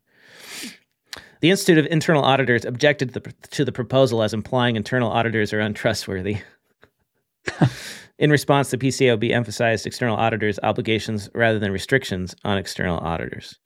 The 1.43 1.51
Institute 1.51 1.77
of 1.77 1.91
Internal 1.91 2.23
Auditors 2.23 2.63
objected 2.63 3.13
to 3.13 3.19
the, 3.19 3.33
to 3.51 3.65
the 3.65 3.73
proposal 3.73 4.23
as 4.23 4.33
implying 4.33 4.77
internal 4.77 5.11
auditors 5.11 5.51
are 5.51 5.59
untrustworthy. 5.59 6.37
In 8.17 8.29
response, 8.29 8.71
the 8.71 8.77
PCAOB 8.77 9.29
emphasized 9.29 9.85
external 9.85 10.15
auditors' 10.15 10.57
obligations 10.63 11.29
rather 11.35 11.59
than 11.59 11.73
restrictions 11.73 12.33
on 12.45 12.57
external 12.57 12.97
auditors. 12.99 13.59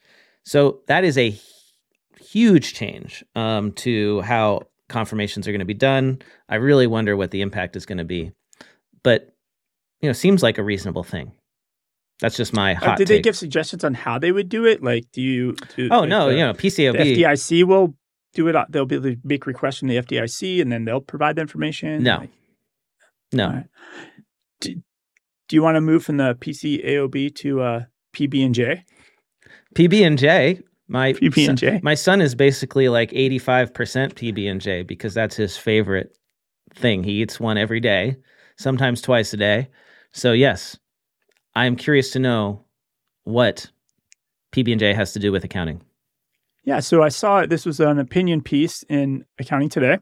So 0.44 0.80
that 0.88 1.04
is 1.04 1.20
a 1.20 1.40
huge 2.20 2.74
change 2.74 3.24
um, 3.36 3.74
to 3.74 4.22
how 4.22 4.64
confirmations 4.90 5.48
are 5.48 5.52
going 5.52 5.60
to 5.60 5.66
be 5.66 5.76
done. 5.76 6.24
I 6.50 6.56
really 6.56 6.88
wonder 6.88 7.16
what 7.16 7.30
the 7.30 7.42
impact 7.42 7.76
is 7.76 7.86
going 7.86 8.00
to 8.00 8.04
be, 8.04 8.32
but 9.04 9.36
you 10.02 10.10
know, 10.10 10.14
seems 10.14 10.42
like 10.42 10.58
a 10.58 10.64
reasonable 10.64 11.04
thing. 11.04 11.32
That's 12.20 12.36
just 12.38 12.54
my 12.54 12.74
Uh, 12.76 12.80
hot. 12.80 12.98
did 12.98 13.08
they 13.08 13.22
give 13.22 13.36
suggestions 13.38 13.84
on 13.84 13.94
how 13.94 14.18
they 14.18 14.32
would 14.32 14.50
do 14.50 14.66
it? 14.66 14.82
Like, 14.84 15.06
do 15.14 15.22
you? 15.22 15.56
Do, 15.76 15.88
Oh 15.92 16.00
like 16.02 16.10
no, 16.10 16.28
the- 16.30 16.34
you 16.34 16.40
know, 16.40 16.54
the 16.54 16.58
FDIC 16.60 17.64
will 17.64 17.96
do 18.34 18.48
it. 18.48 18.56
They'll 18.70 18.86
be 18.86 18.96
able 18.96 19.12
to 19.12 19.18
make 19.24 19.46
requests 19.46 19.80
from 19.80 19.88
the 19.90 19.98
FDIC, 19.98 20.62
and 20.62 20.72
then 20.72 20.86
they'll 20.86 21.00
provide 21.02 21.36
the 21.36 21.42
information. 21.42 22.02
No. 22.04 22.18
Like, 22.20 22.30
no, 23.34 23.48
right. 23.50 23.66
do, 24.62 24.76
do 25.50 25.56
you 25.56 25.62
want 25.62 25.76
to 25.76 25.82
move 25.82 26.04
from 26.04 26.18
the 26.18 26.34
PCAOB 26.36 27.36
to 27.36 27.62
uh, 27.62 27.84
PB 28.16 28.46
and 28.46 28.56
J? 28.56 28.84
PB 29.76 30.06
and 30.06 30.18
J. 30.18 30.62
My 30.90 31.12
PB&J. 31.12 31.82
my 31.84 31.96
son 31.96 32.22
is 32.22 32.34
basically 32.34 32.88
like 32.88 33.12
eighty 33.14 33.38
five 33.40 33.74
percent 33.74 34.16
PB 34.16 34.50
and 34.50 34.62
J 34.62 34.84
because 34.84 35.14
that's 35.14 35.36
his 35.36 35.58
favorite 35.58 36.18
thing. 36.74 37.04
He 37.04 37.22
eats 37.22 37.42
one 37.42 37.58
every 37.58 37.82
day, 37.82 38.16
sometimes 38.58 39.02
twice 39.02 39.34
a 39.34 39.38
day. 39.38 39.68
So 40.14 40.32
yes, 40.32 40.78
I 41.58 41.66
am 41.66 41.76
curious 41.76 42.12
to 42.12 42.20
know 42.20 42.64
what 43.24 43.72
PB 44.52 44.74
and 44.74 44.80
J 44.80 44.94
has 44.94 45.12
to 45.14 45.20
do 45.20 45.32
with 45.32 45.44
accounting. 45.44 45.82
Yeah, 46.64 46.82
so 46.82 47.02
I 47.02 47.10
saw 47.10 47.48
this 47.48 47.66
was 47.66 47.80
an 47.80 47.98
opinion 47.98 48.44
piece 48.44 48.84
in 48.84 49.26
Accounting 49.40 49.70
Today 49.70 49.98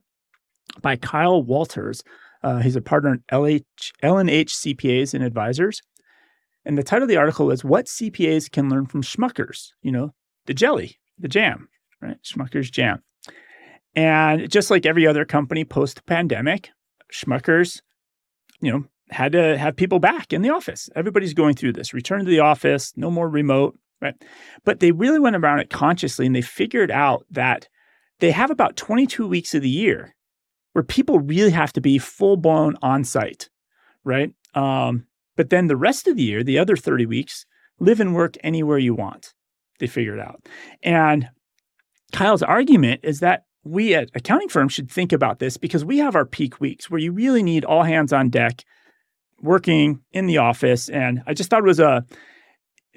by 0.81 0.97
Kyle 0.97 1.41
Walters. 1.41 2.03
Uh, 2.43 2.59
he's 2.59 2.75
a 2.75 2.81
partner 2.81 3.13
in 3.13 3.23
LH, 3.31 3.63
L&H 4.03 4.53
CPAs 4.53 5.13
and 5.13 5.23
Advisors. 5.23 5.81
And 6.65 6.77
the 6.77 6.83
title 6.83 7.03
of 7.03 7.09
the 7.09 7.15
article 7.15 7.49
is 7.51 7.63
What 7.63 7.85
CPAs 7.85 8.51
Can 8.51 8.67
Learn 8.67 8.85
from 8.85 9.01
Smucker's, 9.01 9.73
you 9.81 9.93
know, 9.93 10.13
the 10.47 10.53
jelly, 10.53 10.97
the 11.17 11.29
jam, 11.29 11.69
right? 12.01 12.17
Smucker's 12.21 12.69
jam. 12.69 13.01
And 13.95 14.51
just 14.51 14.69
like 14.69 14.85
every 14.85 15.07
other 15.07 15.23
company 15.23 15.63
post 15.63 16.05
pandemic, 16.05 16.71
Smucker's, 17.13 17.81
you 18.59 18.73
know, 18.73 18.83
had 19.09 19.31
to 19.33 19.57
have 19.57 19.75
people 19.75 19.99
back 19.99 20.33
in 20.33 20.41
the 20.41 20.49
office. 20.49 20.89
Everybody's 20.95 21.33
going 21.33 21.55
through 21.55 21.73
this 21.73 21.93
return 21.93 22.19
to 22.19 22.29
the 22.29 22.39
office, 22.39 22.93
no 22.95 23.11
more 23.11 23.29
remote, 23.29 23.77
right? 24.01 24.15
But 24.63 24.79
they 24.79 24.91
really 24.91 25.19
went 25.19 25.35
around 25.35 25.59
it 25.59 25.69
consciously 25.69 26.25
and 26.25 26.35
they 26.35 26.41
figured 26.41 26.91
out 26.91 27.25
that 27.29 27.67
they 28.19 28.31
have 28.31 28.49
about 28.49 28.77
22 28.77 29.27
weeks 29.27 29.53
of 29.53 29.61
the 29.61 29.69
year 29.69 30.15
where 30.73 30.83
people 30.83 31.19
really 31.19 31.51
have 31.51 31.71
to 31.73 31.81
be 31.81 31.97
full 31.97 32.35
blown 32.35 32.75
on 32.81 33.03
site, 33.03 33.49
right? 34.03 34.33
Um, 34.53 35.05
but 35.35 35.49
then 35.49 35.67
the 35.67 35.77
rest 35.77 36.07
of 36.07 36.17
the 36.17 36.23
year, 36.23 36.43
the 36.43 36.59
other 36.59 36.75
30 36.75 37.05
weeks, 37.05 37.45
live 37.79 37.99
and 37.99 38.15
work 38.15 38.35
anywhere 38.43 38.77
you 38.77 38.93
want. 38.93 39.33
They 39.79 39.87
figured 39.87 40.19
out. 40.19 40.45
And 40.81 41.29
Kyle's 42.11 42.43
argument 42.43 43.01
is 43.03 43.19
that 43.19 43.45
we 43.63 43.95
at 43.95 44.09
accounting 44.15 44.49
firms 44.49 44.73
should 44.73 44.91
think 44.91 45.11
about 45.11 45.39
this 45.39 45.57
because 45.57 45.83
we 45.83 45.97
have 45.97 46.15
our 46.15 46.25
peak 46.25 46.61
weeks 46.61 46.89
where 46.89 46.99
you 46.99 47.11
really 47.11 47.43
need 47.43 47.65
all 47.65 47.83
hands 47.83 48.13
on 48.13 48.29
deck 48.29 48.63
working 49.41 50.01
in 50.11 50.25
the 50.27 50.37
office. 50.37 50.89
And 50.89 51.21
I 51.27 51.33
just 51.33 51.49
thought 51.49 51.59
it 51.59 51.65
was 51.65 51.79
a 51.79 52.05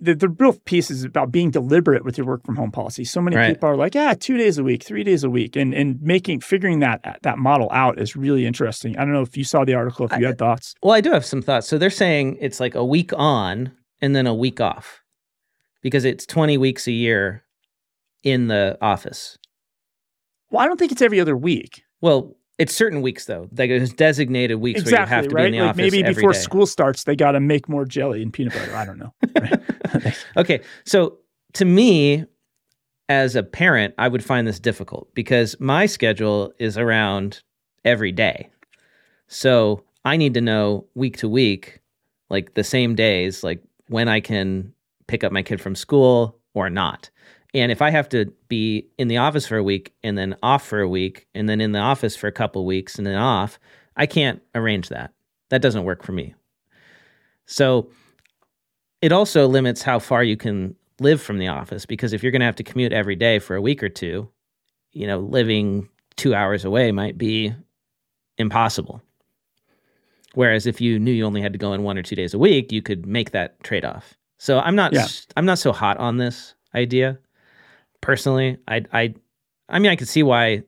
the, 0.01 0.15
the 0.15 0.29
real 0.29 0.53
piece 0.53 0.93
is 0.93 1.03
about 1.03 1.33
being 1.33 1.51
deliberate 1.51 2.05
with 2.05 2.17
your 2.17 2.27
work 2.27 2.45
from 2.45 2.55
home 2.55 2.71
policy. 2.71 3.05
So 3.05 3.21
many 3.21 3.35
Right. 3.37 3.55
people 3.55 3.69
are 3.69 3.77
like, 3.77 3.97
yeah, 3.97 4.15
two 4.15 4.37
days 4.37 4.57
a 4.57 4.63
week, 4.63 4.85
three 4.85 5.03
days 5.03 5.25
a 5.25 5.31
week, 5.31 5.57
and 5.57 5.75
and 5.75 6.01
making 6.01 6.41
figuring 6.41 6.79
that 6.81 7.19
that 7.23 7.39
model 7.39 7.69
out 7.73 7.99
is 8.01 8.15
really 8.15 8.47
interesting. 8.47 8.97
I 8.97 9.01
don't 9.01 9.13
know 9.13 9.23
if 9.23 9.37
you 9.37 9.43
saw 9.45 9.65
the 9.65 9.75
article, 9.75 10.07
if 10.07 10.17
you 10.19 10.27
had 10.27 10.39
thoughts. 10.39 10.75
Well, 10.83 10.93
I 10.95 11.01
do 11.01 11.11
have 11.11 11.25
some 11.25 11.43
thoughts. 11.43 11.67
So 11.67 11.79
they're 11.79 11.91
saying 11.91 12.39
it's 12.41 12.61
like 12.61 12.77
a 12.77 12.85
week 12.85 13.13
on 13.17 13.73
and 14.01 14.15
then 14.15 14.29
a 14.29 14.35
week 14.35 14.61
off 14.61 15.03
because 15.83 16.05
it's 16.05 16.25
20 16.27 16.57
weeks 16.59 16.87
a 16.87 16.93
year 16.93 17.43
in 18.23 18.47
the 18.47 18.79
office. 18.81 19.37
Well, 20.51 20.63
I 20.63 20.67
don't 20.67 20.79
think 20.79 20.93
it's 20.93 21.03
every 21.03 21.21
other 21.21 21.37
week. 21.37 21.83
Well, 22.01 22.37
it's 22.59 22.75
certain 22.75 23.03
weeks 23.03 23.27
though. 23.27 23.49
Like 23.57 23.71
there's 23.71 23.93
designated 23.93 24.61
weeks 24.61 24.85
where 24.85 25.01
you 25.01 25.07
have 25.07 25.29
to 25.29 25.35
right. 25.35 25.43
be 25.43 25.47
in 25.47 25.53
the 25.53 25.61
like 25.61 25.71
office 25.71 25.93
maybe 25.93 26.03
before 26.03 26.33
day. 26.33 26.39
school 26.39 26.67
starts, 26.67 27.05
they 27.05 27.17
got 27.17 27.33
to 27.33 27.41
make 27.41 27.69
more 27.69 27.85
jelly 27.85 28.23
and 28.23 28.33
peanut 28.33 28.53
butter. 28.55 28.77
I 28.77 28.85
don't 28.85 28.99
know. 28.99 29.15
Okay, 30.37 30.61
so 30.85 31.19
to 31.55 31.65
me, 31.65 32.25
as 33.09 33.37
a 33.37 33.43
parent, 33.43 33.95
I 33.99 34.09
would 34.09 34.25
find 34.25 34.47
this 34.47 34.61
difficult 34.61 35.13
because 35.15 35.59
my 35.61 35.87
schedule 35.87 36.53
is 36.59 36.77
around 36.77 37.43
every 37.85 38.13
day. 38.13 38.51
So 39.29 39.83
I 40.05 40.17
need 40.17 40.35
to 40.35 40.41
know 40.41 40.87
week 40.95 41.17
to 41.19 41.29
week, 41.29 41.81
like 42.29 42.55
the 42.55 42.65
same 42.65 42.95
days, 42.95 43.43
like 43.43 43.63
when 43.89 44.09
I 44.09 44.21
can 44.21 44.73
pick 45.07 45.25
up 45.25 45.33
my 45.33 45.43
kid 45.43 45.61
from 45.61 45.75
school 45.75 46.39
or 46.55 46.69
not. 46.69 47.11
And 47.55 47.73
if 47.73 47.81
I 47.81 47.91
have 47.91 48.09
to 48.11 48.27
be 48.49 48.87
in 48.99 49.09
the 49.09 49.17
office 49.17 49.47
for 49.47 49.57
a 49.57 49.63
week 49.63 49.95
and 50.03 50.19
then 50.19 50.37
off 50.43 50.67
for 50.67 50.81
a 50.81 50.89
week 50.89 51.27
and 51.35 51.49
then 51.49 51.61
in 51.61 51.73
the 51.73 51.79
office 51.79 52.15
for 52.15 52.27
a 52.27 52.33
couple 52.33 52.65
weeks 52.67 52.97
and 52.97 53.07
then 53.07 53.17
off, 53.17 53.59
I 53.97 54.07
can't 54.07 54.43
arrange 54.55 54.91
that. 54.91 55.13
That 55.49 55.63
doesn't 55.63 55.85
work 55.85 56.03
for 56.03 56.13
me. 56.13 56.35
So 57.47 57.91
it 59.01 59.13
also 59.13 59.47
limits 59.47 59.83
how 59.83 59.99
far 59.99 60.23
you 60.23 60.37
can 60.37 60.75
live 61.01 61.23
from 61.23 61.39
the 61.39 61.49
office 61.49 61.87
because 61.87 62.13
if 62.13 62.23
you're 62.23 62.33
going 62.33 62.41
to 62.41 62.47
have 62.47 62.57
to 62.57 62.65
commute 62.65 62.93
every 62.93 63.17
day 63.17 63.39
for 63.39 63.57
a 63.57 63.63
week 63.63 63.83
or 63.83 63.89
two, 63.89 64.29
you 64.93 65.07
know, 65.07 65.19
living 65.19 65.89
two 66.17 66.35
hours 66.35 66.65
away 66.65 66.93
might 66.93 67.17
be 67.17 67.55
impossible. 68.37 69.01
Whereas 70.35 70.67
if 70.67 70.81
you 70.81 70.99
knew 70.99 71.13
you 71.13 71.25
only 71.25 71.41
had 71.41 71.55
to 71.55 71.59
go 71.59 71.73
in 71.73 71.83
one 71.83 71.97
or 71.97 72.03
two 72.03 72.17
days 72.17 72.35
a 72.35 72.39
week, 72.39 72.71
you 72.73 72.83
could 72.83 73.07
make 73.07 73.31
that 73.31 73.63
trade 73.65 73.85
off. 73.85 74.15
So 74.37 74.59
I'm 74.59 74.77
not 74.77 74.93
Yeah. 74.93 75.07
I'm 75.37 75.47
not 75.47 75.59
so 75.59 75.73
hot 75.73 75.97
on 75.97 76.19
this 76.19 76.55
idea 76.75 77.19
personally. 78.01 78.59
I 78.69 78.85
I 78.93 79.15
I 79.69 79.79
mean 79.79 79.91
I 79.91 79.97
can 79.97 80.07
see 80.07 80.23
why 80.23 80.63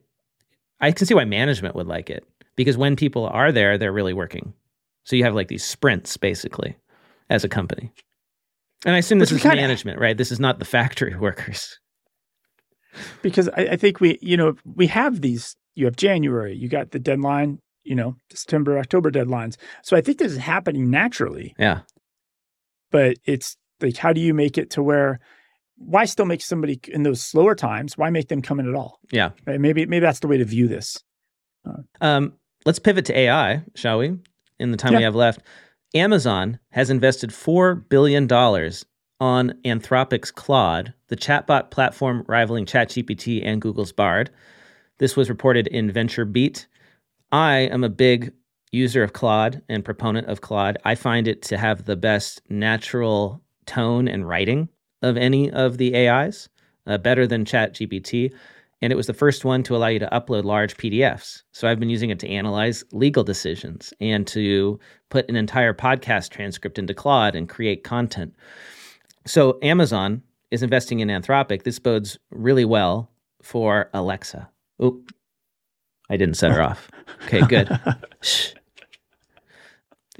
I 0.79 0.91
can 0.91 1.05
see 1.07 1.13
why 1.13 1.25
management 1.25 1.75
would 1.75 1.87
like 1.87 2.09
it 2.09 2.25
because 2.55 2.77
when 2.77 2.95
people 2.95 3.27
are 3.27 3.51
there, 3.51 3.77
they're 3.77 3.91
really 3.93 4.13
working. 4.13 4.53
So 5.03 5.15
you 5.15 5.23
have 5.23 5.35
like 5.35 5.47
these 5.47 5.63
sprints 5.63 6.17
basically 6.17 6.75
as 7.29 7.43
a 7.43 7.49
company. 7.49 7.91
And 8.85 8.95
I 8.95 8.99
assume 8.99 9.19
this 9.19 9.31
Which 9.31 9.41
is 9.41 9.45
management, 9.45 9.99
right? 9.99 10.17
This 10.17 10.31
is 10.31 10.39
not 10.39 10.59
the 10.59 10.65
factory 10.65 11.15
workers. 11.19 11.79
because 13.21 13.47
I, 13.49 13.61
I 13.71 13.75
think 13.77 13.99
we, 13.99 14.17
you 14.21 14.37
know, 14.37 14.55
we 14.65 14.87
have 14.87 15.21
these. 15.21 15.55
You 15.75 15.85
have 15.85 15.95
January, 15.95 16.53
you 16.55 16.67
got 16.67 16.91
the 16.91 16.99
deadline, 16.99 17.59
you 17.83 17.95
know, 17.95 18.15
September, 18.33 18.77
October 18.77 19.09
deadlines. 19.09 19.55
So 19.83 19.95
I 19.95 20.01
think 20.01 20.17
this 20.17 20.33
is 20.33 20.37
happening 20.37 20.89
naturally, 20.89 21.55
Yeah. 21.57 21.81
but 22.91 23.15
it's 23.23 23.55
like, 23.79 23.95
how 23.95 24.11
do 24.11 24.19
you 24.19 24.33
make 24.33 24.57
it 24.57 24.69
to 24.71 24.83
where? 24.83 25.19
Why 25.85 26.05
still 26.05 26.25
make 26.25 26.41
somebody 26.41 26.79
in 26.87 27.03
those 27.03 27.21
slower 27.21 27.55
times? 27.55 27.97
Why 27.97 28.09
make 28.09 28.27
them 28.27 28.41
come 28.41 28.59
in 28.59 28.67
at 28.67 28.75
all? 28.75 28.99
Yeah. 29.11 29.31
Right? 29.45 29.59
Maybe 29.59 29.85
maybe 29.85 30.05
that's 30.05 30.19
the 30.19 30.27
way 30.27 30.37
to 30.37 30.45
view 30.45 30.67
this. 30.67 31.03
Um, 31.99 32.33
let's 32.65 32.79
pivot 32.79 33.05
to 33.05 33.17
AI, 33.17 33.63
shall 33.75 33.99
we? 33.99 34.17
In 34.59 34.71
the 34.71 34.77
time 34.77 34.95
we 34.95 35.03
have 35.03 35.15
left, 35.15 35.41
Amazon 35.93 36.59
has 36.69 36.89
invested 36.89 37.33
four 37.33 37.75
billion 37.75 38.27
dollars 38.27 38.85
on 39.19 39.53
Anthropic's 39.65 40.31
Claude, 40.31 40.93
the 41.07 41.15
chatbot 41.15 41.69
platform 41.69 42.25
rivaling 42.27 42.65
ChatGPT 42.65 43.45
and 43.45 43.61
Google's 43.61 43.91
Bard. 43.91 44.31
This 44.97 45.15
was 45.15 45.29
reported 45.29 45.67
in 45.67 45.91
VentureBeat. 45.91 46.65
I 47.31 47.57
am 47.57 47.83
a 47.83 47.89
big 47.89 48.33
user 48.71 49.03
of 49.03 49.13
Claude 49.13 49.61
and 49.69 49.85
proponent 49.85 50.27
of 50.27 50.41
Claude. 50.41 50.77
I 50.85 50.95
find 50.95 51.27
it 51.27 51.43
to 51.43 51.57
have 51.57 51.85
the 51.85 51.95
best 51.95 52.41
natural 52.49 53.43
tone 53.65 54.07
and 54.07 54.27
writing 54.27 54.69
of 55.01 55.17
any 55.17 55.51
of 55.51 55.77
the 55.77 55.95
AIs, 55.95 56.49
uh, 56.87 56.97
better 56.97 57.27
than 57.27 57.45
ChatGPT. 57.45 58.31
And 58.81 58.91
it 58.91 58.95
was 58.95 59.07
the 59.07 59.13
first 59.13 59.45
one 59.45 59.61
to 59.63 59.75
allow 59.75 59.87
you 59.87 59.99
to 59.99 60.09
upload 60.11 60.43
large 60.43 60.75
PDFs. 60.75 61.43
So 61.51 61.67
I've 61.67 61.79
been 61.79 61.89
using 61.89 62.09
it 62.09 62.19
to 62.19 62.29
analyze 62.29 62.83
legal 62.91 63.23
decisions 63.23 63.93
and 64.01 64.25
to 64.27 64.79
put 65.09 65.29
an 65.29 65.35
entire 65.35 65.73
podcast 65.73 66.29
transcript 66.29 66.79
into 66.79 66.93
Claude 66.93 67.35
and 67.35 67.47
create 67.47 67.83
content. 67.83 68.33
So 69.25 69.59
Amazon 69.61 70.23
is 70.49 70.63
investing 70.63 70.99
in 70.99 71.09
Anthropic. 71.09 71.63
This 71.63 71.77
bodes 71.77 72.17
really 72.31 72.65
well 72.65 73.11
for 73.43 73.89
Alexa. 73.93 74.49
Oop. 74.83 75.11
I 76.09 76.17
didn't 76.17 76.35
set 76.35 76.51
her 76.51 76.61
off. 76.61 76.89
Okay, 77.25 77.41
good. 77.41 77.69
Shh. 78.21 78.53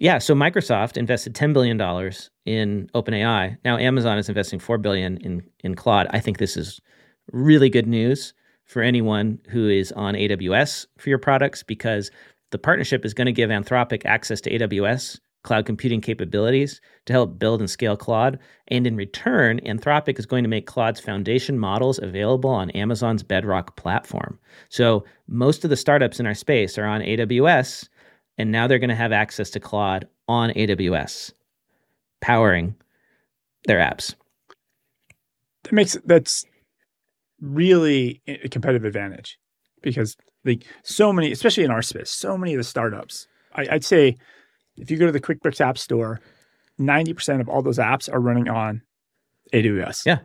Yeah, 0.02 0.18
so 0.18 0.34
Microsoft 0.34 0.98
invested 0.98 1.36
$10 1.36 1.54
billion 1.54 1.80
in 2.46 2.90
OpenAI. 2.96 3.56
Now 3.64 3.78
Amazon 3.78 4.18
is 4.18 4.30
investing 4.30 4.58
4 4.58 4.80
billion 4.80 5.18
in, 5.18 5.44
in 5.60 5.76
Claude. 5.76 6.08
I 6.10 6.20
think 6.20 6.40
this 6.40 6.58
is 6.58 6.82
really 7.32 7.70
good 7.70 7.86
news 7.86 8.34
for 8.66 8.82
anyone 8.82 9.38
who 9.50 9.70
is 9.70 9.92
on 9.92 10.16
AWS 10.16 10.88
for 10.98 11.10
your 11.10 11.20
products 11.20 11.62
because 11.62 12.10
the 12.50 12.58
partnership 12.58 13.06
is 13.06 13.14
going 13.14 13.28
to 13.28 13.32
give 13.32 13.52
Anthropic 13.52 14.04
access 14.04 14.42
to 14.42 14.50
AWS 14.50 15.20
cloud 15.44 15.68
computing 15.68 16.02
capabilities 16.02 16.82
to 17.06 17.14
help 17.14 17.38
build 17.38 17.60
and 17.60 17.70
scale 17.70 17.96
Claude. 17.96 18.40
And 18.70 18.88
in 18.88 18.96
return, 18.96 19.60
Anthropic 19.60 20.18
is 20.18 20.26
going 20.26 20.44
to 20.44 20.50
make 20.50 20.66
Claude's 20.66 21.00
foundation 21.00 21.60
models 21.60 22.00
available 22.02 22.50
on 22.50 22.72
Amazon's 22.72 23.22
Bedrock 23.22 23.76
platform. 23.76 24.40
So 24.70 25.04
most 25.28 25.64
of 25.64 25.70
the 25.70 25.78
startups 25.78 26.20
in 26.20 26.26
our 26.26 26.34
space 26.34 26.80
are 26.80 26.86
on 26.86 27.02
AWS, 27.02 27.88
and 28.38 28.52
now 28.52 28.68
they're 28.68 28.80
going 28.80 28.90
to 28.90 28.96
have 28.96 29.12
access 29.12 29.50
to 29.52 29.60
Claude 29.60 30.08
on 30.28 30.52
AWS, 30.52 31.34
powering 32.22 32.76
their 33.66 33.80
apps. 33.80 34.16
That 35.64 35.74
makes 35.74 35.98
that's 36.06 36.46
really 37.40 38.22
a 38.28 38.50
competitive 38.50 38.86
advantage 38.86 39.38
because 39.82 40.16
like 40.46 40.66
so 40.84 41.12
many, 41.14 41.32
especially 41.32 41.64
in 41.64 41.72
our 41.72 41.82
space, 41.82 42.12
so 42.12 42.38
many 42.38 42.54
of 42.54 42.58
the 42.58 42.64
startups. 42.64 43.28
I, 43.54 43.68
I'd 43.72 43.86
say 43.86 44.18
if 44.78 44.90
you 44.90 44.98
go 44.98 45.06
to 45.06 45.12
the 45.12 45.20
QuickBooks 45.20 45.62
App 45.62 45.78
Store, 45.78 46.20
ninety 46.78 47.14
percent 47.14 47.42
of 47.42 47.50
all 47.50 47.62
those 47.62 47.78
apps 47.78 48.12
are 48.12 48.20
running 48.20 48.50
on 48.50 48.82
AWS. 49.54 50.06
Yeah, 50.06 50.20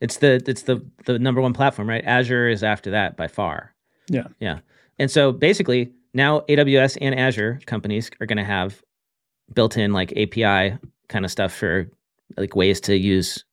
it's 0.00 0.18
the 0.18 0.42
it's 0.46 0.62
the 0.62 0.84
the 1.06 1.18
number 1.18 1.40
one 1.40 1.52
platform, 1.52 1.88
right? 1.88 2.04
Azure 2.04 2.48
is 2.48 2.62
after 2.62 2.90
that 2.90 3.16
by 3.16 3.28
far. 3.28 3.74
Yeah, 4.08 4.28
yeah, 4.40 4.60
and 4.98 5.10
so 5.10 5.32
basically 5.32 5.92
now 6.14 6.40
AWS 6.40 6.98
and 7.00 7.18
Azure 7.18 7.60
companies 7.66 8.10
are 8.20 8.26
going 8.26 8.38
to 8.38 8.44
have 8.44 8.82
built-in 9.54 9.92
like 9.92 10.12
API 10.12 10.78
kind 11.08 11.24
of 11.24 11.30
stuff 11.30 11.54
for 11.54 11.90
like 12.36 12.54
ways 12.54 12.80
to 12.82 12.96
use 12.96 13.44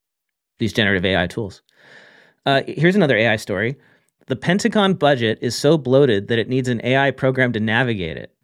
these 0.60 0.74
generative 0.74 1.06
AI 1.06 1.28
tools. 1.28 1.62
Uh, 2.46 2.62
here's 2.68 2.96
another 2.96 3.18
AI 3.18 3.36
story. 3.36 3.76
The 4.28 4.36
Pentagon 4.36 4.94
budget 4.94 5.40
is 5.42 5.56
so 5.56 5.78
bloated 5.78 6.28
that 6.28 6.40
it 6.40 6.50
needs 6.50 6.68
an 6.68 6.82
AI 6.84 7.12
program 7.12 7.54
to 7.54 7.60
navigate 7.60 8.18
it. 8.18 8.36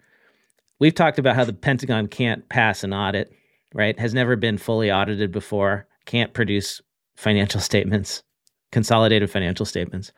We've 0.79 0.95
talked 0.95 1.19
about 1.19 1.35
how 1.35 1.45
the 1.45 1.53
Pentagon 1.53 2.07
can't 2.07 2.47
pass 2.49 2.83
an 2.83 2.93
audit, 2.93 3.31
right? 3.73 3.97
Has 3.99 4.13
never 4.13 4.35
been 4.35 4.57
fully 4.57 4.91
audited 4.91 5.31
before, 5.31 5.87
can't 6.05 6.33
produce 6.33 6.81
financial 7.15 7.61
statements, 7.61 8.23
consolidated 8.71 9.29
financial 9.29 9.65
statements. 9.65 10.11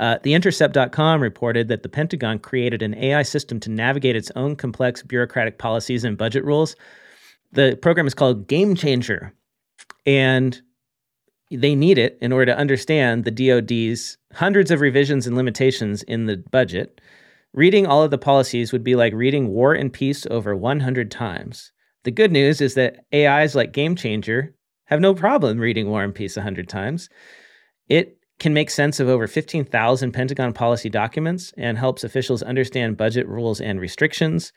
Uh, 0.00 0.18
the 0.22 0.32
Intercept.com 0.32 1.20
reported 1.20 1.68
that 1.68 1.82
the 1.82 1.88
Pentagon 1.88 2.38
created 2.38 2.80
an 2.80 2.94
AI 2.94 3.22
system 3.22 3.60
to 3.60 3.70
navigate 3.70 4.16
its 4.16 4.32
own 4.34 4.56
complex 4.56 5.02
bureaucratic 5.02 5.58
policies 5.58 6.04
and 6.04 6.16
budget 6.16 6.42
rules. 6.42 6.74
The 7.52 7.78
program 7.80 8.06
is 8.06 8.14
called 8.14 8.48
Game 8.48 8.74
Changer. 8.74 9.34
And 10.06 10.60
they 11.50 11.74
need 11.74 11.98
it 11.98 12.16
in 12.22 12.32
order 12.32 12.46
to 12.46 12.58
understand 12.58 13.24
the 13.24 13.30
DoD's 13.30 14.16
hundreds 14.32 14.70
of 14.70 14.80
revisions 14.80 15.26
and 15.26 15.36
limitations 15.36 16.02
in 16.04 16.24
the 16.24 16.38
budget. 16.50 17.00
Reading 17.52 17.86
all 17.86 18.02
of 18.02 18.10
the 18.10 18.18
policies 18.18 18.72
would 18.72 18.84
be 18.84 18.94
like 18.94 19.12
reading 19.12 19.48
War 19.48 19.74
and 19.74 19.92
Peace 19.92 20.24
over 20.30 20.56
100 20.56 21.10
times. 21.10 21.72
The 22.04 22.10
good 22.10 22.32
news 22.32 22.62
is 22.62 22.74
that 22.74 23.04
AIs 23.12 23.54
like 23.54 23.72
Game 23.72 23.96
Changer 23.96 24.54
have 24.86 25.00
no 25.00 25.12
problem 25.12 25.58
reading 25.58 25.90
War 25.90 26.02
and 26.02 26.14
Peace 26.14 26.36
100 26.36 26.68
times. 26.68 27.10
It 27.88 28.19
can 28.40 28.54
make 28.54 28.70
sense 28.70 28.98
of 28.98 29.08
over 29.08 29.28
15,000 29.28 30.12
Pentagon 30.12 30.52
policy 30.52 30.88
documents 30.88 31.52
and 31.56 31.78
helps 31.78 32.02
officials 32.02 32.42
understand 32.42 32.96
budget 32.96 33.28
rules 33.28 33.60
and 33.60 33.80
restrictions. 33.80 34.52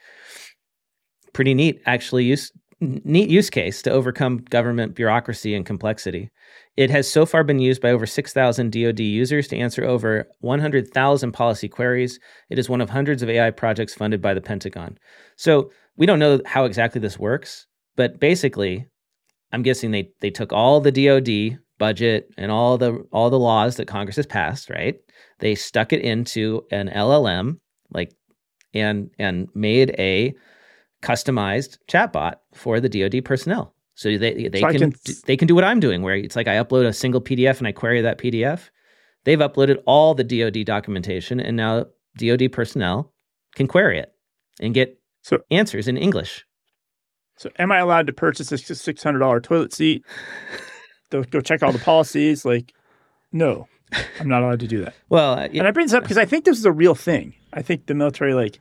Pretty 1.34 1.54
neat, 1.54 1.82
actually, 1.86 2.24
use, 2.24 2.52
neat 2.80 3.30
use 3.30 3.50
case 3.50 3.82
to 3.82 3.92
overcome 3.92 4.38
government 4.38 4.96
bureaucracy 4.96 5.54
and 5.54 5.66
complexity. 5.66 6.32
It 6.78 6.90
has 6.90 7.12
so 7.12 7.26
far 7.26 7.44
been 7.44 7.60
used 7.60 7.82
by 7.82 7.92
over 7.92 8.06
6,000 8.06 8.72
DoD 8.72 9.00
users 9.02 9.48
to 9.50 9.58
answer 9.58 9.84
over 9.84 10.28
100,000 10.40 11.32
policy 11.34 11.68
queries. 11.68 12.20
It 12.50 12.58
is 12.58 12.70
one 12.70 12.82
of 12.82 12.90
hundreds 12.90 13.22
of 13.22 13.30
AI 13.30 13.52
projects 13.52 13.94
funded 13.94 14.22
by 14.22 14.34
the 14.34 14.42
Pentagon. 14.42 14.98
So 15.36 15.72
we 15.98 16.06
don't 16.06 16.20
know 16.20 16.40
how 16.46 16.64
exactly 16.66 17.02
this 17.02 17.20
works, 17.20 17.68
but 17.96 18.20
basically, 18.20 18.88
I'm 19.52 19.62
guessing 19.62 19.92
they 19.92 20.10
they 20.20 20.32
took 20.32 20.52
all 20.52 20.80
the 20.80 20.92
DoD 20.92 21.60
budget 21.84 22.30
and 22.38 22.50
all 22.50 22.78
the 22.78 23.06
all 23.12 23.30
the 23.30 23.38
laws 23.38 23.76
that 23.76 23.90
Congress 23.90 24.16
has 24.16 24.26
passed, 24.26 24.70
right? 24.70 24.96
They 25.40 25.54
stuck 25.54 25.92
it 25.92 26.00
into 26.00 26.64
an 26.72 26.88
LLM, 26.88 27.58
like, 27.92 28.14
and 28.74 29.10
and 29.20 29.50
made 29.54 29.94
a 30.00 30.34
customized 31.02 31.78
chatbot 31.92 32.36
for 32.54 32.80
the 32.80 32.88
DoD 32.88 33.26
personnel. 33.26 33.76
So 33.96 34.18
they 34.18 34.48
they 34.48 34.62
so 34.62 34.72
can, 34.72 34.80
can 34.80 34.94
they 35.26 35.36
can 35.36 35.46
do 35.50 35.56
what 35.56 35.66
I'm 35.66 35.82
doing, 35.82 36.04
where 36.04 36.16
it's 36.16 36.38
like 36.38 36.48
I 36.48 36.56
upload 36.56 36.86
a 36.86 36.94
single 36.94 37.20
PDF 37.20 37.58
and 37.58 37.68
I 37.68 37.74
query 37.74 38.00
that 38.00 38.18
PDF. 38.18 38.70
They've 39.26 39.40
uploaded 39.40 39.84
all 39.86 40.16
the 40.16 40.24
DoD 40.24 40.66
documentation, 40.66 41.42
and 41.42 41.58
now 41.58 41.88
DoD 42.18 42.50
personnel 42.54 43.14
can 43.56 43.68
query 43.68 44.00
it 44.00 44.14
and 44.62 44.74
get 44.74 44.98
so, 45.22 45.40
answers 45.52 45.90
in 45.90 45.98
English. 45.98 46.46
So, 47.38 47.50
am 47.60 47.74
I 47.74 47.80
allowed 47.80 48.08
to 48.08 48.14
purchase 48.14 48.54
a 48.54 48.58
six 48.58 49.04
hundred 49.04 49.20
dollar 49.20 49.42
toilet 49.42 49.74
seat? 49.74 50.06
go, 51.14 51.24
go 51.24 51.42
check 51.42 51.64
all 51.64 51.72
the 51.72 51.80
policies. 51.80 52.46
Like, 52.46 52.74
no, 53.32 53.68
I'm 54.20 54.28
not 54.28 54.44
allowed 54.44 54.60
to 54.62 54.68
do 54.68 54.84
that. 54.84 54.96
well, 55.10 55.34
uh, 55.34 55.48
and 55.54 55.68
I 55.68 55.72
bring 55.72 55.86
this 55.86 55.94
up 55.94 56.04
because 56.04 56.18
I 56.18 56.26
think 56.26 56.46
this 56.46 56.58
is 56.58 56.66
a 56.66 56.72
real 56.72 56.96
thing. 56.96 57.36
I 57.54 57.62
think 57.62 57.86
the 57.86 57.94
military 57.94 58.34
like 58.34 58.60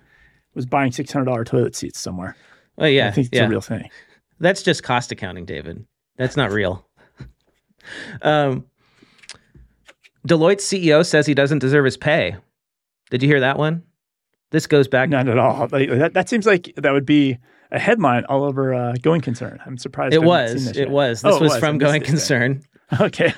was 0.54 0.66
buying 0.66 0.92
six 0.92 1.12
hundred 1.12 1.26
dollar 1.26 1.44
toilet 1.44 1.74
seats 1.74 1.98
somewhere. 1.98 2.36
Oh 2.78 2.86
yeah, 2.86 3.08
I 3.08 3.10
think 3.10 3.28
it's 3.28 3.36
yeah. 3.36 3.46
a 3.46 3.48
real 3.48 3.60
thing. 3.60 3.88
That's 4.40 4.62
just 4.62 4.82
cost 4.82 5.12
accounting, 5.12 5.44
David. 5.44 5.84
That's 6.16 6.36
not 6.36 6.50
real. 6.52 6.86
um, 8.22 8.66
Deloitte's 10.26 10.64
CEO 10.64 11.04
says 11.06 11.26
he 11.26 11.34
doesn't 11.34 11.60
deserve 11.60 11.84
his 11.84 11.96
pay. 11.96 12.36
Did 13.10 13.22
you 13.22 13.28
hear 13.28 13.40
that 13.40 13.58
one? 13.58 13.82
This 14.52 14.66
goes 14.66 14.86
back. 14.86 15.08
Not 15.08 15.28
at 15.28 15.38
all. 15.38 15.68
Like, 15.72 15.90
that, 15.90 16.14
that 16.14 16.28
seems 16.28 16.46
like 16.46 16.72
that 16.76 16.92
would 16.92 17.06
be 17.06 17.38
a 17.72 17.78
headline 17.78 18.24
all 18.26 18.44
over 18.44 18.72
uh, 18.74 18.94
Going 19.02 19.20
Concern. 19.20 19.58
I'm 19.66 19.78
surprised. 19.78 20.14
It 20.14 20.22
was. 20.22 20.76
It 20.76 20.90
was. 20.90 21.22
This 21.22 21.34
oh, 21.34 21.40
was, 21.40 21.52
was 21.52 21.58
from 21.58 21.78
Going 21.78 22.02
Concern. 22.02 22.62
Okay. 23.00 23.32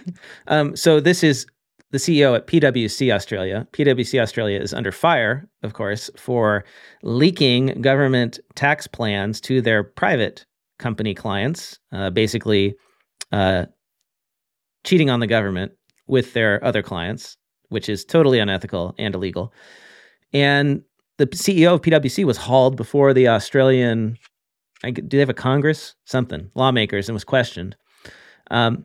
Um, 0.49 0.75
so 0.75 0.99
this 0.99 1.23
is 1.23 1.47
the 1.93 1.99
CEO 1.99 2.35
at 2.35 2.49
PwC 2.49 3.13
Australia. 3.13 3.69
PwC 3.71 4.21
Australia 4.21 4.59
is 4.59 4.75
under 4.75 4.91
fire, 4.91 5.49
of 5.63 5.75
course, 5.75 6.11
for 6.17 6.65
leaking 7.05 7.81
government 7.81 8.41
tax 8.57 8.89
plans 8.89 9.41
to 9.43 9.63
their 9.63 9.85
private 9.85 10.45
company 10.81 11.15
clients, 11.15 11.79
uh, 11.93 12.11
basically 12.11 12.75
uh, 13.31 13.67
cheating 14.83 15.09
on 15.09 15.21
the 15.21 15.29
government 15.29 15.71
with 16.09 16.33
their 16.33 16.63
other 16.65 16.83
clients, 16.83 17.37
which 17.69 17.89
is 17.89 18.05
totally 18.05 18.41
unethical 18.41 18.97
and 18.99 19.15
illegal. 19.15 19.53
And 20.33 20.83
the 21.19 21.27
CEO 21.27 21.75
of 21.75 21.83
PwC 21.83 22.25
was 22.25 22.37
hauled 22.37 22.77
before 22.77 23.15
the 23.15 23.29
Australian, 23.29 24.19
do 24.83 25.03
they 25.03 25.19
have 25.19 25.29
a 25.29 25.35
Congress? 25.35 25.95
Something, 26.05 26.51
lawmakers, 26.55 27.09
and 27.09 27.15
was 27.15 27.25
questioned. 27.25 27.77
Um, 28.51 28.85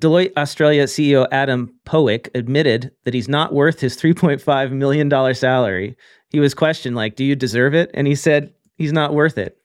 Deloitte 0.00 0.32
Australia 0.36 0.84
CEO 0.84 1.26
Adam 1.32 1.74
Powick 1.84 2.28
admitted 2.34 2.92
that 3.04 3.14
he's 3.14 3.28
not 3.28 3.52
worth 3.52 3.80
his 3.80 3.96
$3.5 3.96 4.70
million 4.70 5.34
salary. 5.34 5.96
He 6.30 6.40
was 6.40 6.54
questioned, 6.54 6.94
like, 6.94 7.16
do 7.16 7.24
you 7.24 7.34
deserve 7.34 7.74
it? 7.74 7.90
And 7.94 8.06
he 8.06 8.14
said 8.14 8.52
he's 8.76 8.92
not 8.92 9.14
worth 9.14 9.38
it. 9.38 9.56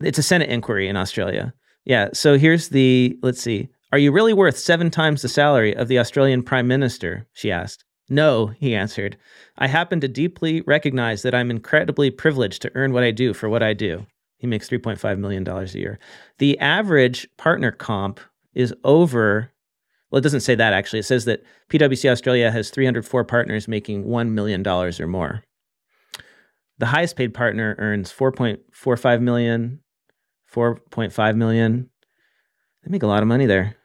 It's 0.00 0.18
a 0.18 0.22
Senate 0.22 0.50
inquiry 0.50 0.88
in 0.88 0.96
Australia. 0.96 1.54
Yeah. 1.84 2.08
So 2.12 2.36
here's 2.36 2.68
the 2.68 3.18
let's 3.22 3.40
see. 3.40 3.68
Are 3.92 3.98
you 3.98 4.12
really 4.12 4.32
worth 4.32 4.58
seven 4.58 4.90
times 4.90 5.22
the 5.22 5.28
salary 5.28 5.74
of 5.74 5.88
the 5.88 5.98
Australian 5.98 6.42
Prime 6.42 6.66
Minister? 6.66 7.26
She 7.32 7.52
asked. 7.52 7.84
No, 8.08 8.48
he 8.48 8.74
answered. 8.74 9.16
I 9.56 9.66
happen 9.66 10.00
to 10.00 10.08
deeply 10.08 10.60
recognize 10.62 11.22
that 11.22 11.34
I'm 11.34 11.50
incredibly 11.50 12.10
privileged 12.10 12.62
to 12.62 12.72
earn 12.74 12.92
what 12.92 13.02
I 13.02 13.10
do 13.10 13.32
for 13.32 13.48
what 13.48 13.62
I 13.62 13.72
do. 13.72 14.06
He 14.36 14.46
makes 14.46 14.68
$3.5 14.68 15.18
million 15.18 15.48
a 15.48 15.64
year. 15.68 15.98
The 16.38 16.58
average 16.58 17.26
partner 17.38 17.70
comp 17.70 18.20
is 18.52 18.74
over, 18.84 19.52
well, 20.10 20.18
it 20.18 20.22
doesn't 20.22 20.40
say 20.40 20.54
that 20.54 20.74
actually. 20.74 20.98
It 20.98 21.06
says 21.06 21.24
that 21.24 21.42
PwC 21.70 22.10
Australia 22.10 22.50
has 22.50 22.68
304 22.70 23.24
partners 23.24 23.68
making 23.68 24.04
$1 24.04 24.28
million 24.30 24.66
or 24.66 25.06
more. 25.06 25.42
The 26.78 26.86
highest 26.86 27.16
paid 27.16 27.32
partner 27.32 27.74
earns 27.78 28.12
4.45 28.12 29.22
million, 29.22 29.80
4.5 30.52 31.36
million. 31.36 31.88
They 32.84 32.90
make 32.90 33.02
a 33.02 33.06
lot 33.06 33.22
of 33.22 33.28
money 33.28 33.46
there. 33.46 33.76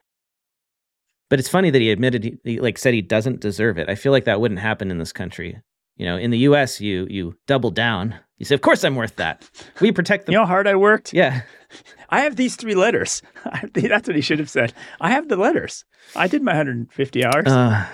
But 1.29 1.39
it's 1.39 1.49
funny 1.49 1.69
that 1.69 1.81
he 1.81 1.91
admitted 1.91 2.23
he, 2.23 2.37
he, 2.43 2.59
like 2.59 2.77
said 2.77 2.93
he 2.93 3.01
doesn't 3.01 3.39
deserve 3.39 3.77
it. 3.77 3.89
I 3.89 3.95
feel 3.95 4.11
like 4.11 4.25
that 4.25 4.41
wouldn't 4.41 4.59
happen 4.59 4.91
in 4.91 4.97
this 4.97 5.13
country. 5.13 5.61
You 5.95 6.05
know, 6.05 6.17
in 6.17 6.31
the 6.31 6.39
US 6.39 6.81
you 6.81 7.07
you 7.09 7.35
double 7.45 7.71
down. 7.71 8.15
You 8.37 8.45
say, 8.45 8.55
"Of 8.55 8.61
course 8.61 8.83
I'm 8.83 8.95
worth 8.95 9.17
that. 9.17 9.49
We 9.81 9.91
protect 9.91 10.25
the 10.25 10.31
You 10.31 10.37
know 10.37 10.45
how 10.45 10.53
hard 10.53 10.67
I 10.67 10.75
worked? 10.75 11.13
Yeah. 11.13 11.41
I 12.09 12.21
have 12.21 12.35
these 12.35 12.55
three 12.55 12.73
letters. 12.73 13.21
That's 13.73 14.07
what 14.07 14.15
he 14.15 14.21
should 14.21 14.39
have 14.39 14.49
said. 14.49 14.73
I 14.99 15.11
have 15.11 15.27
the 15.27 15.35
letters. 15.35 15.85
I 16.15 16.27
did 16.27 16.41
my 16.41 16.53
150 16.53 17.25
hours. 17.25 17.47
Uh, 17.47 17.85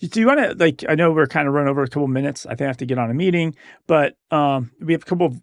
do 0.00 0.20
you 0.20 0.26
want 0.26 0.38
to 0.38 0.54
like? 0.54 0.84
I 0.88 0.94
know 0.94 1.10
we're 1.10 1.26
kind 1.26 1.48
of 1.48 1.54
running 1.54 1.70
over 1.70 1.82
a 1.82 1.88
couple 1.88 2.06
minutes. 2.06 2.46
I 2.46 2.50
think 2.50 2.62
I 2.62 2.66
have 2.66 2.76
to 2.76 2.86
get 2.86 2.98
on 2.98 3.10
a 3.10 3.14
meeting, 3.14 3.56
but 3.86 4.16
um, 4.30 4.70
we 4.80 4.92
have 4.92 5.02
a 5.02 5.06
couple. 5.06 5.26
Of, 5.26 5.34
do 5.34 5.40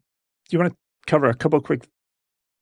you 0.51 0.59
want 0.59 0.71
to 0.71 0.77
cover 1.07 1.27
a 1.27 1.33
couple 1.33 1.59
quick 1.59 1.85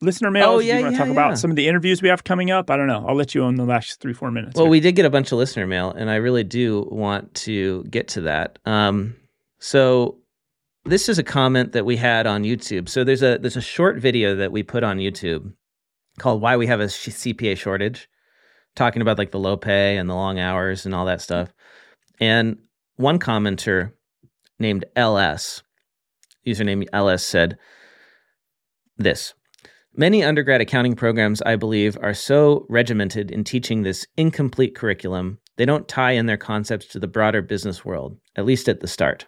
listener 0.03 0.31
mail? 0.31 0.49
Oh 0.49 0.59
yeah, 0.59 0.77
you 0.77 0.83
want 0.83 0.95
to 0.95 0.97
talk 0.97 1.07
yeah. 1.07 1.13
about 1.13 1.39
some 1.39 1.49
of 1.49 1.55
the 1.55 1.67
interviews 1.67 2.01
we 2.01 2.09
have 2.09 2.23
coming 2.23 2.51
up? 2.51 2.69
I 2.69 2.77
don't 2.77 2.87
know. 2.87 3.05
I'll 3.07 3.15
let 3.15 3.33
you 3.33 3.43
own 3.43 3.55
the 3.55 3.65
last 3.65 3.99
three 3.99 4.13
four 4.13 4.31
minutes. 4.31 4.55
Well, 4.55 4.65
here. 4.65 4.71
we 4.71 4.79
did 4.79 4.93
get 4.93 5.05
a 5.05 5.09
bunch 5.09 5.31
of 5.31 5.37
listener 5.37 5.65
mail, 5.65 5.91
and 5.91 6.09
I 6.09 6.15
really 6.15 6.43
do 6.43 6.87
want 6.91 7.33
to 7.35 7.83
get 7.85 8.07
to 8.09 8.21
that. 8.21 8.59
Um, 8.65 9.15
so 9.59 10.17
this 10.85 11.09
is 11.09 11.17
a 11.17 11.23
comment 11.23 11.71
that 11.71 11.85
we 11.85 11.97
had 11.97 12.27
on 12.27 12.43
YouTube. 12.43 12.89
So 12.89 13.03
there's 13.03 13.23
a 13.23 13.37
there's 13.37 13.57
a 13.57 13.61
short 13.61 13.97
video 13.97 14.35
that 14.35 14.51
we 14.51 14.63
put 14.63 14.83
on 14.83 14.97
YouTube 14.97 15.53
called 16.19 16.41
"Why 16.41 16.57
We 16.57 16.67
Have 16.67 16.81
a 16.81 16.85
CPA 16.85 17.57
Shortage," 17.57 18.09
talking 18.75 19.01
about 19.01 19.17
like 19.17 19.31
the 19.31 19.39
low 19.39 19.57
pay 19.57 19.97
and 19.97 20.09
the 20.09 20.15
long 20.15 20.39
hours 20.39 20.85
and 20.85 20.93
all 20.93 21.05
that 21.05 21.21
stuff. 21.21 21.49
And 22.19 22.57
one 22.95 23.19
commenter 23.19 23.91
named 24.59 24.85
LS, 24.95 25.63
username 26.45 26.85
LS 26.93 27.25
said, 27.25 27.57
this. 28.97 29.33
Many 29.95 30.23
undergrad 30.23 30.59
accounting 30.59 30.95
programs, 30.95 31.43
I 31.43 31.55
believe, 31.55 31.99
are 32.01 32.15
so 32.15 32.65
regimented 32.67 33.29
in 33.29 33.43
teaching 33.43 33.83
this 33.83 34.07
incomplete 34.17 34.75
curriculum, 34.75 35.37
they 35.57 35.65
don't 35.65 35.87
tie 35.87 36.13
in 36.13 36.25
their 36.25 36.35
concepts 36.37 36.87
to 36.87 36.99
the 36.99 37.07
broader 37.07 37.43
business 37.43 37.85
world, 37.85 38.17
at 38.35 38.45
least 38.45 38.67
at 38.67 38.79
the 38.79 38.87
start. 38.87 39.27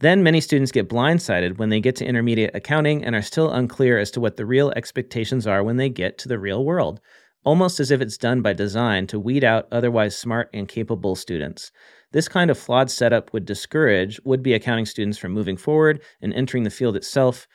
Then 0.00 0.22
many 0.22 0.42
students 0.42 0.70
get 0.70 0.90
blindsided 0.90 1.56
when 1.56 1.70
they 1.70 1.80
get 1.80 1.96
to 1.96 2.04
intermediate 2.04 2.54
accounting 2.54 3.02
and 3.04 3.14
are 3.14 3.22
still 3.22 3.50
unclear 3.50 3.98
as 3.98 4.10
to 4.10 4.20
what 4.20 4.36
the 4.36 4.44
real 4.44 4.70
expectations 4.72 5.46
are 5.46 5.64
when 5.64 5.78
they 5.78 5.88
get 5.88 6.18
to 6.18 6.28
the 6.28 6.38
real 6.38 6.62
world, 6.62 7.00
almost 7.42 7.80
as 7.80 7.90
if 7.90 8.02
it's 8.02 8.18
done 8.18 8.42
by 8.42 8.52
design 8.52 9.06
to 9.06 9.18
weed 9.18 9.44
out 9.44 9.66
otherwise 9.72 10.14
smart 10.14 10.50
and 10.52 10.68
capable 10.68 11.14
students. 11.14 11.72
This 12.10 12.28
kind 12.28 12.50
of 12.50 12.58
flawed 12.58 12.90
setup 12.90 13.32
would 13.32 13.46
discourage 13.46 14.20
would 14.24 14.42
be 14.42 14.52
accounting 14.52 14.84
students 14.84 15.16
from 15.16 15.32
moving 15.32 15.56
forward 15.56 16.02
and 16.20 16.34
entering 16.34 16.64
the 16.64 16.70
field 16.70 16.96
itself. 16.96 17.48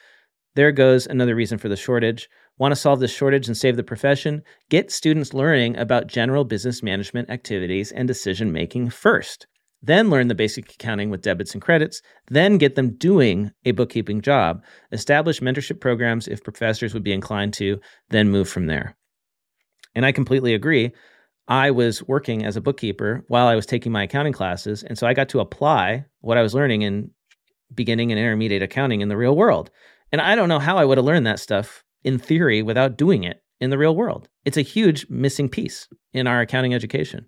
There 0.57 0.71
goes 0.71 1.05
another 1.05 1.35
reason 1.35 1.59
for 1.59 1.69
the 1.69 1.75
shortage. 1.75 2.27
Want 2.57 2.71
to 2.71 2.75
solve 2.75 2.99
this 2.99 3.13
shortage 3.13 3.45
and 3.45 3.55
save 3.55 3.75
the 3.75 3.83
profession? 3.83 4.41
Get 4.71 4.89
students 4.89 5.35
learning 5.35 5.77
about 5.77 6.07
general 6.07 6.45
business 6.45 6.81
management 6.81 7.29
activities 7.29 7.91
and 7.91 8.07
decision 8.07 8.51
making 8.51 8.89
first. 8.89 9.45
Then 9.83 10.09
learn 10.09 10.29
the 10.29 10.33
basic 10.33 10.71
accounting 10.71 11.11
with 11.11 11.21
debits 11.21 11.53
and 11.53 11.61
credits. 11.61 12.01
Then 12.31 12.57
get 12.57 12.73
them 12.73 12.97
doing 12.97 13.51
a 13.65 13.71
bookkeeping 13.71 14.21
job. 14.21 14.63
Establish 14.91 15.41
mentorship 15.41 15.79
programs 15.79 16.27
if 16.27 16.43
professors 16.43 16.91
would 16.95 17.03
be 17.03 17.13
inclined 17.13 17.53
to, 17.53 17.79
then 18.09 18.31
move 18.31 18.49
from 18.49 18.65
there. 18.65 18.97
And 19.93 20.07
I 20.07 20.11
completely 20.11 20.55
agree. 20.55 20.91
I 21.47 21.69
was 21.69 22.01
working 22.07 22.43
as 22.43 22.57
a 22.57 22.61
bookkeeper 22.61 23.23
while 23.27 23.45
I 23.45 23.53
was 23.53 23.67
taking 23.67 23.91
my 23.91 24.05
accounting 24.05 24.33
classes. 24.33 24.81
And 24.81 24.97
so 24.97 25.05
I 25.05 25.13
got 25.13 25.29
to 25.29 25.39
apply 25.39 26.05
what 26.21 26.39
I 26.39 26.41
was 26.41 26.55
learning 26.55 26.81
in 26.81 27.11
beginning 27.75 28.11
and 28.11 28.17
intermediate 28.19 28.63
accounting 28.63 29.01
in 29.01 29.09
the 29.09 29.17
real 29.17 29.35
world. 29.35 29.69
And 30.11 30.21
I 30.21 30.35
don't 30.35 30.49
know 30.49 30.59
how 30.59 30.77
I 30.77 30.85
would 30.85 30.97
have 30.97 31.05
learned 31.05 31.27
that 31.27 31.39
stuff 31.39 31.83
in 32.03 32.17
theory 32.17 32.61
without 32.61 32.97
doing 32.97 33.23
it 33.23 33.43
in 33.59 33.69
the 33.69 33.77
real 33.77 33.95
world. 33.95 34.29
It's 34.45 34.57
a 34.57 34.61
huge 34.61 35.07
missing 35.09 35.49
piece 35.49 35.87
in 36.13 36.27
our 36.27 36.41
accounting 36.41 36.73
education. 36.73 37.27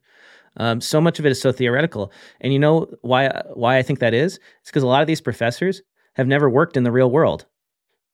Um, 0.58 0.82
so 0.82 1.00
much 1.00 1.20
of 1.20 1.26
it 1.26 1.32
is 1.32 1.42
so 1.42 1.52
theoretical. 1.52 2.12
And 2.42 2.54
you 2.54 2.60
know 2.60 2.88
why 3.02 3.42
why 3.54 3.78
I 3.78 3.82
think 3.82 4.00
that 4.00 4.14
is? 4.14 4.40
It's 4.62 4.70
because 4.70 4.84
a 4.84 4.88
lot 4.88 5.02
of 5.02 5.08
these 5.08 5.22
professors 5.22 5.82
have 6.16 6.28
never 6.28 6.50
worked 6.50 6.78
in 6.78 6.84
the 6.84 6.92
real 6.92 7.12
world. 7.12 7.46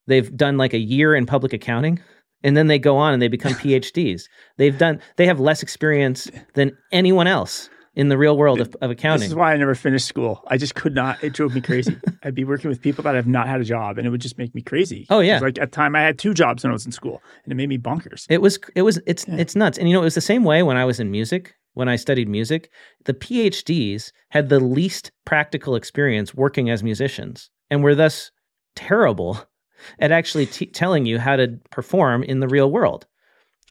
They've 0.08 0.36
done 0.36 0.58
like 0.58 0.74
a 0.74 0.80
year 0.80 1.16
in 1.16 1.26
public 1.26 1.54
accounting 1.54 2.00
and 2.44 2.56
then 2.56 2.68
they 2.68 2.78
go 2.78 2.98
on 2.98 3.14
and 3.14 3.22
they 3.22 3.28
become 3.28 3.54
PhDs. 3.56 4.24
They've 4.58 4.78
done 4.78 5.02
they 5.16 5.26
have 5.26 5.40
less 5.40 5.64
experience 5.64 6.30
than 6.54 6.78
anyone 6.92 7.28
else 7.28 7.70
in 7.96 8.10
the 8.10 8.18
real 8.18 8.38
world 8.38 8.60
of, 8.60 8.76
of 8.82 8.92
accounting. 8.92 9.22
This 9.22 9.30
is 9.30 9.36
why 9.36 9.54
I 9.54 9.58
never 9.58 9.74
finished 9.74 10.06
school. 10.06 10.44
I 10.48 10.58
just 10.58 10.76
could 10.76 10.94
not. 10.94 11.24
It 11.24 11.34
drove 11.34 11.56
me 11.56 11.62
crazy. 11.62 11.98
I'd 12.24 12.36
be 12.36 12.44
working 12.44 12.70
with 12.70 12.82
people 12.82 13.04
that 13.04 13.16
have 13.16 13.28
not 13.28 13.48
had 13.48 13.62
a 13.62 13.64
job, 13.64 13.98
and 13.98 14.06
it 14.06 14.10
would 14.10 14.22
just 14.22 14.38
make 14.38 14.54
me 14.54 14.62
crazy. 14.62 15.08
Oh 15.10 15.22
yeah. 15.22 15.40
Like 15.40 15.58
at 15.60 15.72
the 15.72 15.76
time, 15.76 15.96
I 15.96 16.02
had 16.02 16.20
two 16.20 16.34
jobs 16.34 16.64
when 16.64 16.72
I 16.72 16.74
was 16.74 16.86
in 16.86 16.92
school, 16.92 17.22
and 17.44 17.52
it 17.52 17.56
made 17.56 17.70
me 17.70 17.78
bonkers. 17.78 18.26
It 18.30 18.42
was. 18.42 18.60
It 18.76 18.82
was. 18.82 19.00
It's. 19.06 19.28
Yeah. 19.28 19.38
It's 19.38 19.56
nuts. 19.56 19.78
And 19.78 19.88
you 19.88 19.94
know, 19.94 20.02
it 20.02 20.06
was 20.06 20.16
the 20.16 20.22
same 20.22 20.44
way 20.44 20.62
when 20.64 20.78
I 20.78 20.86
was 20.86 21.00
in 21.00 21.10
music. 21.10 21.56
When 21.74 21.90
I 21.90 21.98
studied 21.98 22.30
music, 22.30 22.70
the 23.04 23.14
PhDs 23.14 24.14
had 24.30 24.48
the 24.48 24.62
least 24.62 25.12
practical 25.26 25.76
experience 25.76 26.34
working 26.34 26.70
as 26.70 26.84
musicians, 26.84 27.50
and 27.70 27.84
were 27.84 27.96
thus 27.96 28.32
terrible 28.76 29.40
at 30.00 30.12
actually 30.12 30.46
t- 30.46 30.68
telling 30.68 31.06
you 31.06 31.20
how 31.20 31.36
to 31.36 31.60
perform 31.72 32.24
in 32.24 32.40
the 32.40 32.48
real 32.48 32.72
world. 32.72 33.08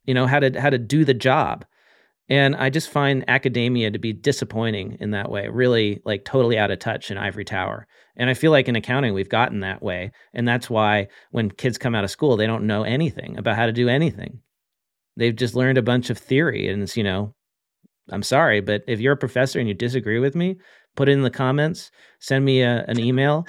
You 0.04 0.14
know 0.14 0.26
how 0.26 0.40
to 0.40 0.60
how 0.60 0.70
to 0.70 0.78
do 0.78 1.04
the 1.04 1.14
job. 1.14 1.64
And 2.28 2.56
I 2.56 2.70
just 2.70 2.88
find 2.88 3.24
academia 3.28 3.90
to 3.90 3.98
be 3.98 4.12
disappointing 4.12 4.96
in 5.00 5.10
that 5.10 5.30
way, 5.30 5.48
really 5.48 6.00
like 6.04 6.24
totally 6.24 6.58
out 6.58 6.70
of 6.70 6.78
touch 6.78 7.10
in 7.10 7.18
ivory 7.18 7.44
tower. 7.44 7.86
And 8.16 8.30
I 8.30 8.34
feel 8.34 8.50
like 8.50 8.68
in 8.68 8.76
accounting, 8.76 9.12
we've 9.12 9.28
gotten 9.28 9.60
that 9.60 9.82
way. 9.82 10.12
And 10.32 10.48
that's 10.48 10.70
why 10.70 11.08
when 11.32 11.50
kids 11.50 11.76
come 11.76 11.94
out 11.94 12.04
of 12.04 12.10
school, 12.10 12.36
they 12.36 12.46
don't 12.46 12.66
know 12.66 12.82
anything 12.82 13.36
about 13.36 13.56
how 13.56 13.66
to 13.66 13.72
do 13.72 13.88
anything. 13.88 14.40
They've 15.16 15.36
just 15.36 15.54
learned 15.54 15.78
a 15.78 15.82
bunch 15.82 16.08
of 16.10 16.18
theory. 16.18 16.68
And 16.68 16.82
it's, 16.82 16.96
you 16.96 17.04
know, 17.04 17.34
I'm 18.10 18.22
sorry, 18.22 18.60
but 18.60 18.82
if 18.86 19.00
you're 19.00 19.14
a 19.14 19.18
professor 19.18 19.58
and 19.58 19.68
you 19.68 19.74
disagree 19.74 20.18
with 20.18 20.34
me, 20.34 20.56
put 20.96 21.08
it 21.08 21.12
in 21.12 21.22
the 21.22 21.30
comments, 21.30 21.90
send 22.20 22.44
me 22.44 22.62
a, 22.62 22.84
an 22.88 22.98
email. 22.98 23.46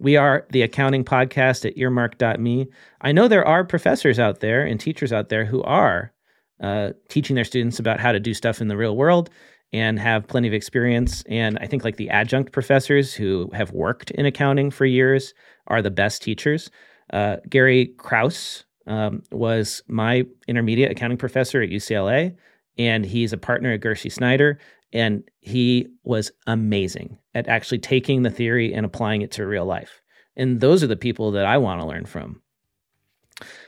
We 0.00 0.16
are 0.16 0.46
the 0.50 0.62
accounting 0.62 1.04
podcast 1.04 1.64
at 1.64 1.76
earmark.me. 1.76 2.66
I 3.00 3.12
know 3.12 3.28
there 3.28 3.46
are 3.46 3.64
professors 3.64 4.18
out 4.18 4.40
there 4.40 4.64
and 4.64 4.80
teachers 4.80 5.12
out 5.12 5.28
there 5.28 5.44
who 5.44 5.62
are 5.62 6.12
uh, 6.60 6.90
teaching 7.08 7.34
their 7.36 7.44
students 7.44 7.78
about 7.78 8.00
how 8.00 8.12
to 8.12 8.20
do 8.20 8.34
stuff 8.34 8.60
in 8.60 8.68
the 8.68 8.76
real 8.76 8.96
world 8.96 9.30
and 9.72 9.98
have 9.98 10.26
plenty 10.28 10.46
of 10.46 10.54
experience. 10.54 11.24
And 11.28 11.58
I 11.60 11.66
think 11.66 11.84
like 11.84 11.96
the 11.96 12.10
adjunct 12.10 12.52
professors 12.52 13.12
who 13.12 13.50
have 13.52 13.72
worked 13.72 14.12
in 14.12 14.24
accounting 14.24 14.70
for 14.70 14.86
years 14.86 15.34
are 15.66 15.82
the 15.82 15.90
best 15.90 16.22
teachers. 16.22 16.70
Uh, 17.12 17.36
Gary 17.48 17.86
Kraus 17.96 18.64
um, 18.86 19.22
was 19.32 19.82
my 19.88 20.24
intermediate 20.46 20.92
accounting 20.92 21.18
professor 21.18 21.60
at 21.60 21.70
UCLA, 21.70 22.36
and 22.78 23.04
he's 23.04 23.32
a 23.32 23.38
partner 23.38 23.72
at 23.72 23.80
Gursey 23.80 24.12
Schneider. 24.12 24.58
And 24.92 25.24
he 25.40 25.88
was 26.04 26.30
amazing 26.46 27.18
at 27.34 27.48
actually 27.48 27.80
taking 27.80 28.22
the 28.22 28.30
theory 28.30 28.72
and 28.72 28.86
applying 28.86 29.22
it 29.22 29.32
to 29.32 29.44
real 29.44 29.64
life. 29.64 30.00
And 30.36 30.60
those 30.60 30.84
are 30.84 30.88
the 30.88 30.96
people 30.96 31.32
that 31.32 31.46
I 31.46 31.58
want 31.58 31.80
to 31.80 31.86
learn 31.86 32.06
from. 32.06 32.40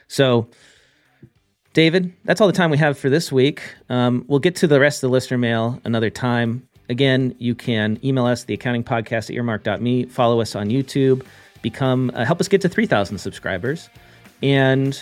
So, 0.06 0.48
David, 1.76 2.14
that's 2.24 2.40
all 2.40 2.46
the 2.46 2.54
time 2.54 2.70
we 2.70 2.78
have 2.78 2.98
for 2.98 3.10
this 3.10 3.30
week. 3.30 3.60
Um, 3.90 4.24
we'll 4.28 4.38
get 4.38 4.56
to 4.56 4.66
the 4.66 4.80
rest 4.80 5.04
of 5.04 5.10
the 5.10 5.12
listener 5.12 5.36
mail 5.36 5.78
another 5.84 6.08
time. 6.08 6.66
Again, 6.88 7.34
you 7.38 7.54
can 7.54 7.98
email 8.02 8.24
us, 8.24 8.44
the 8.44 8.54
accounting 8.54 8.82
podcast 8.82 9.28
at 9.28 9.32
earmark.me, 9.32 10.06
follow 10.06 10.40
us 10.40 10.56
on 10.56 10.70
YouTube, 10.70 11.26
become, 11.60 12.10
uh, 12.14 12.24
help 12.24 12.40
us 12.40 12.48
get 12.48 12.62
to 12.62 12.70
3,000 12.70 13.18
subscribers. 13.18 13.90
And 14.42 14.98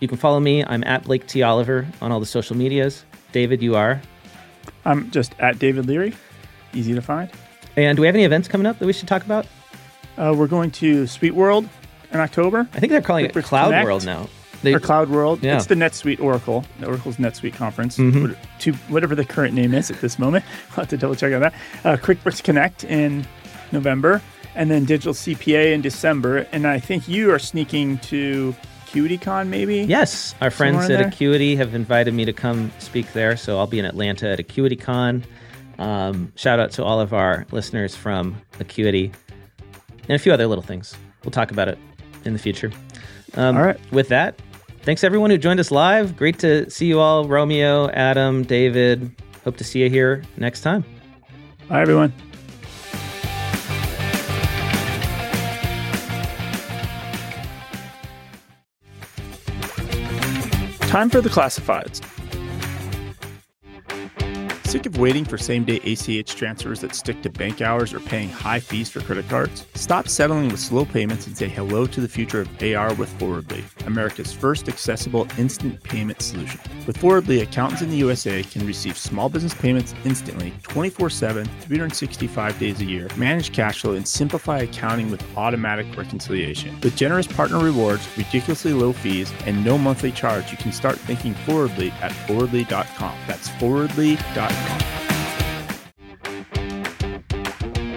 you 0.00 0.08
can 0.08 0.16
follow 0.16 0.40
me. 0.40 0.64
I'm 0.64 0.82
at 0.84 1.04
Blake 1.04 1.26
T. 1.26 1.42
Oliver 1.42 1.86
on 2.00 2.10
all 2.10 2.18
the 2.18 2.24
social 2.24 2.56
medias. 2.56 3.04
David, 3.32 3.60
you 3.60 3.76
are? 3.76 4.00
I'm 4.86 5.10
just 5.10 5.34
at 5.38 5.58
David 5.58 5.84
Leary. 5.84 6.14
Easy 6.72 6.94
to 6.94 7.02
find. 7.02 7.30
And 7.76 7.96
do 7.96 8.00
we 8.00 8.06
have 8.06 8.16
any 8.16 8.24
events 8.24 8.48
coming 8.48 8.66
up 8.66 8.78
that 8.78 8.86
we 8.86 8.94
should 8.94 9.06
talk 9.08 9.22
about? 9.26 9.46
Uh, 10.16 10.34
we're 10.34 10.46
going 10.46 10.70
to 10.70 11.02
SuiteWorld 11.02 11.68
in 12.10 12.20
October. 12.20 12.66
I 12.72 12.80
think 12.80 12.90
they're 12.90 13.02
calling 13.02 13.26
it 13.26 13.34
Cloud 13.34 13.66
Connect. 13.66 13.84
World 13.84 14.06
now. 14.06 14.30
They, 14.64 14.74
or 14.74 14.80
Cloud 14.80 15.10
World. 15.10 15.42
Yeah. 15.42 15.56
It's 15.56 15.66
the 15.66 15.74
NetSuite 15.74 16.20
Oracle, 16.20 16.64
Oracle's 16.84 17.16
NetSuite 17.16 17.54
conference, 17.54 17.98
mm-hmm. 17.98 18.32
to 18.60 18.72
whatever 18.88 19.14
the 19.14 19.24
current 19.24 19.54
name 19.54 19.74
is 19.74 19.90
at 19.90 20.00
this 20.00 20.18
moment. 20.18 20.44
I'll 20.70 20.76
have 20.76 20.88
to 20.88 20.96
double 20.96 21.14
check 21.14 21.32
on 21.32 21.40
that. 21.40 21.54
Uh, 21.84 21.96
QuickBooks 21.96 22.42
Connect 22.42 22.84
in 22.84 23.26
November, 23.72 24.22
and 24.54 24.70
then 24.70 24.84
Digital 24.84 25.12
CPA 25.12 25.72
in 25.72 25.80
December. 25.80 26.46
And 26.52 26.66
I 26.66 26.78
think 26.78 27.08
you 27.08 27.32
are 27.32 27.38
sneaking 27.38 27.98
to 27.98 28.54
AcuityCon, 28.86 29.48
maybe? 29.48 29.82
Yes, 29.82 30.34
our 30.40 30.50
friends 30.50 30.84
at 30.84 30.88
there? 30.88 31.08
Acuity 31.08 31.56
have 31.56 31.74
invited 31.74 32.14
me 32.14 32.24
to 32.24 32.32
come 32.32 32.70
speak 32.78 33.12
there, 33.12 33.36
so 33.36 33.58
I'll 33.58 33.66
be 33.66 33.78
in 33.78 33.84
Atlanta 33.84 34.30
at 34.30 34.38
AcuityCon. 34.38 35.24
Um, 35.78 36.32
shout 36.36 36.60
out 36.60 36.70
to 36.72 36.84
all 36.84 37.00
of 37.00 37.12
our 37.12 37.46
listeners 37.50 37.96
from 37.96 38.40
Acuity 38.60 39.12
and 40.08 40.12
a 40.12 40.18
few 40.18 40.32
other 40.32 40.46
little 40.46 40.62
things. 40.62 40.96
We'll 41.24 41.32
talk 41.32 41.50
about 41.50 41.68
it 41.68 41.78
in 42.24 42.32
the 42.32 42.38
future. 42.38 42.70
Um, 43.34 43.56
all 43.56 43.64
right. 43.64 43.92
With 43.92 44.08
that, 44.08 44.38
Thanks 44.84 45.02
everyone 45.02 45.30
who 45.30 45.38
joined 45.38 45.60
us 45.60 45.70
live. 45.70 46.14
Great 46.14 46.38
to 46.40 46.68
see 46.68 46.84
you 46.84 47.00
all, 47.00 47.26
Romeo, 47.26 47.88
Adam, 47.88 48.42
David. 48.42 49.10
Hope 49.42 49.56
to 49.56 49.64
see 49.64 49.82
you 49.82 49.88
here 49.88 50.22
next 50.36 50.60
time. 50.60 50.84
Bye, 51.70 51.80
everyone. 51.80 52.12
Time 60.80 61.08
for 61.08 61.22
the 61.22 61.30
classifieds. 61.30 62.02
Sick 64.74 64.86
of 64.86 64.98
waiting 64.98 65.24
for 65.24 65.38
same 65.38 65.62
day 65.62 65.76
ACH 65.84 66.34
transfers 66.34 66.80
that 66.80 66.96
stick 66.96 67.22
to 67.22 67.30
bank 67.30 67.60
hours 67.60 67.94
or 67.94 68.00
paying 68.00 68.28
high 68.28 68.58
fees 68.58 68.90
for 68.90 68.98
credit 69.02 69.28
cards? 69.28 69.64
Stop 69.74 70.08
settling 70.08 70.48
with 70.48 70.58
slow 70.58 70.84
payments 70.84 71.28
and 71.28 71.36
say 71.36 71.46
hello 71.48 71.86
to 71.86 72.00
the 72.00 72.08
future 72.08 72.40
of 72.40 72.48
AR 72.60 72.92
with 72.94 73.08
Forwardly, 73.20 73.62
America's 73.86 74.32
first 74.32 74.68
accessible 74.68 75.28
instant 75.38 75.80
payment 75.84 76.20
solution. 76.20 76.58
With 76.88 76.96
Forwardly, 76.96 77.42
accountants 77.42 77.82
in 77.82 77.88
the 77.88 77.96
USA 77.98 78.42
can 78.42 78.66
receive 78.66 78.98
small 78.98 79.28
business 79.28 79.54
payments 79.54 79.94
instantly, 80.04 80.52
24 80.64 81.08
7, 81.08 81.48
365 81.60 82.58
days 82.58 82.80
a 82.80 82.84
year, 82.84 83.08
manage 83.16 83.52
cash 83.52 83.82
flow, 83.82 83.92
and 83.92 84.08
simplify 84.08 84.58
accounting 84.58 85.08
with 85.08 85.22
automatic 85.36 85.86
reconciliation. 85.96 86.76
With 86.80 86.96
generous 86.96 87.28
partner 87.28 87.60
rewards, 87.60 88.08
ridiculously 88.16 88.72
low 88.72 88.92
fees, 88.92 89.32
and 89.46 89.64
no 89.64 89.78
monthly 89.78 90.10
charge, 90.10 90.50
you 90.50 90.58
can 90.58 90.72
start 90.72 90.98
thinking 90.98 91.34
Forwardly 91.46 91.92
at 92.02 92.10
forwardly.com. 92.26 93.16
That's 93.28 93.48
forwardly.com. 93.50 94.63
Network. 94.64 95.03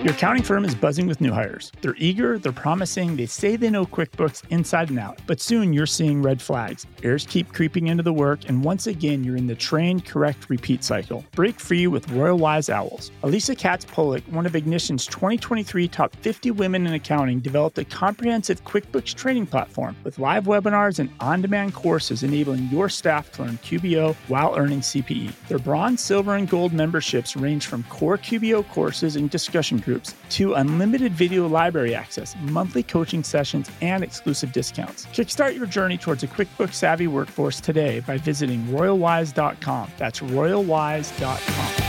Your 0.08 0.16
accounting 0.16 0.44
firm 0.44 0.64
is 0.64 0.74
buzzing 0.74 1.06
with 1.06 1.20
new 1.20 1.34
hires. 1.34 1.70
They're 1.82 1.94
eager, 1.98 2.40
they're 2.40 2.54
promising, 2.54 3.18
they 3.18 3.26
say 3.26 3.58
they 3.58 3.70
know 3.70 3.86
QuickBooks 3.86 4.42
inside 4.52 4.90
and 4.90 5.00
out. 5.00 5.20
But 5.28 5.42
soon 5.42 5.74
you're 5.74 5.86
seeing 5.86 6.22
red 6.22 6.42
flags. 6.42 6.86
Errors 7.04 7.28
keep 7.30 7.52
creeping 7.52 7.88
into 7.88 8.04
the 8.04 8.14
work, 8.14 8.48
and 8.48 8.64
once 8.64 8.88
again, 8.88 9.26
you're 9.26 9.36
in 9.36 9.48
the 9.48 9.56
train, 9.56 10.00
correct, 10.00 10.50
repeat 10.50 10.82
cycle. 10.86 11.26
Break 11.34 11.60
free 11.60 11.88
with 11.88 12.10
Royal 12.10 12.38
Wise 12.38 12.70
Owls. 12.70 13.12
Alicia 13.24 13.54
Katz 13.54 13.84
Pollock, 13.84 14.24
one 14.30 14.46
of 14.46 14.56
Ignition's 14.56 15.06
2023 15.08 15.90
top 15.90 16.16
50 16.16 16.52
women 16.52 16.88
in 16.88 16.94
accounting, 16.94 17.42
developed 17.42 17.78
a 17.78 17.84
comprehensive 17.84 18.64
QuickBooks 18.64 19.14
training 19.14 19.48
platform 19.48 19.94
with 20.06 20.20
live 20.20 20.46
webinars 20.46 21.00
and 21.00 21.10
on 21.20 21.42
demand 21.42 21.74
courses 21.74 22.24
enabling 22.24 22.70
your 22.70 22.88
staff 22.88 23.30
to 23.34 23.44
learn 23.44 23.58
QBO 23.58 24.16
while 24.30 24.56
earning 24.56 24.80
CPE. 24.80 25.34
Their 25.50 25.60
bronze, 25.60 26.00
silver, 26.00 26.38
and 26.38 26.50
gold 26.50 26.72
memberships 26.72 27.36
range 27.36 27.66
from 27.66 27.84
core 27.90 28.18
QBO 28.18 28.66
courses 28.70 29.18
and 29.18 29.30
discussion 29.30 29.80
groups 29.80 29.97
groups 29.98 30.14
to 30.30 30.54
unlimited 30.54 31.12
video 31.14 31.48
library 31.48 31.96
access, 31.96 32.36
monthly 32.42 32.84
coaching 32.84 33.24
sessions, 33.24 33.70
and 33.82 34.04
exclusive 34.04 34.52
discounts. 34.52 35.08
Kickstart 35.08 35.56
your 35.56 35.66
journey 35.66 35.98
towards 35.98 36.22
a 36.24 36.28
QuickBooks 36.28 36.76
savvy 36.76 37.08
workforce 37.08 37.60
today 37.60 38.02
by 38.02 38.18
visiting 38.18 38.64
royalwise.com. 38.66 39.92
That's 39.98 40.20
royalwise.com. 40.20 41.84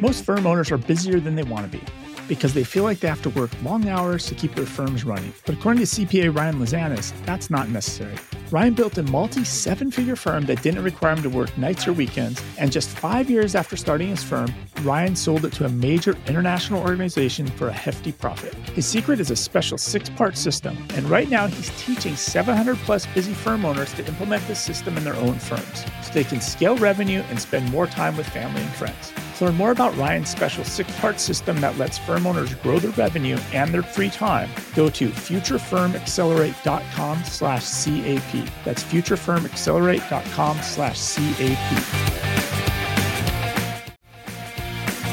Most 0.00 0.24
firm 0.24 0.46
owners 0.46 0.72
are 0.72 0.78
busier 0.78 1.20
than 1.20 1.36
they 1.36 1.42
want 1.42 1.70
to 1.70 1.78
be 1.78 1.84
because 2.30 2.54
they 2.54 2.62
feel 2.62 2.84
like 2.84 3.00
they 3.00 3.08
have 3.08 3.20
to 3.20 3.30
work 3.30 3.50
long 3.64 3.88
hours 3.88 4.24
to 4.26 4.36
keep 4.36 4.54
their 4.54 4.64
firms 4.64 5.04
running. 5.04 5.32
But 5.44 5.56
according 5.56 5.84
to 5.84 5.86
CPA 5.86 6.34
Ryan 6.34 6.60
Lazanis, 6.60 7.12
that's 7.26 7.50
not 7.50 7.68
necessary. 7.68 8.14
Ryan 8.52 8.74
built 8.74 8.96
a 8.98 9.02
multi 9.02 9.42
seven 9.44 9.90
figure 9.90 10.14
firm 10.14 10.46
that 10.46 10.62
didn't 10.62 10.84
require 10.84 11.14
him 11.14 11.22
to 11.24 11.28
work 11.28 11.56
nights 11.58 11.88
or 11.88 11.92
weekends, 11.92 12.40
and 12.56 12.70
just 12.70 12.88
five 12.88 13.28
years 13.28 13.56
after 13.56 13.76
starting 13.76 14.08
his 14.08 14.22
firm, 14.22 14.48
Ryan 14.82 15.16
sold 15.16 15.44
it 15.44 15.52
to 15.54 15.64
a 15.64 15.68
major 15.68 16.16
international 16.28 16.80
organization 16.80 17.48
for 17.48 17.66
a 17.66 17.72
hefty 17.72 18.12
profit. 18.12 18.54
His 18.78 18.86
secret 18.86 19.18
is 19.18 19.32
a 19.32 19.36
special 19.36 19.76
six 19.76 20.08
part 20.08 20.36
system, 20.36 20.78
and 20.94 21.10
right 21.10 21.28
now 21.28 21.48
he's 21.48 21.70
teaching 21.84 22.14
700 22.14 22.76
plus 22.78 23.06
busy 23.06 23.34
firm 23.34 23.64
owners 23.64 23.92
to 23.94 24.06
implement 24.06 24.46
this 24.46 24.60
system 24.60 24.96
in 24.96 25.02
their 25.02 25.16
own 25.16 25.34
firms 25.34 25.84
so 26.02 26.12
they 26.12 26.22
can 26.22 26.40
scale 26.40 26.76
revenue 26.76 27.24
and 27.28 27.40
spend 27.40 27.68
more 27.72 27.88
time 27.88 28.16
with 28.16 28.28
family 28.28 28.62
and 28.62 28.74
friends. 28.74 29.12
To 29.40 29.46
learn 29.46 29.56
more 29.56 29.70
about 29.70 29.96
Ryan's 29.96 30.28
special 30.28 30.64
six-part 30.64 31.18
system 31.18 31.62
that 31.62 31.78
lets 31.78 31.96
firm 31.96 32.26
owners 32.26 32.54
grow 32.56 32.78
their 32.78 32.90
revenue 32.90 33.38
and 33.54 33.72
their 33.72 33.82
free 33.82 34.10
time, 34.10 34.50
go 34.74 34.90
to 34.90 35.08
futurefirmaccelerate.com 35.08 37.24
slash 37.24 37.64
CAP. 37.64 38.48
That's 38.66 38.84
futurefirmaccelerate.com 38.84 40.58
slash 40.58 41.14
CAP. 41.14 41.72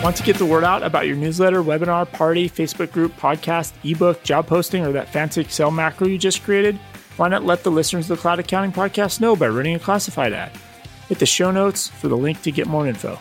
Want 0.03 0.17
to 0.17 0.23
get 0.23 0.35
the 0.35 0.45
word 0.45 0.65
out 0.65 0.83
about 0.83 1.07
your 1.07 1.15
newsletter, 1.15 1.63
webinar, 1.63 2.11
party, 2.11 2.49
Facebook 2.49 2.91
group, 2.91 3.15
podcast, 3.15 3.71
ebook, 3.89 4.23
job 4.23 4.45
posting, 4.45 4.85
or 4.85 4.91
that 4.91 5.07
fancy 5.07 5.39
Excel 5.39 5.71
macro 5.71 6.05
you 6.05 6.17
just 6.17 6.43
created? 6.43 6.77
Why 7.15 7.29
not 7.29 7.45
let 7.45 7.63
the 7.63 7.71
listeners 7.71 8.11
of 8.11 8.17
the 8.17 8.21
Cloud 8.21 8.39
Accounting 8.39 8.73
Podcast 8.73 9.21
know 9.21 9.37
by 9.37 9.47
running 9.47 9.75
a 9.75 9.79
classified 9.79 10.33
ad? 10.33 10.51
Hit 11.07 11.19
the 11.19 11.25
show 11.25 11.49
notes 11.49 11.87
for 11.87 12.09
the 12.09 12.17
link 12.17 12.41
to 12.41 12.51
get 12.51 12.67
more 12.67 12.85
info. 12.85 13.17